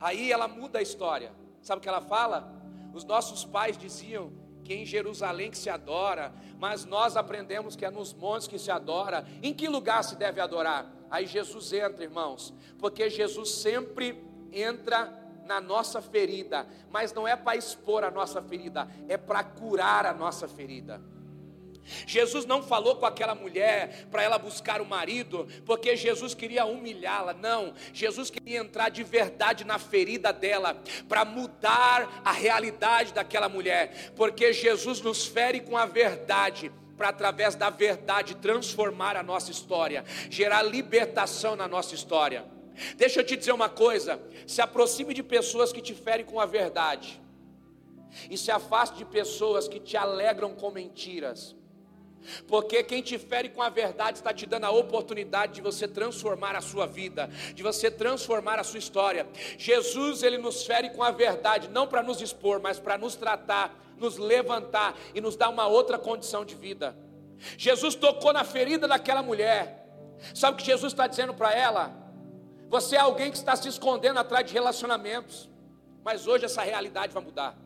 Aí 0.00 0.30
ela 0.30 0.46
muda 0.46 0.78
a 0.78 0.82
história. 0.82 1.32
Sabe 1.62 1.78
o 1.78 1.82
que 1.82 1.88
ela 1.88 2.00
fala? 2.00 2.52
Os 2.92 3.04
nossos 3.04 3.44
pais 3.44 3.76
diziam 3.76 4.32
que 4.64 4.72
é 4.72 4.76
em 4.76 4.86
Jerusalém 4.86 5.50
que 5.50 5.58
se 5.58 5.68
adora, 5.68 6.32
mas 6.58 6.84
nós 6.84 7.16
aprendemos 7.16 7.76
que 7.76 7.84
é 7.84 7.90
nos 7.90 8.12
montes 8.14 8.48
que 8.48 8.58
se 8.58 8.70
adora. 8.70 9.26
Em 9.42 9.52
que 9.52 9.68
lugar 9.68 10.02
se 10.02 10.16
deve 10.16 10.40
adorar? 10.40 10.90
Aí 11.10 11.26
Jesus 11.26 11.72
entra, 11.72 12.02
irmãos, 12.02 12.52
porque 12.78 13.08
Jesus 13.08 13.50
sempre 13.50 14.20
entra 14.50 15.12
na 15.44 15.60
nossa 15.60 16.00
ferida, 16.00 16.66
mas 16.90 17.12
não 17.12 17.28
é 17.28 17.36
para 17.36 17.56
expor 17.56 18.02
a 18.02 18.10
nossa 18.10 18.40
ferida, 18.42 18.88
é 19.08 19.16
para 19.16 19.44
curar 19.44 20.06
a 20.06 20.14
nossa 20.14 20.48
ferida. 20.48 21.00
Jesus 22.06 22.44
não 22.44 22.62
falou 22.62 22.96
com 22.96 23.06
aquela 23.06 23.34
mulher 23.34 24.06
para 24.10 24.22
ela 24.22 24.38
buscar 24.38 24.80
o 24.80 24.86
marido, 24.86 25.46
porque 25.64 25.96
Jesus 25.96 26.34
queria 26.34 26.64
humilhá-la, 26.64 27.34
não. 27.34 27.74
Jesus 27.92 28.30
queria 28.30 28.60
entrar 28.60 28.88
de 28.88 29.02
verdade 29.02 29.64
na 29.64 29.78
ferida 29.78 30.32
dela, 30.32 30.80
para 31.08 31.24
mudar 31.24 32.22
a 32.24 32.32
realidade 32.32 33.12
daquela 33.12 33.48
mulher, 33.48 34.12
porque 34.16 34.52
Jesus 34.52 35.00
nos 35.00 35.26
fere 35.26 35.60
com 35.60 35.76
a 35.76 35.86
verdade 35.86 36.72
para 36.96 37.08
através 37.08 37.54
da 37.54 37.70
verdade 37.70 38.36
transformar 38.36 39.16
a 39.16 39.22
nossa 39.22 39.50
história, 39.50 40.04
gerar 40.30 40.62
libertação 40.62 41.56
na 41.56 41.66
nossa 41.66 41.94
história. 41.94 42.44
Deixa 42.96 43.20
eu 43.20 43.24
te 43.24 43.36
dizer 43.36 43.52
uma 43.52 43.68
coisa: 43.68 44.20
se 44.46 44.60
aproxime 44.60 45.14
de 45.14 45.22
pessoas 45.22 45.72
que 45.72 45.80
te 45.80 45.94
ferem 45.94 46.24
com 46.24 46.40
a 46.40 46.46
verdade, 46.46 47.20
e 48.30 48.36
se 48.36 48.50
afaste 48.50 48.98
de 48.98 49.04
pessoas 49.04 49.68
que 49.68 49.80
te 49.80 49.96
alegram 49.96 50.54
com 50.54 50.70
mentiras. 50.70 51.54
Porque 52.46 52.82
quem 52.82 53.02
te 53.02 53.18
fere 53.18 53.48
com 53.48 53.62
a 53.62 53.68
verdade 53.68 54.18
está 54.18 54.32
te 54.32 54.46
dando 54.46 54.64
a 54.64 54.70
oportunidade 54.70 55.54
de 55.54 55.60
você 55.60 55.86
transformar 55.86 56.56
a 56.56 56.60
sua 56.60 56.86
vida, 56.86 57.30
de 57.54 57.62
você 57.62 57.90
transformar 57.90 58.58
a 58.58 58.64
sua 58.64 58.78
história. 58.78 59.26
Jesus, 59.58 60.22
ele 60.22 60.38
nos 60.38 60.64
fere 60.64 60.90
com 60.90 61.02
a 61.02 61.10
verdade, 61.10 61.68
não 61.68 61.86
para 61.86 62.02
nos 62.02 62.20
expor, 62.20 62.60
mas 62.60 62.78
para 62.78 62.98
nos 62.98 63.14
tratar, 63.14 63.74
nos 63.96 64.16
levantar 64.16 64.96
e 65.14 65.20
nos 65.20 65.36
dar 65.36 65.48
uma 65.48 65.66
outra 65.66 65.98
condição 65.98 66.44
de 66.44 66.54
vida. 66.54 66.96
Jesus 67.58 67.94
tocou 67.94 68.32
na 68.32 68.44
ferida 68.44 68.88
daquela 68.88 69.22
mulher. 69.22 69.84
Sabe 70.34 70.54
o 70.54 70.58
que 70.58 70.66
Jesus 70.66 70.92
está 70.92 71.06
dizendo 71.06 71.34
para 71.34 71.52
ela? 71.52 71.92
Você 72.68 72.96
é 72.96 73.00
alguém 73.00 73.30
que 73.30 73.36
está 73.36 73.54
se 73.54 73.68
escondendo 73.68 74.18
atrás 74.18 74.46
de 74.46 74.52
relacionamentos, 74.52 75.50
mas 76.02 76.26
hoje 76.26 76.44
essa 76.44 76.62
realidade 76.62 77.12
vai 77.12 77.22
mudar. 77.22 77.63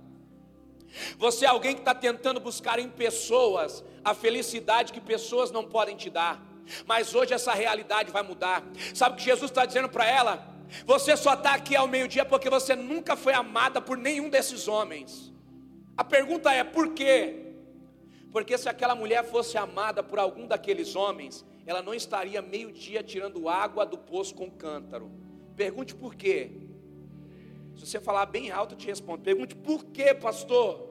Você 1.19 1.45
é 1.45 1.49
alguém 1.49 1.75
que 1.75 1.81
está 1.81 1.95
tentando 1.95 2.41
buscar 2.41 2.79
em 2.79 2.89
pessoas 2.89 3.85
a 4.05 4.15
felicidade 4.15 4.93
que 4.93 5.01
pessoas 5.01 5.51
não 5.51 5.65
podem 5.65 5.97
te 5.97 6.11
dar. 6.11 6.43
Mas 6.87 7.15
hoje 7.15 7.33
essa 7.33 7.53
realidade 7.53 8.11
vai 8.11 8.23
mudar. 8.23 8.63
Sabe 8.95 9.15
o 9.15 9.19
que 9.19 9.25
Jesus 9.25 9.51
está 9.51 9.65
dizendo 9.65 9.89
para 9.89 10.07
ela? 10.07 10.55
Você 10.85 11.17
só 11.17 11.35
está 11.35 11.55
aqui 11.55 11.75
ao 11.75 11.89
meio-dia 11.89 12.25
porque 12.25 12.51
você 12.51 12.77
nunca 12.77 13.17
foi 13.17 13.33
amada 13.33 13.81
por 13.81 13.97
nenhum 13.97 14.29
desses 14.29 14.69
homens. 14.69 15.33
A 15.97 16.05
pergunta 16.05 16.53
é: 16.53 16.63
por 16.63 16.93
quê? 16.93 17.55
Porque 18.31 18.57
se 18.59 18.69
aquela 18.69 18.95
mulher 18.95 19.25
fosse 19.25 19.57
amada 19.57 20.03
por 20.03 20.19
algum 20.19 20.47
daqueles 20.47 20.95
homens, 20.95 21.45
ela 21.67 21.83
não 21.83 21.95
estaria 21.95 22.43
meio-dia 22.43 23.03
tirando 23.03 23.49
água 23.49 23.87
do 23.87 23.97
poço 23.97 24.35
com 24.35 24.51
cântaro. 24.51 25.11
Pergunte 25.57 25.95
por 25.95 26.15
quê. 26.15 26.68
Se 27.79 27.87
você 27.87 28.01
falar 28.01 28.27
bem 28.27 28.51
alto, 28.51 28.75
eu 28.75 28.79
te 28.79 28.89
respondo. 28.89 29.23
Pergunte 29.23 29.55
por 29.55 29.85
quê, 29.85 30.13
pastor? 30.13 30.91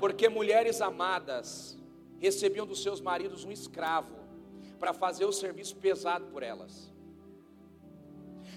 Porque 0.00 0.28
mulheres 0.28 0.80
amadas 0.80 1.78
recebiam 2.18 2.66
dos 2.66 2.82
seus 2.82 3.00
maridos 3.00 3.44
um 3.44 3.52
escravo 3.52 4.18
para 4.78 4.92
fazer 4.92 5.24
o 5.24 5.32
serviço 5.32 5.76
pesado 5.76 6.26
por 6.26 6.42
elas. 6.42 6.92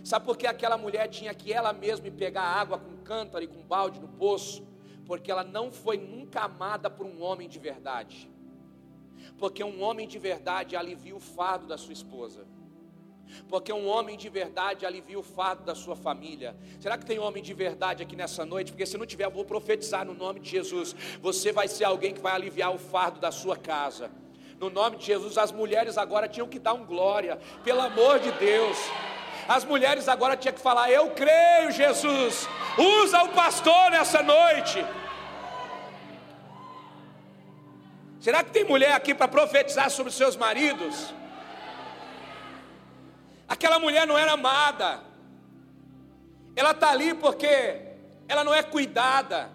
Sabe 0.04 0.26
por 0.26 0.36
que 0.36 0.48
aquela 0.48 0.76
mulher 0.76 1.08
tinha 1.10 1.34
que 1.34 1.54
ela 1.54 1.72
mesma 1.72 2.10
pegar 2.10 2.42
água 2.42 2.80
com 2.80 2.98
cântaro 3.04 3.44
e 3.44 3.48
com 3.48 3.62
balde 3.62 4.02
no 4.02 4.08
poço? 4.08 4.66
Porque 5.06 5.32
ela 5.32 5.44
não 5.44 5.72
foi 5.72 5.98
nunca 5.98 6.42
amada 6.42 6.90
por 6.90 7.06
um 7.06 7.22
homem 7.22 7.48
de 7.48 7.60
verdade. 7.60 8.32
Porque 9.38 9.64
um 9.64 9.84
homem 9.84 10.08
de 10.08 10.18
verdade 10.18 10.76
alivia 10.76 11.16
o 11.16 11.20
fardo 11.20 11.68
da 11.68 11.78
sua 11.78 11.94
esposa. 11.94 12.48
Porque 13.50 13.72
um 13.72 13.88
homem 13.88 14.18
de 14.18 14.30
verdade 14.30 14.86
alivia 14.86 15.20
o 15.20 15.24
fardo 15.24 15.64
da 15.64 15.76
sua 15.76 15.96
família. 15.96 16.56
Será 16.80 16.98
que 16.98 17.06
tem 17.06 17.20
homem 17.20 17.42
de 17.42 17.54
verdade 17.54 18.04
aqui 18.04 18.16
nessa 18.16 18.46
noite? 18.46 18.72
Porque 18.72 18.86
se 18.86 18.98
não 18.98 19.06
tiver, 19.06 19.26
eu 19.26 19.32
vou 19.32 19.46
profetizar 19.46 20.06
no 20.06 20.14
nome 20.14 20.40
de 20.40 20.50
Jesus. 20.50 20.96
Você 21.22 21.52
vai 21.52 21.68
ser 21.68 21.86
alguém 21.86 22.14
que 22.14 22.22
vai 22.22 22.34
aliviar 22.34 22.74
o 22.74 22.78
fardo 22.78 23.20
da 23.20 23.32
sua 23.32 23.58
casa. 23.58 24.12
No 24.60 24.70
nome 24.70 24.98
de 24.98 25.06
Jesus, 25.06 25.38
as 25.38 25.52
mulheres 25.52 25.98
agora 25.98 26.28
tinham 26.28 26.48
que 26.48 26.60
dar 26.60 26.74
um 26.74 26.86
glória, 26.86 27.40
pelo 27.64 27.82
amor 27.82 28.20
de 28.20 28.32
Deus. 28.34 28.78
As 29.48 29.66
mulheres 29.66 30.08
agora 30.08 30.38
tinham 30.38 30.54
que 30.54 30.62
falar: 30.62 30.90
Eu 30.90 31.12
creio, 31.12 31.72
Jesus. 31.72 32.48
Usa 32.78 33.24
o 33.24 33.30
pastor 33.30 33.92
nessa 33.92 34.24
noite. 34.24 34.86
Será 38.20 38.42
que 38.42 38.52
tem 38.52 38.64
mulher 38.64 38.94
aqui 38.94 39.14
para 39.14 39.28
profetizar 39.28 39.90
sobre 39.90 40.14
seus 40.14 40.38
maridos? 40.38 41.14
Aquela 43.54 43.78
mulher 43.78 44.08
não 44.08 44.18
era 44.18 44.32
amada. 44.32 45.02
Ela 46.56 46.72
está 46.72 46.90
ali 46.90 47.14
porque 47.14 47.54
ela 48.28 48.44
não 48.44 48.54
é 48.54 48.64
cuidada. 48.64 49.52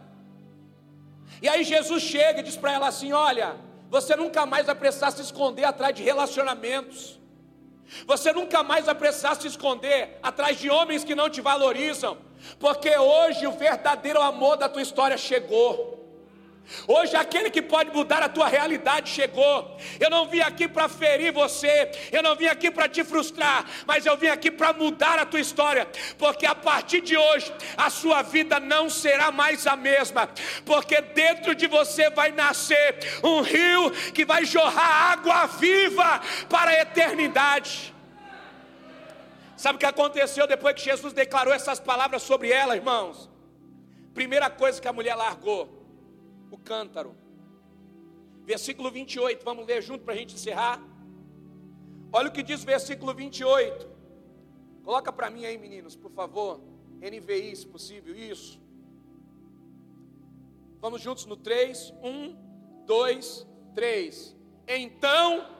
E 1.42 1.48
aí 1.48 1.64
Jesus 1.64 2.04
chega 2.04 2.38
e 2.38 2.44
diz 2.44 2.56
para 2.56 2.72
ela 2.72 2.86
assim: 2.86 3.12
Olha, 3.12 3.56
você 3.90 4.14
nunca 4.14 4.46
mais 4.46 4.66
vai 4.66 4.76
precisar 4.76 5.10
se 5.10 5.20
esconder 5.20 5.64
atrás 5.64 5.92
de 5.96 6.04
relacionamentos. 6.04 7.18
Você 8.06 8.32
nunca 8.32 8.62
mais 8.62 8.84
vai 8.86 8.94
precisar 8.94 9.34
se 9.34 9.48
esconder 9.48 10.16
atrás 10.22 10.56
de 10.60 10.70
homens 10.70 11.02
que 11.02 11.16
não 11.16 11.28
te 11.28 11.40
valorizam, 11.40 12.18
porque 12.60 12.96
hoje 12.96 13.48
o 13.48 13.52
verdadeiro 13.52 14.22
amor 14.22 14.56
da 14.56 14.68
tua 14.68 14.82
história 14.82 15.18
chegou. 15.18 15.97
Hoje 16.86 17.16
aquele 17.16 17.50
que 17.50 17.62
pode 17.62 17.90
mudar 17.90 18.22
a 18.22 18.28
tua 18.28 18.46
realidade 18.46 19.08
chegou. 19.08 19.76
Eu 19.98 20.10
não 20.10 20.28
vim 20.28 20.40
aqui 20.40 20.68
para 20.68 20.88
ferir 20.88 21.32
você, 21.32 21.90
eu 22.12 22.22
não 22.22 22.36
vim 22.36 22.46
aqui 22.46 22.70
para 22.70 22.88
te 22.88 23.02
frustrar, 23.02 23.64
mas 23.86 24.04
eu 24.04 24.16
vim 24.16 24.28
aqui 24.28 24.50
para 24.50 24.72
mudar 24.72 25.18
a 25.18 25.24
tua 25.24 25.40
história, 25.40 25.88
porque 26.18 26.44
a 26.44 26.54
partir 26.54 27.00
de 27.00 27.16
hoje 27.16 27.52
a 27.76 27.88
sua 27.88 28.22
vida 28.22 28.60
não 28.60 28.90
será 28.90 29.30
mais 29.30 29.66
a 29.66 29.76
mesma, 29.76 30.28
porque 30.64 31.00
dentro 31.00 31.54
de 31.54 31.66
você 31.66 32.10
vai 32.10 32.32
nascer 32.32 32.98
um 33.22 33.40
rio 33.40 33.90
que 34.12 34.24
vai 34.24 34.44
jorrar 34.44 35.12
água 35.12 35.46
viva 35.46 36.20
para 36.48 36.70
a 36.70 36.82
eternidade. 36.82 37.94
Sabe 39.56 39.76
o 39.76 39.78
que 39.78 39.86
aconteceu 39.86 40.46
depois 40.46 40.74
que 40.74 40.82
Jesus 40.82 41.12
declarou 41.12 41.52
essas 41.52 41.80
palavras 41.80 42.22
sobre 42.22 42.50
ela, 42.50 42.76
irmãos? 42.76 43.28
Primeira 44.14 44.48
coisa 44.50 44.80
que 44.80 44.86
a 44.86 44.92
mulher 44.92 45.14
largou 45.14 45.77
o 46.50 46.58
cântaro. 46.58 47.14
Versículo 48.44 48.90
28, 48.90 49.44
vamos 49.44 49.66
ler 49.66 49.82
junto 49.82 50.04
para 50.04 50.14
a 50.14 50.16
gente 50.16 50.34
encerrar. 50.34 50.82
Olha 52.12 52.28
o 52.28 52.32
que 52.32 52.42
diz 52.42 52.62
o 52.62 52.66
versículo 52.66 53.14
28. 53.14 53.88
Coloca 54.82 55.12
para 55.12 55.28
mim 55.28 55.44
aí, 55.44 55.58
meninos, 55.58 55.94
por 55.94 56.10
favor. 56.10 56.60
NVI, 57.00 57.54
se 57.54 57.66
possível, 57.66 58.16
isso. 58.16 58.60
Vamos 60.80 61.02
juntos 61.02 61.26
no 61.26 61.36
3. 61.36 61.92
1, 62.02 62.84
2, 62.86 63.46
3. 63.74 64.36
Então 64.66 65.57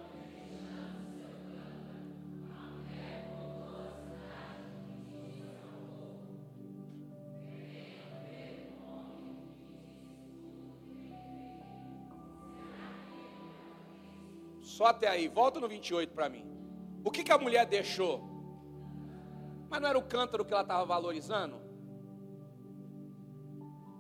Só 14.79 14.87
até 14.87 15.09
aí, 15.09 15.27
volta 15.27 15.59
no 15.59 15.69
28 15.69 16.15
para 16.15 16.29
mim. 16.29 16.45
O 17.05 17.11
que, 17.11 17.25
que 17.25 17.33
a 17.33 17.39
mulher 17.45 17.67
deixou? 17.67 18.15
Mas 19.69 19.81
não 19.81 19.89
era 19.89 19.99
o 19.99 20.09
cântaro 20.15 20.45
que 20.45 20.53
ela 20.53 20.63
estava 20.63 20.85
valorizando? 20.85 21.57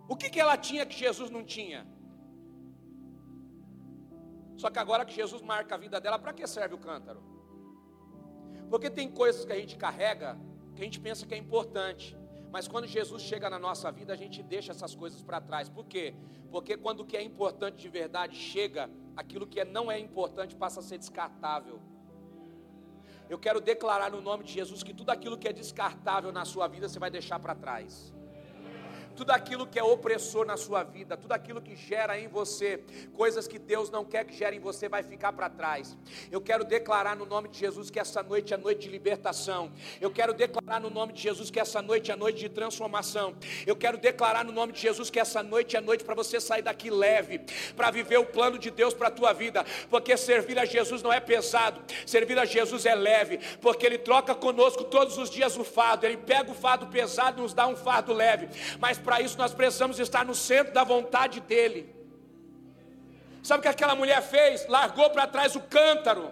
O 0.09 0.15
que, 0.17 0.31
que 0.31 0.39
ela 0.39 0.57
tinha 0.57 0.87
que 0.87 0.97
Jesus 0.97 1.31
não 1.37 1.43
tinha? 1.43 1.81
Só 4.57 4.71
que 4.71 4.79
agora 4.79 5.05
que 5.05 5.17
Jesus 5.23 5.43
marca 5.43 5.75
a 5.75 5.79
vida 5.79 6.01
dela, 6.01 6.17
para 6.17 6.33
que 6.33 6.47
serve 6.47 6.77
o 6.77 6.79
cântaro? 6.79 7.21
Porque 8.71 8.89
tem 8.89 9.11
coisas 9.11 9.45
que 9.45 9.53
a 9.53 9.59
gente 9.63 9.77
carrega 9.77 10.39
que 10.77 10.83
a 10.83 10.85
gente 10.85 11.01
pensa 11.01 11.27
que 11.27 11.35
é 11.35 11.39
importante, 11.39 12.17
mas 12.53 12.69
quando 12.69 12.87
Jesus 12.87 13.23
chega 13.23 13.51
na 13.51 13.59
nossa 13.59 13.91
vida, 13.91 14.13
a 14.13 14.17
gente 14.17 14.45
deixa 14.45 14.71
essas 14.71 14.95
coisas 14.95 15.25
para 15.25 15.41
trás. 15.41 15.69
Por 15.69 15.87
quê? 15.87 16.15
Porque 16.53 16.77
quando 16.77 17.01
o 17.01 17.05
que 17.05 17.17
é 17.17 17.23
importante 17.23 17.79
de 17.83 17.89
verdade 17.89 18.37
chega, 18.37 18.89
aquilo 19.21 19.47
que 19.53 19.63
não 19.65 19.91
é 19.91 19.99
importante 19.99 20.55
passa 20.55 20.79
a 20.79 20.83
ser 20.83 20.97
descartável. 20.97 21.81
Eu 23.29 23.39
quero 23.45 23.61
declarar 23.61 24.11
no 24.13 24.21
nome 24.21 24.45
de 24.45 24.53
Jesus 24.53 24.83
que 24.83 24.95
tudo 24.95 25.11
aquilo 25.11 25.37
que 25.37 25.49
é 25.49 25.53
descartável 25.53 26.31
na 26.31 26.45
sua 26.45 26.69
vida 26.69 26.89
você 26.89 27.01
vai 27.01 27.11
deixar 27.11 27.39
para 27.41 27.55
trás 27.55 28.15
tudo 29.19 29.33
aquilo 29.33 29.67
que 29.67 29.81
é 29.81 29.83
opressor 29.83 30.47
na 30.47 30.57
sua 30.57 30.85
vida, 30.85 31.17
tudo 31.17 31.33
aquilo 31.33 31.61
que 31.61 31.75
gera 31.75 32.17
em 32.17 32.29
você 32.29 32.85
coisas 33.15 33.49
que 33.49 33.59
Deus 33.59 33.91
não 33.91 34.05
quer 34.05 34.25
que 34.25 34.33
gere 34.33 34.57
em 34.57 34.61
você, 34.61 34.89
vai 34.89 35.03
ficar 35.03 35.33
para 35.33 35.51
trás. 35.51 35.99
Eu 36.31 36.41
quero 36.41 36.65
declarar 36.65 37.17
no 37.17 37.27
nome 37.27 37.49
de 37.49 37.59
Jesus 37.59 37.91
que 37.91 37.99
essa 37.99 38.23
noite 38.23 38.55
é 38.55 38.57
noite 38.57 38.83
de 38.83 38.89
libertação. 38.89 39.73
Eu 40.01 40.09
quero 40.09 40.33
declarar 40.33 40.81
no 40.81 40.89
nome 40.89 41.13
de 41.13 41.21
Jesus 41.21 41.51
que 41.51 41.59
essa 41.59 41.83
noite 41.83 42.13
é 42.13 42.17
noite 42.17 42.39
de 42.39 42.49
transformação. 42.49 43.35
Eu 43.67 43.75
quero 43.75 43.99
declarar 43.99 44.45
no 44.45 44.53
nome 44.53 44.73
de 44.73 44.81
Jesus 44.81 45.11
que 45.11 45.19
essa 45.19 45.43
noite 45.43 45.77
é 45.77 45.81
noite 45.81 46.05
para 46.05 46.15
você 46.15 46.39
sair 46.41 46.63
daqui 46.63 46.89
leve, 46.89 47.41
para 47.75 47.91
viver 47.91 48.19
o 48.19 48.25
plano 48.25 48.57
de 48.57 48.71
Deus 48.71 48.95
para 48.95 49.09
a 49.09 49.11
tua 49.11 49.33
vida, 49.33 49.65
porque 49.91 50.17
servir 50.17 50.61
a 50.61 50.65
Jesus 50.65 51.03
não 51.03 51.13
é 51.13 51.19
pesado, 51.19 51.83
servir 52.07 52.39
a 52.39 52.45
Jesus 52.45 52.87
é 52.87 52.95
leve, 52.95 53.39
porque 53.61 53.85
Ele 53.85 53.99
troca 53.99 54.33
conosco 54.33 54.85
todos 54.85 55.19
os 55.19 55.29
dias 55.29 55.57
o 55.57 55.65
fardo, 55.65 56.07
Ele 56.07 56.17
pega 56.17 56.53
o 56.53 56.55
fardo 56.55 56.87
pesado 56.87 57.41
e 57.41 57.43
nos 57.43 57.53
dá 57.53 57.67
um 57.67 57.75
fardo 57.75 58.13
leve, 58.13 58.49
mas 58.79 58.97
para 59.09 59.23
isso 59.27 59.39
nós 59.43 59.55
precisamos 59.55 59.99
estar 59.99 60.23
no 60.31 60.35
centro 60.35 60.73
da 60.79 60.85
vontade 60.85 61.41
dEle. 61.53 61.83
Sabe 63.49 63.61
o 63.61 63.63
que 63.63 63.69
aquela 63.75 63.95
mulher 64.01 64.21
fez? 64.35 64.67
Largou 64.77 65.09
para 65.15 65.27
trás 65.35 65.57
o 65.57 65.63
cântaro. 65.77 66.27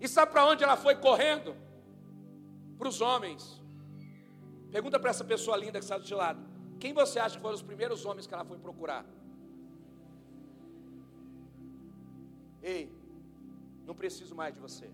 E 0.00 0.08
sabe 0.14 0.32
para 0.32 0.44
onde 0.50 0.64
ela 0.66 0.76
foi 0.76 0.96
correndo? 1.06 1.50
Para 2.76 2.88
os 2.88 3.00
homens. 3.00 3.42
Pergunta 4.72 4.98
para 4.98 5.10
essa 5.10 5.26
pessoa 5.32 5.56
linda 5.56 5.78
que 5.78 5.84
está 5.84 5.96
do 5.96 6.08
seu 6.08 6.18
lado: 6.24 6.40
quem 6.80 6.92
você 6.92 7.20
acha 7.20 7.36
que 7.36 7.42
foram 7.46 7.54
os 7.54 7.66
primeiros 7.70 8.04
homens 8.04 8.26
que 8.26 8.34
ela 8.34 8.44
foi 8.44 8.58
procurar? 8.58 9.04
Ei, 12.60 12.82
não 13.86 13.94
preciso 13.94 14.34
mais 14.34 14.52
de 14.56 14.60
você. 14.66 14.90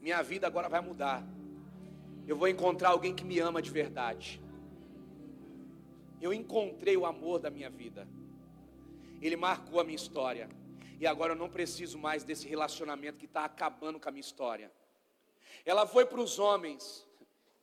Minha 0.00 0.22
vida 0.22 0.46
agora 0.46 0.68
vai 0.68 0.80
mudar. 0.80 1.24
Eu 2.26 2.36
vou 2.36 2.48
encontrar 2.48 2.90
alguém 2.90 3.14
que 3.14 3.24
me 3.24 3.38
ama 3.38 3.60
de 3.60 3.70
verdade. 3.70 4.40
Eu 6.20 6.32
encontrei 6.32 6.96
o 6.96 7.06
amor 7.06 7.38
da 7.38 7.50
minha 7.50 7.70
vida. 7.70 8.06
Ele 9.20 9.36
marcou 9.36 9.80
a 9.80 9.84
minha 9.84 9.96
história. 9.96 10.48
E 11.00 11.06
agora 11.06 11.32
eu 11.32 11.36
não 11.36 11.48
preciso 11.48 11.98
mais 11.98 12.24
desse 12.24 12.46
relacionamento 12.46 13.18
que 13.18 13.26
está 13.26 13.44
acabando 13.44 14.00
com 14.00 14.08
a 14.08 14.12
minha 14.12 14.20
história. 14.20 14.72
Ela 15.64 15.86
foi 15.86 16.04
para 16.04 16.20
os 16.20 16.38
homens. 16.38 17.06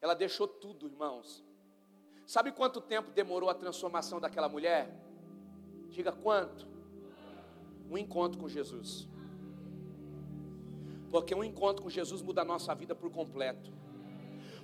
Ela 0.02 0.14
deixou 0.14 0.48
tudo, 0.48 0.88
irmãos. 0.88 1.44
Sabe 2.26 2.52
quanto 2.52 2.82
tempo 2.82 3.12
demorou 3.12 3.50
a 3.50 3.54
transformação 3.54 4.20
daquela 4.20 4.50
mulher? 4.50 4.90
Diga 5.90 6.12
quanto? 6.12 6.68
Um 7.90 7.98
encontro 7.98 8.40
com 8.40 8.48
Jesus. 8.48 9.08
Porque 11.16 11.34
um 11.34 11.45
encontro 11.45 11.82
com 11.82 11.89
Jesus 11.89 12.22
muda 12.22 12.41
a 12.41 12.43
nossa 12.43 12.76
vida 12.76 12.93
por 12.93 13.09
completo. 13.09 13.72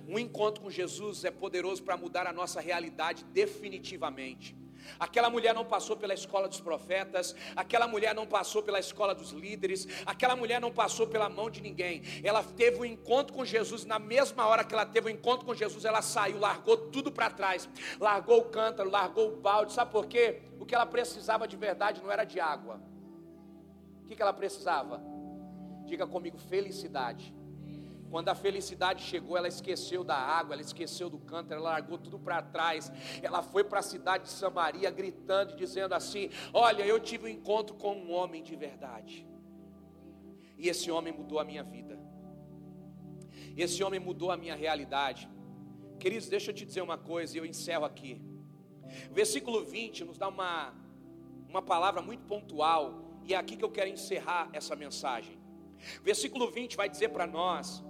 Um 0.06 0.18
encontro 0.18 0.62
com 0.62 0.70
Jesus 0.70 1.24
é 1.24 1.30
poderoso 1.30 1.82
para 1.82 1.96
mudar 1.96 2.26
a 2.26 2.32
nossa 2.32 2.60
realidade 2.60 3.24
definitivamente. 3.24 4.54
Aquela 5.00 5.30
mulher 5.30 5.54
não 5.54 5.64
passou 5.64 5.96
pela 5.96 6.12
escola 6.12 6.46
dos 6.46 6.60
profetas, 6.60 7.34
aquela 7.56 7.88
mulher 7.88 8.14
não 8.14 8.26
passou 8.26 8.62
pela 8.62 8.78
escola 8.78 9.14
dos 9.14 9.30
líderes, 9.30 9.88
aquela 10.04 10.36
mulher 10.36 10.60
não 10.60 10.70
passou 10.70 11.06
pela 11.06 11.26
mão 11.26 11.48
de 11.48 11.62
ninguém. 11.62 12.02
Ela 12.22 12.42
teve 12.42 12.78
um 12.80 12.84
encontro 12.84 13.32
com 13.32 13.46
Jesus, 13.46 13.86
na 13.86 13.98
mesma 13.98 14.46
hora 14.46 14.62
que 14.62 14.74
ela 14.74 14.84
teve 14.84 15.08
um 15.08 15.14
encontro 15.14 15.46
com 15.46 15.54
Jesus, 15.54 15.86
ela 15.86 16.02
saiu, 16.02 16.38
largou 16.38 16.76
tudo 16.76 17.10
para 17.10 17.30
trás, 17.30 17.66
largou 17.98 18.40
o 18.40 18.44
cântaro, 18.50 18.90
largou 18.90 19.32
o 19.32 19.36
balde. 19.36 19.72
Sabe 19.72 19.90
por 19.90 20.04
quê? 20.04 20.42
O 20.60 20.66
que 20.66 20.74
ela 20.74 20.84
precisava 20.84 21.48
de 21.48 21.56
verdade 21.56 22.02
não 22.02 22.12
era 22.12 22.24
de 22.24 22.38
água. 22.38 22.78
O 24.04 24.08
que 24.14 24.20
ela 24.20 24.34
precisava? 24.34 25.21
Diga 25.84 26.06
comigo, 26.06 26.38
felicidade. 26.38 27.34
Quando 28.10 28.28
a 28.28 28.34
felicidade 28.34 29.02
chegou, 29.02 29.38
ela 29.38 29.48
esqueceu 29.48 30.04
da 30.04 30.14
água, 30.14 30.54
ela 30.54 30.60
esqueceu 30.60 31.08
do 31.08 31.18
canto, 31.18 31.52
ela 31.52 31.62
largou 31.62 31.96
tudo 31.96 32.18
para 32.18 32.42
trás. 32.42 32.92
Ela 33.22 33.42
foi 33.42 33.64
para 33.64 33.78
a 33.78 33.82
cidade 33.82 34.24
de 34.24 34.30
Samaria 34.30 34.90
gritando, 34.90 35.56
dizendo 35.56 35.94
assim: 35.94 36.28
Olha, 36.52 36.84
eu 36.84 37.00
tive 37.00 37.24
um 37.24 37.28
encontro 37.28 37.74
com 37.74 37.94
um 37.96 38.12
homem 38.12 38.42
de 38.42 38.54
verdade. 38.54 39.26
E 40.58 40.68
esse 40.68 40.90
homem 40.90 41.12
mudou 41.12 41.38
a 41.38 41.44
minha 41.44 41.62
vida. 41.62 41.98
Esse 43.56 43.82
homem 43.82 43.98
mudou 43.98 44.30
a 44.30 44.36
minha 44.36 44.54
realidade. 44.54 45.28
Queridos, 45.98 46.28
deixa 46.28 46.50
eu 46.50 46.54
te 46.54 46.66
dizer 46.66 46.82
uma 46.82 46.98
coisa 46.98 47.34
e 47.34 47.38
eu 47.38 47.46
encerro 47.46 47.84
aqui. 47.84 48.20
Versículo 49.10 49.64
20 49.64 50.04
nos 50.04 50.18
dá 50.18 50.28
uma, 50.28 50.74
uma 51.48 51.62
palavra 51.62 52.02
muito 52.02 52.24
pontual, 52.24 53.18
e 53.24 53.32
é 53.34 53.36
aqui 53.36 53.56
que 53.56 53.64
eu 53.64 53.70
quero 53.70 53.88
encerrar 53.88 54.50
essa 54.52 54.76
mensagem. 54.76 55.41
Versículo 56.02 56.50
20 56.50 56.76
vai 56.76 56.88
dizer 56.88 57.08
para 57.08 57.26
nós 57.26 57.82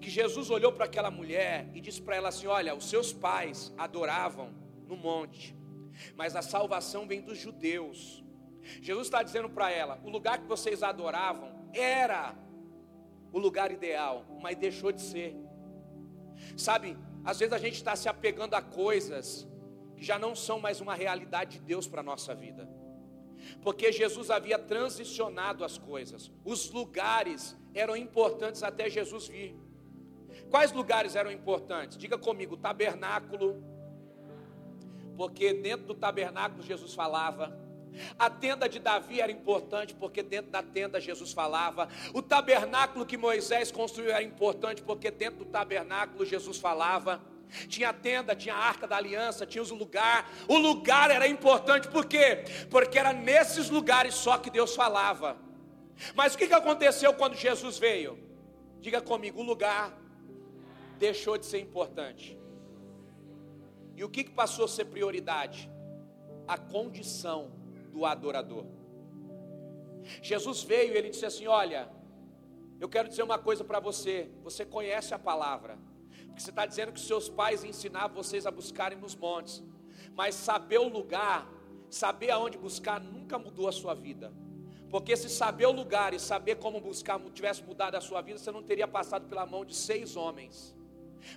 que 0.00 0.10
Jesus 0.10 0.50
olhou 0.50 0.72
para 0.72 0.84
aquela 0.84 1.10
mulher 1.10 1.68
e 1.74 1.80
disse 1.80 2.00
para 2.00 2.16
ela 2.16 2.28
assim: 2.28 2.46
Olha, 2.46 2.74
os 2.74 2.88
seus 2.88 3.12
pais 3.12 3.72
adoravam 3.76 4.52
no 4.86 4.96
monte, 4.96 5.56
mas 6.16 6.36
a 6.36 6.42
salvação 6.42 7.06
vem 7.06 7.20
dos 7.20 7.38
judeus. 7.38 8.24
Jesus 8.82 9.06
está 9.06 9.22
dizendo 9.22 9.48
para 9.48 9.70
ela: 9.70 10.00
o 10.04 10.10
lugar 10.10 10.38
que 10.38 10.46
vocês 10.46 10.82
adoravam 10.82 11.70
era 11.72 12.34
o 13.32 13.38
lugar 13.38 13.70
ideal, 13.70 14.24
mas 14.40 14.56
deixou 14.56 14.92
de 14.92 15.00
ser. 15.00 15.36
Sabe, 16.56 16.96
às 17.24 17.38
vezes 17.38 17.52
a 17.52 17.58
gente 17.58 17.74
está 17.74 17.94
se 17.96 18.08
apegando 18.08 18.54
a 18.54 18.62
coisas 18.62 19.46
que 19.96 20.04
já 20.04 20.18
não 20.18 20.34
são 20.34 20.60
mais 20.60 20.80
uma 20.80 20.94
realidade 20.94 21.58
de 21.58 21.64
Deus 21.64 21.86
para 21.86 22.00
a 22.00 22.04
nossa 22.04 22.34
vida, 22.34 22.68
porque 23.62 23.92
Jesus 23.92 24.30
havia 24.30 24.58
transicionado 24.58 25.64
as 25.64 25.78
coisas, 25.78 26.30
os 26.44 26.70
lugares 26.70 27.56
eram 27.74 27.96
importantes 27.96 28.62
até 28.62 28.88
Jesus 28.88 29.28
vir. 29.28 29.56
Quais 30.50 30.72
lugares 30.72 31.14
eram 31.14 31.30
importantes? 31.30 31.98
Diga 31.98 32.16
comigo, 32.16 32.56
tabernáculo, 32.56 33.62
porque 35.16 35.52
dentro 35.52 35.86
do 35.86 35.94
tabernáculo 35.94 36.62
Jesus 36.62 36.94
falava. 36.94 37.68
A 38.18 38.30
tenda 38.30 38.68
de 38.68 38.78
Davi 38.78 39.20
era 39.20 39.32
importante 39.32 39.94
porque 39.94 40.22
dentro 40.22 40.50
da 40.50 40.62
tenda 40.62 41.00
Jesus 41.00 41.32
falava. 41.32 41.88
O 42.14 42.22
tabernáculo 42.22 43.04
que 43.04 43.16
Moisés 43.16 43.72
construiu 43.72 44.10
era 44.10 44.22
importante 44.22 44.82
porque 44.82 45.10
dentro 45.10 45.44
do 45.44 45.46
tabernáculo 45.46 46.24
Jesus 46.24 46.58
falava. 46.58 47.20
Tinha 47.68 47.90
a 47.90 47.92
tenda, 47.92 48.36
tinha 48.36 48.54
a 48.54 48.58
arca 48.58 48.86
da 48.86 48.96
aliança, 48.96 49.46
tinha 49.46 49.62
o 49.62 49.74
lugar. 49.74 50.30
O 50.46 50.56
lugar 50.56 51.10
era 51.10 51.26
importante 51.26 51.88
por 51.88 52.06
quê? 52.06 52.44
Porque 52.70 52.98
era 52.98 53.12
nesses 53.12 53.70
lugares 53.70 54.14
só 54.14 54.38
que 54.38 54.50
Deus 54.50 54.74
falava. 54.74 55.36
Mas 56.14 56.34
o 56.34 56.38
que 56.38 56.52
aconteceu 56.52 57.12
quando 57.14 57.34
Jesus 57.34 57.78
veio? 57.78 58.18
Diga 58.80 59.00
comigo, 59.00 59.40
o 59.40 59.44
lugar 59.44 59.96
deixou 60.98 61.36
de 61.38 61.46
ser 61.46 61.60
importante. 61.60 62.38
E 63.96 64.04
o 64.04 64.08
que, 64.08 64.24
passou 64.24 64.64
a 64.64 64.68
ser 64.68 64.84
prioridade? 64.84 65.68
A 66.46 66.56
condição 66.56 67.50
do 67.92 68.04
adorador. 68.04 68.64
Jesus 70.22 70.62
veio 70.62 70.94
e 70.94 70.96
ele 70.96 71.10
disse 71.10 71.26
assim: 71.26 71.46
Olha, 71.46 71.88
eu 72.80 72.88
quero 72.88 73.08
dizer 73.08 73.22
uma 73.22 73.38
coisa 73.38 73.64
para 73.64 73.80
você. 73.80 74.30
Você 74.42 74.64
conhece 74.64 75.12
a 75.12 75.18
palavra, 75.18 75.78
porque 76.38 76.44
você 76.44 76.50
está 76.50 76.66
dizendo 76.66 76.92
que 76.92 77.00
seus 77.00 77.28
pais 77.28 77.64
ensinavam 77.64 78.22
vocês 78.22 78.46
a 78.46 78.50
buscarem 78.52 78.96
nos 78.96 79.16
montes, 79.16 79.60
mas 80.14 80.36
saber 80.36 80.78
o 80.78 80.86
lugar, 80.88 81.50
saber 81.90 82.30
aonde 82.30 82.56
buscar, 82.56 83.00
nunca 83.00 83.36
mudou 83.40 83.66
a 83.66 83.72
sua 83.72 83.92
vida. 83.92 84.32
Porque 84.88 85.16
se 85.16 85.28
saber 85.28 85.66
o 85.66 85.72
lugar 85.72 86.14
e 86.14 86.20
saber 86.20 86.54
como 86.56 86.80
buscar 86.80 87.18
tivesse 87.34 87.64
mudado 87.64 87.96
a 87.96 88.00
sua 88.00 88.22
vida, 88.22 88.38
você 88.38 88.52
não 88.52 88.62
teria 88.62 88.86
passado 88.86 89.28
pela 89.28 89.44
mão 89.44 89.64
de 89.64 89.74
seis 89.74 90.14
homens. 90.14 90.72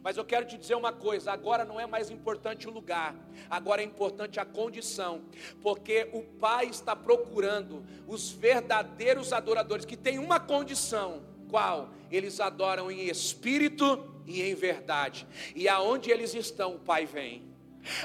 Mas 0.04 0.18
eu 0.18 0.24
quero 0.24 0.46
te 0.46 0.56
dizer 0.56 0.76
uma 0.76 0.94
coisa: 0.94 1.32
agora 1.32 1.66
não 1.66 1.80
é 1.80 1.88
mais 1.88 2.12
importante 2.12 2.68
o 2.68 2.72
lugar, 2.72 3.16
agora 3.50 3.82
é 3.82 3.86
importante 3.86 4.40
a 4.40 4.46
condição, 4.46 5.24
porque 5.64 6.12
o 6.14 6.22
Pai 6.22 6.68
está 6.68 6.96
procurando 6.96 7.84
os 8.08 8.30
verdadeiros 8.30 9.34
adoradores 9.34 9.84
que 9.84 9.98
têm 9.98 10.20
uma 10.20 10.40
condição, 10.40 11.24
qual? 11.50 11.90
Eles 12.12 12.40
adoram 12.40 12.92
em 12.92 13.10
espírito 13.10 14.11
e 14.26 14.42
em 14.42 14.56
verdade, 14.56 15.28
e 15.56 15.68
aonde 15.68 16.12
eles 16.12 16.34
estão, 16.34 16.76
o 16.76 16.80
Pai 16.80 17.06
vem. 17.06 17.52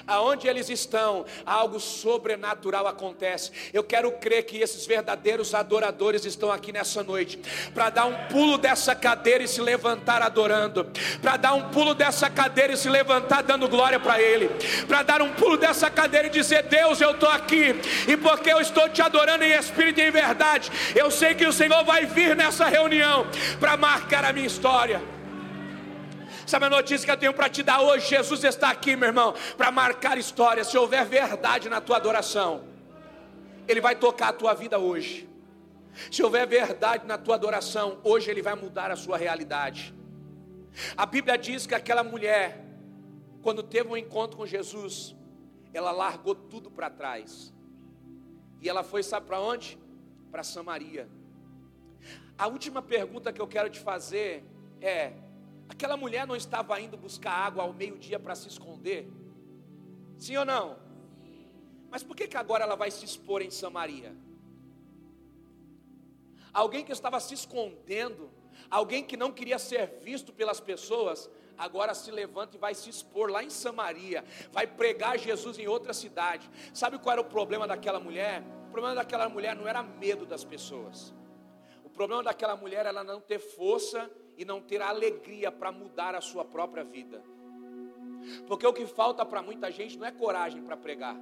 Aonde 0.07 0.49
eles 0.49 0.71
estão, 0.71 1.27
algo 1.45 1.79
sobrenatural 1.79 2.87
acontece. 2.87 3.51
Eu 3.73 3.85
quero 3.85 4.11
crer 4.13 4.45
que 4.45 4.59
esses 4.59 4.87
verdadeiros 4.87 5.55
adoradores 5.55 6.25
estão 6.25 6.51
aqui 6.51 6.73
nessa 6.73 7.03
noite 7.03 7.39
para 7.75 7.91
dar 7.91 8.07
um 8.07 8.27
pulo 8.29 8.57
dessa 8.57 8.95
cadeira 8.95 9.45
e 9.45 9.49
se 9.49 9.61
levantar 9.61 10.23
adorando, 10.23 10.91
para 11.21 11.37
dar 11.37 11.53
um 11.55 11.69
pulo 11.71 11.95
dessa 11.95 12.31
cadeira 12.31 12.73
e 12.73 12.77
se 12.77 12.89
levantar 12.89 13.43
dando 13.43 13.69
glória 13.69 14.01
para 14.01 14.21
Ele, 14.21 14.51
para 14.87 15.03
dar 15.03 15.21
um 15.21 15.33
pulo 15.35 15.57
dessa 15.57 15.91
cadeira 15.91 16.29
e 16.29 16.31
dizer: 16.31 16.63
Deus, 16.65 17.01
eu 17.01 17.11
estou 17.11 17.29
aqui, 17.29 17.75
e 18.09 18.17
porque 18.17 18.51
eu 18.51 18.61
estou 18.61 18.89
te 18.89 19.03
adorando 19.03 19.45
em 19.45 19.53
espírito 19.53 20.01
e 20.01 20.05
em 20.05 20.11
verdade, 20.11 20.71
eu 20.95 21.11
sei 21.11 21.35
que 21.35 21.47
o 21.47 21.53
Senhor 21.53 21.85
vai 21.85 22.07
vir 22.07 22.35
nessa 22.35 22.67
reunião 22.67 23.27
para 23.61 23.77
marcar 23.77 24.25
a 24.25 24.33
minha 24.33 24.47
história. 24.47 25.16
Sabe 26.47 26.67
a 26.67 26.71
notícia 26.71 27.05
que 27.05 27.11
eu 27.11 27.17
tenho 27.17 27.35
para 27.35 27.49
te 27.49 27.63
dar 27.63 27.81
hoje? 27.81 28.09
Jesus 28.09 28.45
está 28.45 28.71
aqui, 28.71 28.95
meu 28.95 29.09
irmão, 29.09 29.35
para 29.57 29.73
marcar 29.73 30.17
história. 30.17 30.63
Se 30.63 30.79
houver 30.79 31.05
verdade 31.05 31.69
na 31.69 31.81
tua 31.81 31.97
adoração, 31.97 32.65
Ele 33.67 33.81
vai 33.81 33.97
tocar 33.97 34.29
a 34.29 34.33
tua 34.33 34.55
vida 34.55 34.79
hoje. 34.79 35.29
Se 36.11 36.23
houver 36.23 36.47
verdade 36.47 37.05
na 37.05 37.19
tua 37.19 37.35
adoração, 37.35 37.99
hoje 38.05 38.31
Ele 38.31 38.43
vai 38.43 38.55
mudar 38.55 38.93
a 38.93 38.97
sua 38.97 39.17
realidade. 39.17 39.93
A 40.97 41.05
Bíblia 41.05 41.37
diz 41.37 41.67
que 41.67 41.75
aquela 41.75 42.05
mulher, 42.05 42.65
quando 43.43 43.63
teve 43.63 43.89
um 43.89 43.97
encontro 43.97 44.37
com 44.37 44.47
Jesus, 44.47 45.17
ela 45.75 45.91
largou 45.91 46.35
tudo 46.35 46.71
para 46.71 46.89
trás. 46.89 47.53
E 48.61 48.69
ela 48.69 48.85
foi, 48.85 49.03
sabe 49.03 49.27
para 49.27 49.41
onde? 49.41 49.77
Para 50.31 50.45
Samaria. 50.45 51.09
A 52.39 52.47
última 52.47 52.81
pergunta 52.81 53.33
que 53.33 53.41
eu 53.41 53.49
quero 53.49 53.69
te 53.69 53.81
fazer 53.81 54.45
é: 54.81 55.13
Aquela 55.69 55.97
mulher 55.97 56.27
não 56.27 56.37
estava 56.37 56.81
indo 56.81 56.97
buscar 56.97 57.33
água 57.33 57.63
ao 57.63 57.73
meio-dia 57.73 58.19
para 58.19 58.35
se 58.35 58.49
esconder? 58.49 59.11
Sim 60.19 60.37
ou 60.37 60.45
não? 60.45 60.79
Mas 61.91 62.03
por 62.03 62.17
que, 62.17 62.27
que 62.29 62.37
agora 62.37 62.65
ela 62.65 62.77
vai 62.77 62.91
se 62.91 63.05
expor 63.05 63.43
em 63.43 63.51
Samaria? 63.51 64.15
Alguém 66.53 66.85
que 66.85 66.93
estava 66.93 67.21
se 67.21 67.35
escondendo, 67.35 68.31
alguém 68.71 69.05
que 69.05 69.17
não 69.17 69.31
queria 69.31 69.59
ser 69.59 69.99
visto 70.03 70.33
pelas 70.33 70.59
pessoas, 70.59 71.29
agora 71.59 71.95
se 71.95 72.11
levanta 72.11 72.57
e 72.57 72.61
vai 72.61 72.75
se 72.75 72.89
expor 72.89 73.31
lá 73.31 73.43
em 73.43 73.51
Samaria, 73.51 74.25
vai 74.53 74.67
pregar 74.67 75.19
Jesus 75.19 75.59
em 75.59 75.67
outra 75.67 75.93
cidade. 75.93 76.49
Sabe 76.73 76.99
qual 76.99 77.13
era 77.13 77.21
o 77.21 77.25
problema 77.25 77.67
daquela 77.67 78.01
mulher? 78.01 78.43
O 78.69 78.71
problema 78.71 78.95
daquela 78.95 79.29
mulher 79.29 79.55
não 79.55 79.69
era 79.69 79.83
medo 79.83 80.25
das 80.25 80.45
pessoas. 80.45 81.15
O 81.85 81.91
problema 81.91 82.23
daquela 82.23 82.57
mulher 82.57 82.87
era 82.87 83.05
não 83.05 83.21
ter 83.21 83.39
força 83.39 84.11
e 84.37 84.45
não 84.45 84.61
ter 84.61 84.83
alegria 84.83 85.51
para 85.51 85.73
mudar 85.73 86.15
a 86.15 86.21
sua 86.21 86.45
própria 86.45 86.85
vida. 86.85 87.23
Porque 88.47 88.67
o 88.67 88.73
que 88.73 88.87
falta 88.87 89.25
para 89.25 89.43
muita 89.43 89.71
gente 89.71 89.99
não 89.99 90.07
é 90.07 90.11
coragem 90.11 90.63
para 90.63 90.77
pregar. 90.77 91.17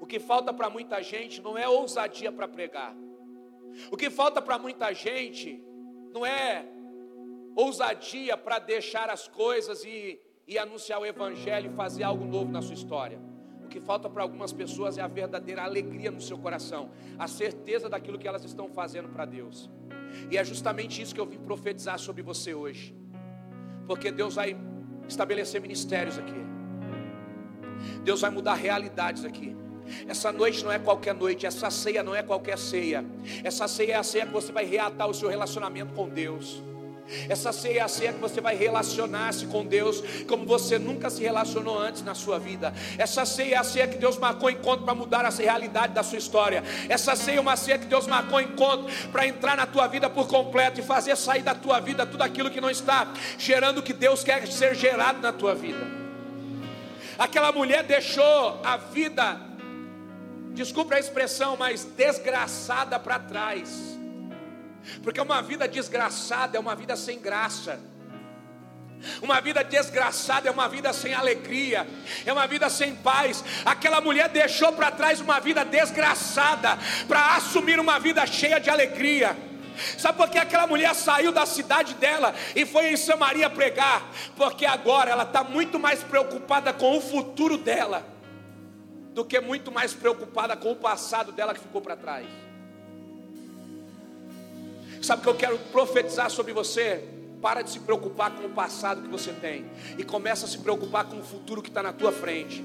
O 0.00 0.06
que 0.06 0.18
falta 0.18 0.52
para 0.52 0.68
muita 0.70 1.02
gente 1.02 1.40
não 1.40 1.56
é 1.56 1.68
ousadia 1.68 2.30
para 2.30 2.48
pregar. 2.48 2.94
O 3.90 3.96
que 3.96 4.10
falta 4.10 4.40
para 4.40 4.58
muita 4.58 4.92
gente 4.92 5.62
não 6.12 6.24
é 6.24 6.66
ousadia 7.54 8.36
para 8.36 8.58
deixar 8.58 9.10
as 9.10 9.26
coisas 9.28 9.84
e, 9.84 10.20
e 10.46 10.58
anunciar 10.58 11.00
o 11.00 11.06
Evangelho 11.06 11.70
e 11.70 11.74
fazer 11.74 12.04
algo 12.04 12.24
novo 12.24 12.50
na 12.50 12.62
sua 12.62 12.74
história. 12.74 13.20
O 13.64 13.68
que 13.68 13.80
falta 13.80 14.08
para 14.08 14.22
algumas 14.22 14.52
pessoas 14.52 14.96
é 14.96 15.02
a 15.02 15.08
verdadeira 15.08 15.62
alegria 15.62 16.10
no 16.10 16.20
seu 16.20 16.38
coração, 16.38 16.90
a 17.18 17.26
certeza 17.26 17.88
daquilo 17.88 18.18
que 18.18 18.26
elas 18.26 18.44
estão 18.44 18.68
fazendo 18.68 19.08
para 19.10 19.26
Deus. 19.26 19.68
E 20.30 20.36
é 20.36 20.44
justamente 20.44 21.00
isso 21.00 21.14
que 21.14 21.20
eu 21.20 21.26
vim 21.26 21.38
profetizar 21.38 21.98
sobre 21.98 22.22
você 22.22 22.54
hoje. 22.54 22.94
Porque 23.86 24.10
Deus 24.10 24.34
vai 24.34 24.56
estabelecer 25.08 25.60
ministérios 25.60 26.18
aqui. 26.18 26.34
Deus 28.02 28.20
vai 28.20 28.30
mudar 28.30 28.54
realidades 28.54 29.24
aqui. 29.24 29.56
Essa 30.06 30.30
noite 30.30 30.62
não 30.64 30.70
é 30.70 30.78
qualquer 30.78 31.14
noite, 31.14 31.46
essa 31.46 31.70
ceia 31.70 32.02
não 32.02 32.14
é 32.14 32.22
qualquer 32.22 32.58
ceia. 32.58 33.04
Essa 33.42 33.66
ceia 33.66 33.92
é 33.92 33.96
a 33.96 34.02
ceia 34.02 34.26
que 34.26 34.32
você 34.32 34.52
vai 34.52 34.64
reatar 34.64 35.08
o 35.08 35.14
seu 35.14 35.28
relacionamento 35.28 35.94
com 35.94 36.08
Deus. 36.08 36.62
Essa 37.28 37.52
ceia 37.52 37.80
é 37.80 37.82
a 37.82 37.88
ceia 37.88 38.12
que 38.12 38.20
você 38.20 38.40
vai 38.40 38.54
relacionar-se 38.54 39.46
com 39.46 39.64
Deus 39.64 40.02
como 40.26 40.44
você 40.44 40.78
nunca 40.78 41.08
se 41.08 41.22
relacionou 41.22 41.78
antes 41.78 42.02
na 42.02 42.14
sua 42.14 42.38
vida. 42.38 42.72
Essa 42.98 43.24
ceia 43.24 43.54
é 43.54 43.58
a 43.58 43.64
ceia 43.64 43.88
que 43.88 43.96
Deus 43.96 44.18
marcou 44.18 44.50
encontro 44.50 44.84
para 44.84 44.94
mudar 44.94 45.24
a 45.24 45.30
realidade 45.30 45.94
da 45.94 46.02
sua 46.02 46.18
história. 46.18 46.62
Essa 46.88 47.16
ceia 47.16 47.38
é 47.38 47.40
uma 47.40 47.56
ceia 47.56 47.78
que 47.78 47.86
Deus 47.86 48.06
marcou 48.06 48.40
encontro 48.40 48.86
para 49.10 49.26
entrar 49.26 49.56
na 49.56 49.66
tua 49.66 49.86
vida 49.86 50.10
por 50.10 50.28
completo 50.28 50.80
e 50.80 50.82
fazer 50.82 51.16
sair 51.16 51.42
da 51.42 51.54
tua 51.54 51.80
vida 51.80 52.04
tudo 52.04 52.22
aquilo 52.22 52.50
que 52.50 52.60
não 52.60 52.70
está 52.70 53.12
gerando 53.38 53.78
o 53.78 53.82
que 53.82 53.92
Deus 53.92 54.22
quer 54.22 54.46
ser 54.46 54.74
gerado 54.74 55.20
na 55.20 55.32
tua 55.32 55.54
vida. 55.54 55.86
Aquela 57.18 57.50
mulher 57.50 57.82
deixou 57.82 58.60
a 58.62 58.76
vida, 58.76 59.40
desculpa 60.52 60.94
a 60.94 61.00
expressão, 61.00 61.56
mas 61.56 61.84
desgraçada 61.84 62.98
para 62.98 63.18
trás 63.18 63.97
porque 65.02 65.20
uma 65.20 65.40
vida 65.42 65.66
desgraçada 65.68 66.56
é 66.56 66.60
uma 66.60 66.74
vida 66.74 66.96
sem 66.96 67.18
graça. 67.18 67.80
Uma 69.22 69.40
vida 69.40 69.62
desgraçada 69.62 70.48
é 70.48 70.50
uma 70.50 70.68
vida 70.68 70.92
sem 70.92 71.14
alegria, 71.14 71.86
é 72.26 72.32
uma 72.32 72.46
vida 72.46 72.68
sem 72.68 72.96
paz. 72.96 73.44
Aquela 73.64 74.00
mulher 74.00 74.28
deixou 74.28 74.72
para 74.72 74.90
trás 74.90 75.20
uma 75.20 75.38
vida 75.38 75.64
desgraçada 75.64 76.76
para 77.06 77.36
assumir 77.36 77.78
uma 77.78 77.98
vida 77.98 78.26
cheia 78.26 78.58
de 78.58 78.68
alegria. 78.68 79.36
Sabe 79.96 80.18
por 80.18 80.28
que 80.28 80.38
aquela 80.38 80.66
mulher 80.66 80.94
saiu 80.94 81.30
da 81.30 81.46
cidade 81.46 81.94
dela 81.94 82.34
e 82.56 82.66
foi 82.66 82.90
em 82.90 82.96
Samaria 82.96 83.48
pregar? 83.48 84.02
Porque 84.36 84.66
agora 84.66 85.10
ela 85.10 85.22
está 85.22 85.44
muito 85.44 85.78
mais 85.78 86.02
preocupada 86.02 86.72
com 86.72 86.96
o 86.96 87.00
futuro 87.00 87.56
dela 87.56 88.04
do 89.14 89.24
que 89.24 89.40
muito 89.40 89.70
mais 89.70 89.94
preocupada 89.94 90.56
com 90.56 90.72
o 90.72 90.76
passado 90.76 91.32
dela 91.32 91.54
que 91.54 91.60
ficou 91.60 91.80
para 91.80 91.96
trás. 91.96 92.26
Sabe 95.08 95.22
o 95.22 95.24
que 95.24 95.30
eu 95.30 95.34
quero 95.36 95.58
profetizar 95.72 96.30
sobre 96.30 96.52
você? 96.52 97.02
Para 97.40 97.62
de 97.62 97.70
se 97.70 97.80
preocupar 97.80 98.30
com 98.30 98.44
o 98.44 98.50
passado 98.50 99.00
que 99.00 99.08
você 99.08 99.32
tem 99.32 99.64
e 99.96 100.04
começa 100.04 100.44
a 100.44 100.48
se 100.48 100.58
preocupar 100.58 101.06
com 101.06 101.18
o 101.18 101.22
futuro 101.22 101.62
que 101.62 101.70
está 101.70 101.82
na 101.82 101.94
tua 101.94 102.12
frente. 102.12 102.62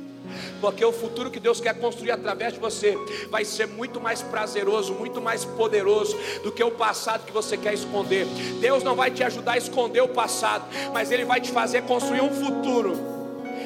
Porque 0.59 0.83
o 0.83 0.91
futuro 0.91 1.31
que 1.31 1.39
Deus 1.39 1.61
quer 1.61 1.79
construir 1.79 2.11
através 2.11 2.51
de 2.51 2.59
você 2.59 2.97
vai 3.29 3.45
ser 3.45 3.65
muito 3.65 4.01
mais 4.01 4.21
prazeroso, 4.21 4.93
muito 4.93 5.21
mais 5.21 5.45
poderoso 5.45 6.17
do 6.43 6.51
que 6.51 6.61
o 6.61 6.71
passado 6.71 7.25
que 7.25 7.31
você 7.31 7.55
quer 7.55 7.75
esconder. 7.75 8.25
Deus 8.59 8.83
não 8.83 8.93
vai 8.93 9.09
te 9.09 9.23
ajudar 9.23 9.53
a 9.53 9.57
esconder 9.57 10.01
o 10.01 10.09
passado, 10.09 10.65
mas 10.91 11.11
Ele 11.11 11.23
vai 11.23 11.39
te 11.39 11.49
fazer 11.49 11.83
construir 11.83 12.19
um 12.19 12.29
futuro. 12.29 12.91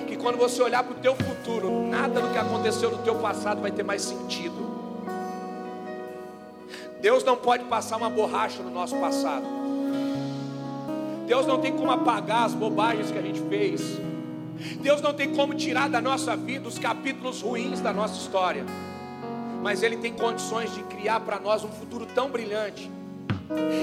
Que 0.07 0.15
quando 0.15 0.38
você 0.38 0.61
olhar 0.61 0.84
para 0.84 0.95
o 0.95 0.99
teu 0.99 1.15
futuro, 1.15 1.88
nada 1.88 2.21
do 2.21 2.30
que 2.32 2.38
aconteceu 2.38 2.91
no 2.91 2.99
teu 2.99 3.15
passado 3.15 3.59
vai 3.59 3.71
ter 3.71 3.82
mais 3.82 4.03
sentido. 4.03 4.76
Deus 7.01 7.23
não 7.23 7.35
pode 7.35 7.65
passar 7.65 7.97
uma 7.97 8.09
borracha 8.09 8.63
no 8.63 8.71
nosso 8.71 8.95
passado. 8.97 9.45
Deus 11.27 11.45
não 11.45 11.59
tem 11.59 11.73
como 11.73 11.91
apagar 11.91 12.45
as 12.45 12.53
bobagens 12.53 13.11
que 13.11 13.17
a 13.17 13.21
gente 13.21 13.39
fez. 13.41 13.81
Deus 14.81 15.01
não 15.01 15.13
tem 15.13 15.35
como 15.35 15.53
tirar 15.53 15.89
da 15.89 16.01
nossa 16.01 16.35
vida 16.35 16.67
os 16.67 16.79
capítulos 16.79 17.41
ruins 17.41 17.79
da 17.79 17.93
nossa 17.93 18.15
história. 18.15 18.65
Mas 19.61 19.83
Ele 19.83 19.97
tem 19.97 20.13
condições 20.13 20.73
de 20.73 20.81
criar 20.83 21.19
para 21.19 21.39
nós 21.39 21.63
um 21.63 21.69
futuro 21.69 22.07
tão 22.15 22.29
brilhante. 22.29 22.89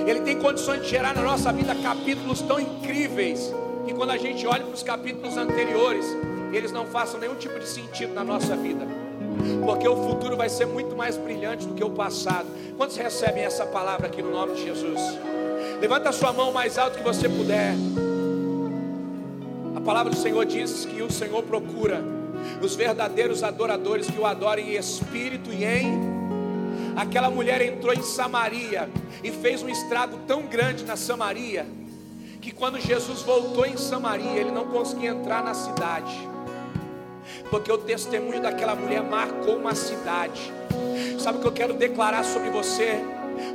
Ele 0.06 0.20
tem 0.22 0.38
condições 0.38 0.82
de 0.82 0.88
gerar 0.88 1.14
na 1.14 1.22
nossa 1.22 1.52
vida 1.52 1.74
capítulos 1.74 2.42
tão 2.42 2.58
incríveis 2.58 3.52
que 3.86 3.94
quando 3.94 4.10
a 4.10 4.18
gente 4.18 4.46
olha 4.46 4.64
para 4.64 4.74
os 4.74 4.82
capítulos 4.82 5.36
anteriores, 5.36 6.04
eles 6.52 6.72
não 6.72 6.86
façam 6.86 7.20
nenhum 7.20 7.34
tipo 7.36 7.58
de 7.58 7.66
sentido 7.66 8.12
na 8.12 8.24
nossa 8.24 8.56
vida 8.56 9.03
porque 9.64 9.88
o 9.88 9.96
futuro 9.96 10.36
vai 10.36 10.48
ser 10.48 10.66
muito 10.66 10.96
mais 10.96 11.16
brilhante 11.16 11.66
do 11.66 11.74
que 11.74 11.84
o 11.84 11.90
passado. 11.90 12.46
Quantos 12.76 12.96
recebem 12.96 13.42
essa 13.42 13.64
palavra 13.66 14.06
aqui 14.06 14.22
no 14.22 14.30
nome 14.30 14.54
de 14.54 14.64
Jesus? 14.64 15.00
Levanta 15.80 16.10
a 16.10 16.12
sua 16.12 16.32
mão 16.32 16.52
mais 16.52 16.78
alto 16.78 16.98
que 16.98 17.04
você 17.04 17.28
puder. 17.28 17.74
A 19.76 19.80
palavra 19.80 20.12
do 20.12 20.18
Senhor 20.18 20.44
diz 20.44 20.84
que 20.84 21.02
o 21.02 21.10
Senhor 21.10 21.42
procura 21.42 22.02
os 22.62 22.74
verdadeiros 22.74 23.42
adoradores 23.42 24.08
que 24.08 24.18
o 24.18 24.26
adorem 24.26 24.70
em 24.70 24.76
espírito 24.76 25.52
e 25.52 25.64
em. 25.64 26.14
Aquela 26.96 27.30
mulher 27.30 27.60
entrou 27.60 27.92
em 27.92 28.02
Samaria 28.02 28.88
e 29.22 29.30
fez 29.30 29.62
um 29.62 29.68
estrago 29.68 30.18
tão 30.26 30.42
grande 30.42 30.84
na 30.84 30.96
Samaria 30.96 31.66
que 32.40 32.50
quando 32.50 32.78
Jesus 32.78 33.22
voltou 33.22 33.64
em 33.64 33.76
Samaria, 33.76 34.38
ele 34.38 34.50
não 34.50 34.66
conseguia 34.66 35.10
entrar 35.10 35.42
na 35.42 35.54
cidade 35.54 36.33
porque 37.54 37.70
o 37.70 37.78
testemunho 37.78 38.42
daquela 38.42 38.74
mulher 38.74 39.00
marcou 39.00 39.56
uma 39.56 39.76
cidade. 39.76 40.52
Sabe 41.20 41.38
o 41.38 41.40
que 41.40 41.46
eu 41.46 41.52
quero 41.52 41.72
declarar 41.72 42.24
sobre 42.24 42.50
você? 42.50 43.00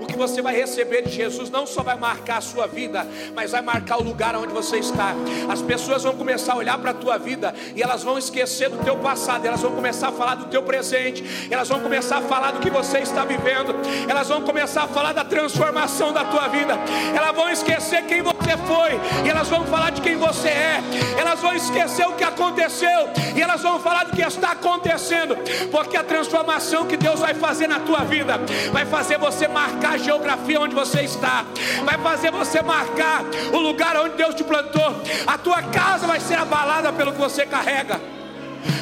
O 0.02 0.06
que 0.06 0.18
você 0.18 0.42
vai 0.42 0.56
receber 0.56 1.04
de 1.04 1.12
Jesus 1.12 1.50
não 1.50 1.66
só 1.66 1.82
vai 1.82 1.98
marcar 1.98 2.38
a 2.38 2.42
sua 2.42 2.68
vida, 2.68 3.06
mas 3.36 3.52
vai 3.52 3.62
marcar 3.62 3.98
o 3.98 4.04
lugar 4.04 4.36
onde 4.36 4.54
você 4.54 4.78
está. 4.78 5.14
As 5.50 5.62
pessoas 5.62 6.04
vão 6.04 6.16
começar 6.16 6.54
a 6.54 6.58
olhar 6.58 6.78
para 6.78 6.92
a 6.92 6.94
tua 6.94 7.18
vida 7.18 7.54
e 7.76 7.82
elas 7.82 8.04
vão 8.04 8.18
esquecer 8.18 8.70
do 8.70 8.78
teu 8.78 8.98
passado, 8.98 9.46
elas 9.46 9.62
vão 9.62 9.72
começar 9.72 10.10
a 10.10 10.12
falar 10.12 10.36
do 10.36 10.46
teu 10.46 10.62
presente, 10.64 11.48
elas 11.50 11.68
vão 11.68 11.80
começar 11.80 12.18
a 12.18 12.22
falar 12.22 12.52
do 12.52 12.60
que 12.60 12.70
você 12.70 13.00
está 13.00 13.24
vivendo, 13.24 13.76
elas 14.08 14.28
vão 14.28 14.42
começar 14.42 14.84
a 14.84 14.88
falar 14.88 15.14
da 15.14 15.24
transformação 15.24 16.12
da 16.12 16.26
tua 16.26 16.48
vida, 16.48 16.78
elas 17.16 17.36
vão 17.36 17.50
esquecer 17.50 18.04
quem 18.04 18.22
você 18.22 18.58
foi 18.68 19.00
e 19.26 19.30
elas 19.30 19.48
vão 19.48 19.66
falar 19.66 19.92
de 19.92 20.02
quem 20.02 20.18
você 20.18 20.50
é, 20.50 20.82
elas 21.18 21.40
vão 21.40 21.54
esquecer 21.54 22.08
o 22.08 22.14
que 22.14 22.24
aconteceu 22.24 23.10
e 23.36 23.42
elas 23.42 23.62
vão 23.62 23.80
falar 23.80 24.06
do 24.06 24.16
que 24.16 24.22
está 24.22 24.52
acontecendo, 24.52 25.38
porque 25.72 25.96
a 25.96 26.04
transformação 26.04 26.86
que 26.86 26.98
Deus 26.98 27.20
vai 27.20 27.34
fazer 27.34 27.68
na 27.68 27.80
tua 27.80 28.00
vida 28.00 28.40
vai 28.72 28.86
fazer 28.86 29.18
você 29.18 29.48
marcar 29.48 29.69
marcar 29.70 29.94
a 29.94 29.98
geografia 29.98 30.60
onde 30.60 30.74
você 30.74 31.02
está, 31.02 31.46
vai 31.84 31.98
fazer 31.98 32.32
você 32.32 32.62
marcar 32.62 33.24
o 33.54 33.58
lugar 33.58 33.96
onde 33.98 34.16
Deus 34.16 34.34
te 34.34 34.44
plantou. 34.44 35.02
A 35.28 35.38
tua 35.38 35.62
casa 35.62 36.08
vai 36.08 36.20
ser 36.20 36.36
abalada 36.36 36.92
pelo 36.92 37.14
que 37.14 37.20
você 37.20 37.46
carrega. 37.46 38.00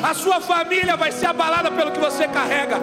A 0.01 0.13
sua 0.13 0.39
família 0.41 0.95
vai 0.95 1.11
ser 1.11 1.27
abalada 1.27 1.69
pelo 1.69 1.91
que 1.91 1.99
você 1.99 2.27
carrega. 2.27 2.77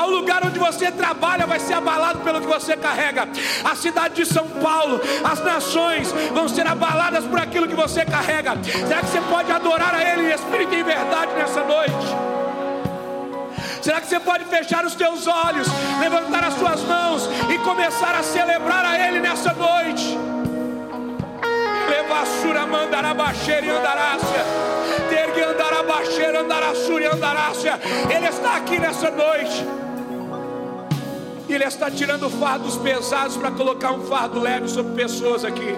O 0.00 0.10
lugar 0.10 0.44
onde 0.46 0.58
você 0.58 0.90
trabalha 0.92 1.46
vai 1.46 1.58
ser 1.58 1.74
abalado 1.74 2.20
pelo 2.20 2.40
que 2.40 2.46
você 2.46 2.76
carrega. 2.76 3.28
A 3.64 3.74
cidade 3.74 4.14
de 4.14 4.26
São 4.26 4.46
Paulo, 4.48 5.00
as 5.24 5.40
nações 5.42 6.12
vão 6.32 6.48
ser 6.48 6.66
abaladas 6.66 7.24
por 7.24 7.40
aquilo 7.40 7.66
que 7.66 7.74
você 7.74 8.04
carrega. 8.04 8.56
Será 8.62 9.00
que 9.00 9.08
você 9.08 9.20
pode 9.22 9.50
adorar 9.50 9.94
a 9.94 10.02
Ele 10.02 10.30
em 10.30 10.34
espírito 10.34 10.74
e 10.74 10.80
em 10.80 10.84
verdade 10.84 11.32
nessa 11.34 11.64
noite? 11.64 12.35
Será 13.82 14.00
que 14.00 14.08
você 14.08 14.18
pode 14.18 14.44
fechar 14.46 14.84
os 14.84 14.94
teus 14.94 15.26
olhos, 15.26 15.68
levantar 16.00 16.44
as 16.44 16.54
suas 16.54 16.80
mãos 16.82 17.28
e 17.52 17.58
começar 17.58 18.14
a 18.14 18.22
celebrar 18.22 18.84
a 18.84 19.08
Ele 19.08 19.20
nessa 19.20 19.52
noite? 19.52 20.16
Levassura 21.88 22.66
mandará 22.66 23.14
baixeira 23.14 23.66
e 23.66 23.70
andarácia. 23.70 24.44
Tergue 25.08 25.42
andará 25.42 25.82
baixeira, 25.82 26.40
andarassura 26.40 27.04
e 27.04 27.06
andarácia. 27.06 27.80
Ele 28.14 28.26
está 28.26 28.56
aqui 28.56 28.78
nessa 28.78 29.10
noite. 29.10 29.64
Ele 31.48 31.64
está 31.64 31.90
tirando 31.90 32.28
fardos 32.28 32.76
pesados 32.76 33.36
para 33.36 33.52
colocar 33.52 33.92
um 33.92 34.04
fardo 34.06 34.40
leve 34.40 34.68
sobre 34.68 34.94
pessoas 34.94 35.44
aqui. 35.44 35.76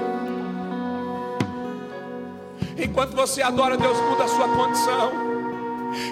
Enquanto 2.76 3.14
você 3.14 3.42
adora, 3.42 3.76
Deus 3.76 3.98
muda 4.00 4.24
a 4.24 4.28
sua 4.28 4.48
condição. 4.48 5.27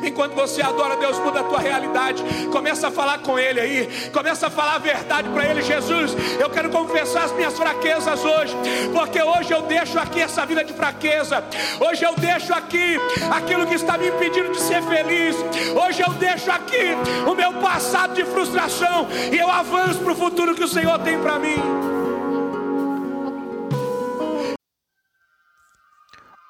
Enquanto 0.05 0.35
você 0.35 0.62
adora, 0.62 0.97
Deus 0.97 1.18
muda 1.18 1.41
a 1.41 1.45
tua 1.45 1.61
realidade. 1.61 2.22
Começa 2.51 2.89
a 2.89 2.91
falar 2.91 3.18
com 3.18 3.39
Ele 3.39 3.61
aí. 3.61 4.11
Começa 4.12 4.47
a 4.47 4.51
falar 4.51 4.77
a 4.77 4.79
verdade 4.79 5.29
para 5.29 5.45
Ele. 5.45 5.62
Jesus, 5.62 6.12
eu 6.41 6.51
quero 6.51 6.70
confessar 6.70 7.24
as 7.24 7.33
minhas 7.33 7.57
fraquezas 7.57 8.24
hoje. 8.24 8.57
Porque 8.93 9.22
hoje 9.22 9.53
eu 9.53 9.62
deixo 9.62 9.99
aqui 9.99 10.20
essa 10.22 10.45
vida 10.47 10.64
de 10.64 10.72
fraqueza. 10.72 11.45
Hoje 11.81 12.05
eu 12.05 12.14
deixo 12.14 12.53
aqui 12.53 12.99
aquilo 13.31 13.66
que 13.66 13.74
está 13.74 13.99
me 13.99 14.09
impedindo 14.09 14.53
de 14.53 14.61
ser 14.61 14.83
feliz. 14.83 15.37
Hoje 15.85 16.03
eu 16.03 16.11
deixo 16.14 16.51
aqui 16.51 16.97
o 17.27 17.35
meu 17.35 17.53
passado 17.55 18.14
de 18.14 18.24
frustração. 18.24 19.07
E 19.33 19.39
eu 19.39 19.51
avanço 19.51 20.01
para 20.01 20.12
o 20.12 20.16
futuro 20.16 20.55
que 20.55 20.64
o 20.64 20.68
Senhor 20.68 20.99
tem 21.01 21.18
para 21.18 21.39
mim. 21.39 21.57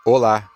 Olá. 0.05 0.56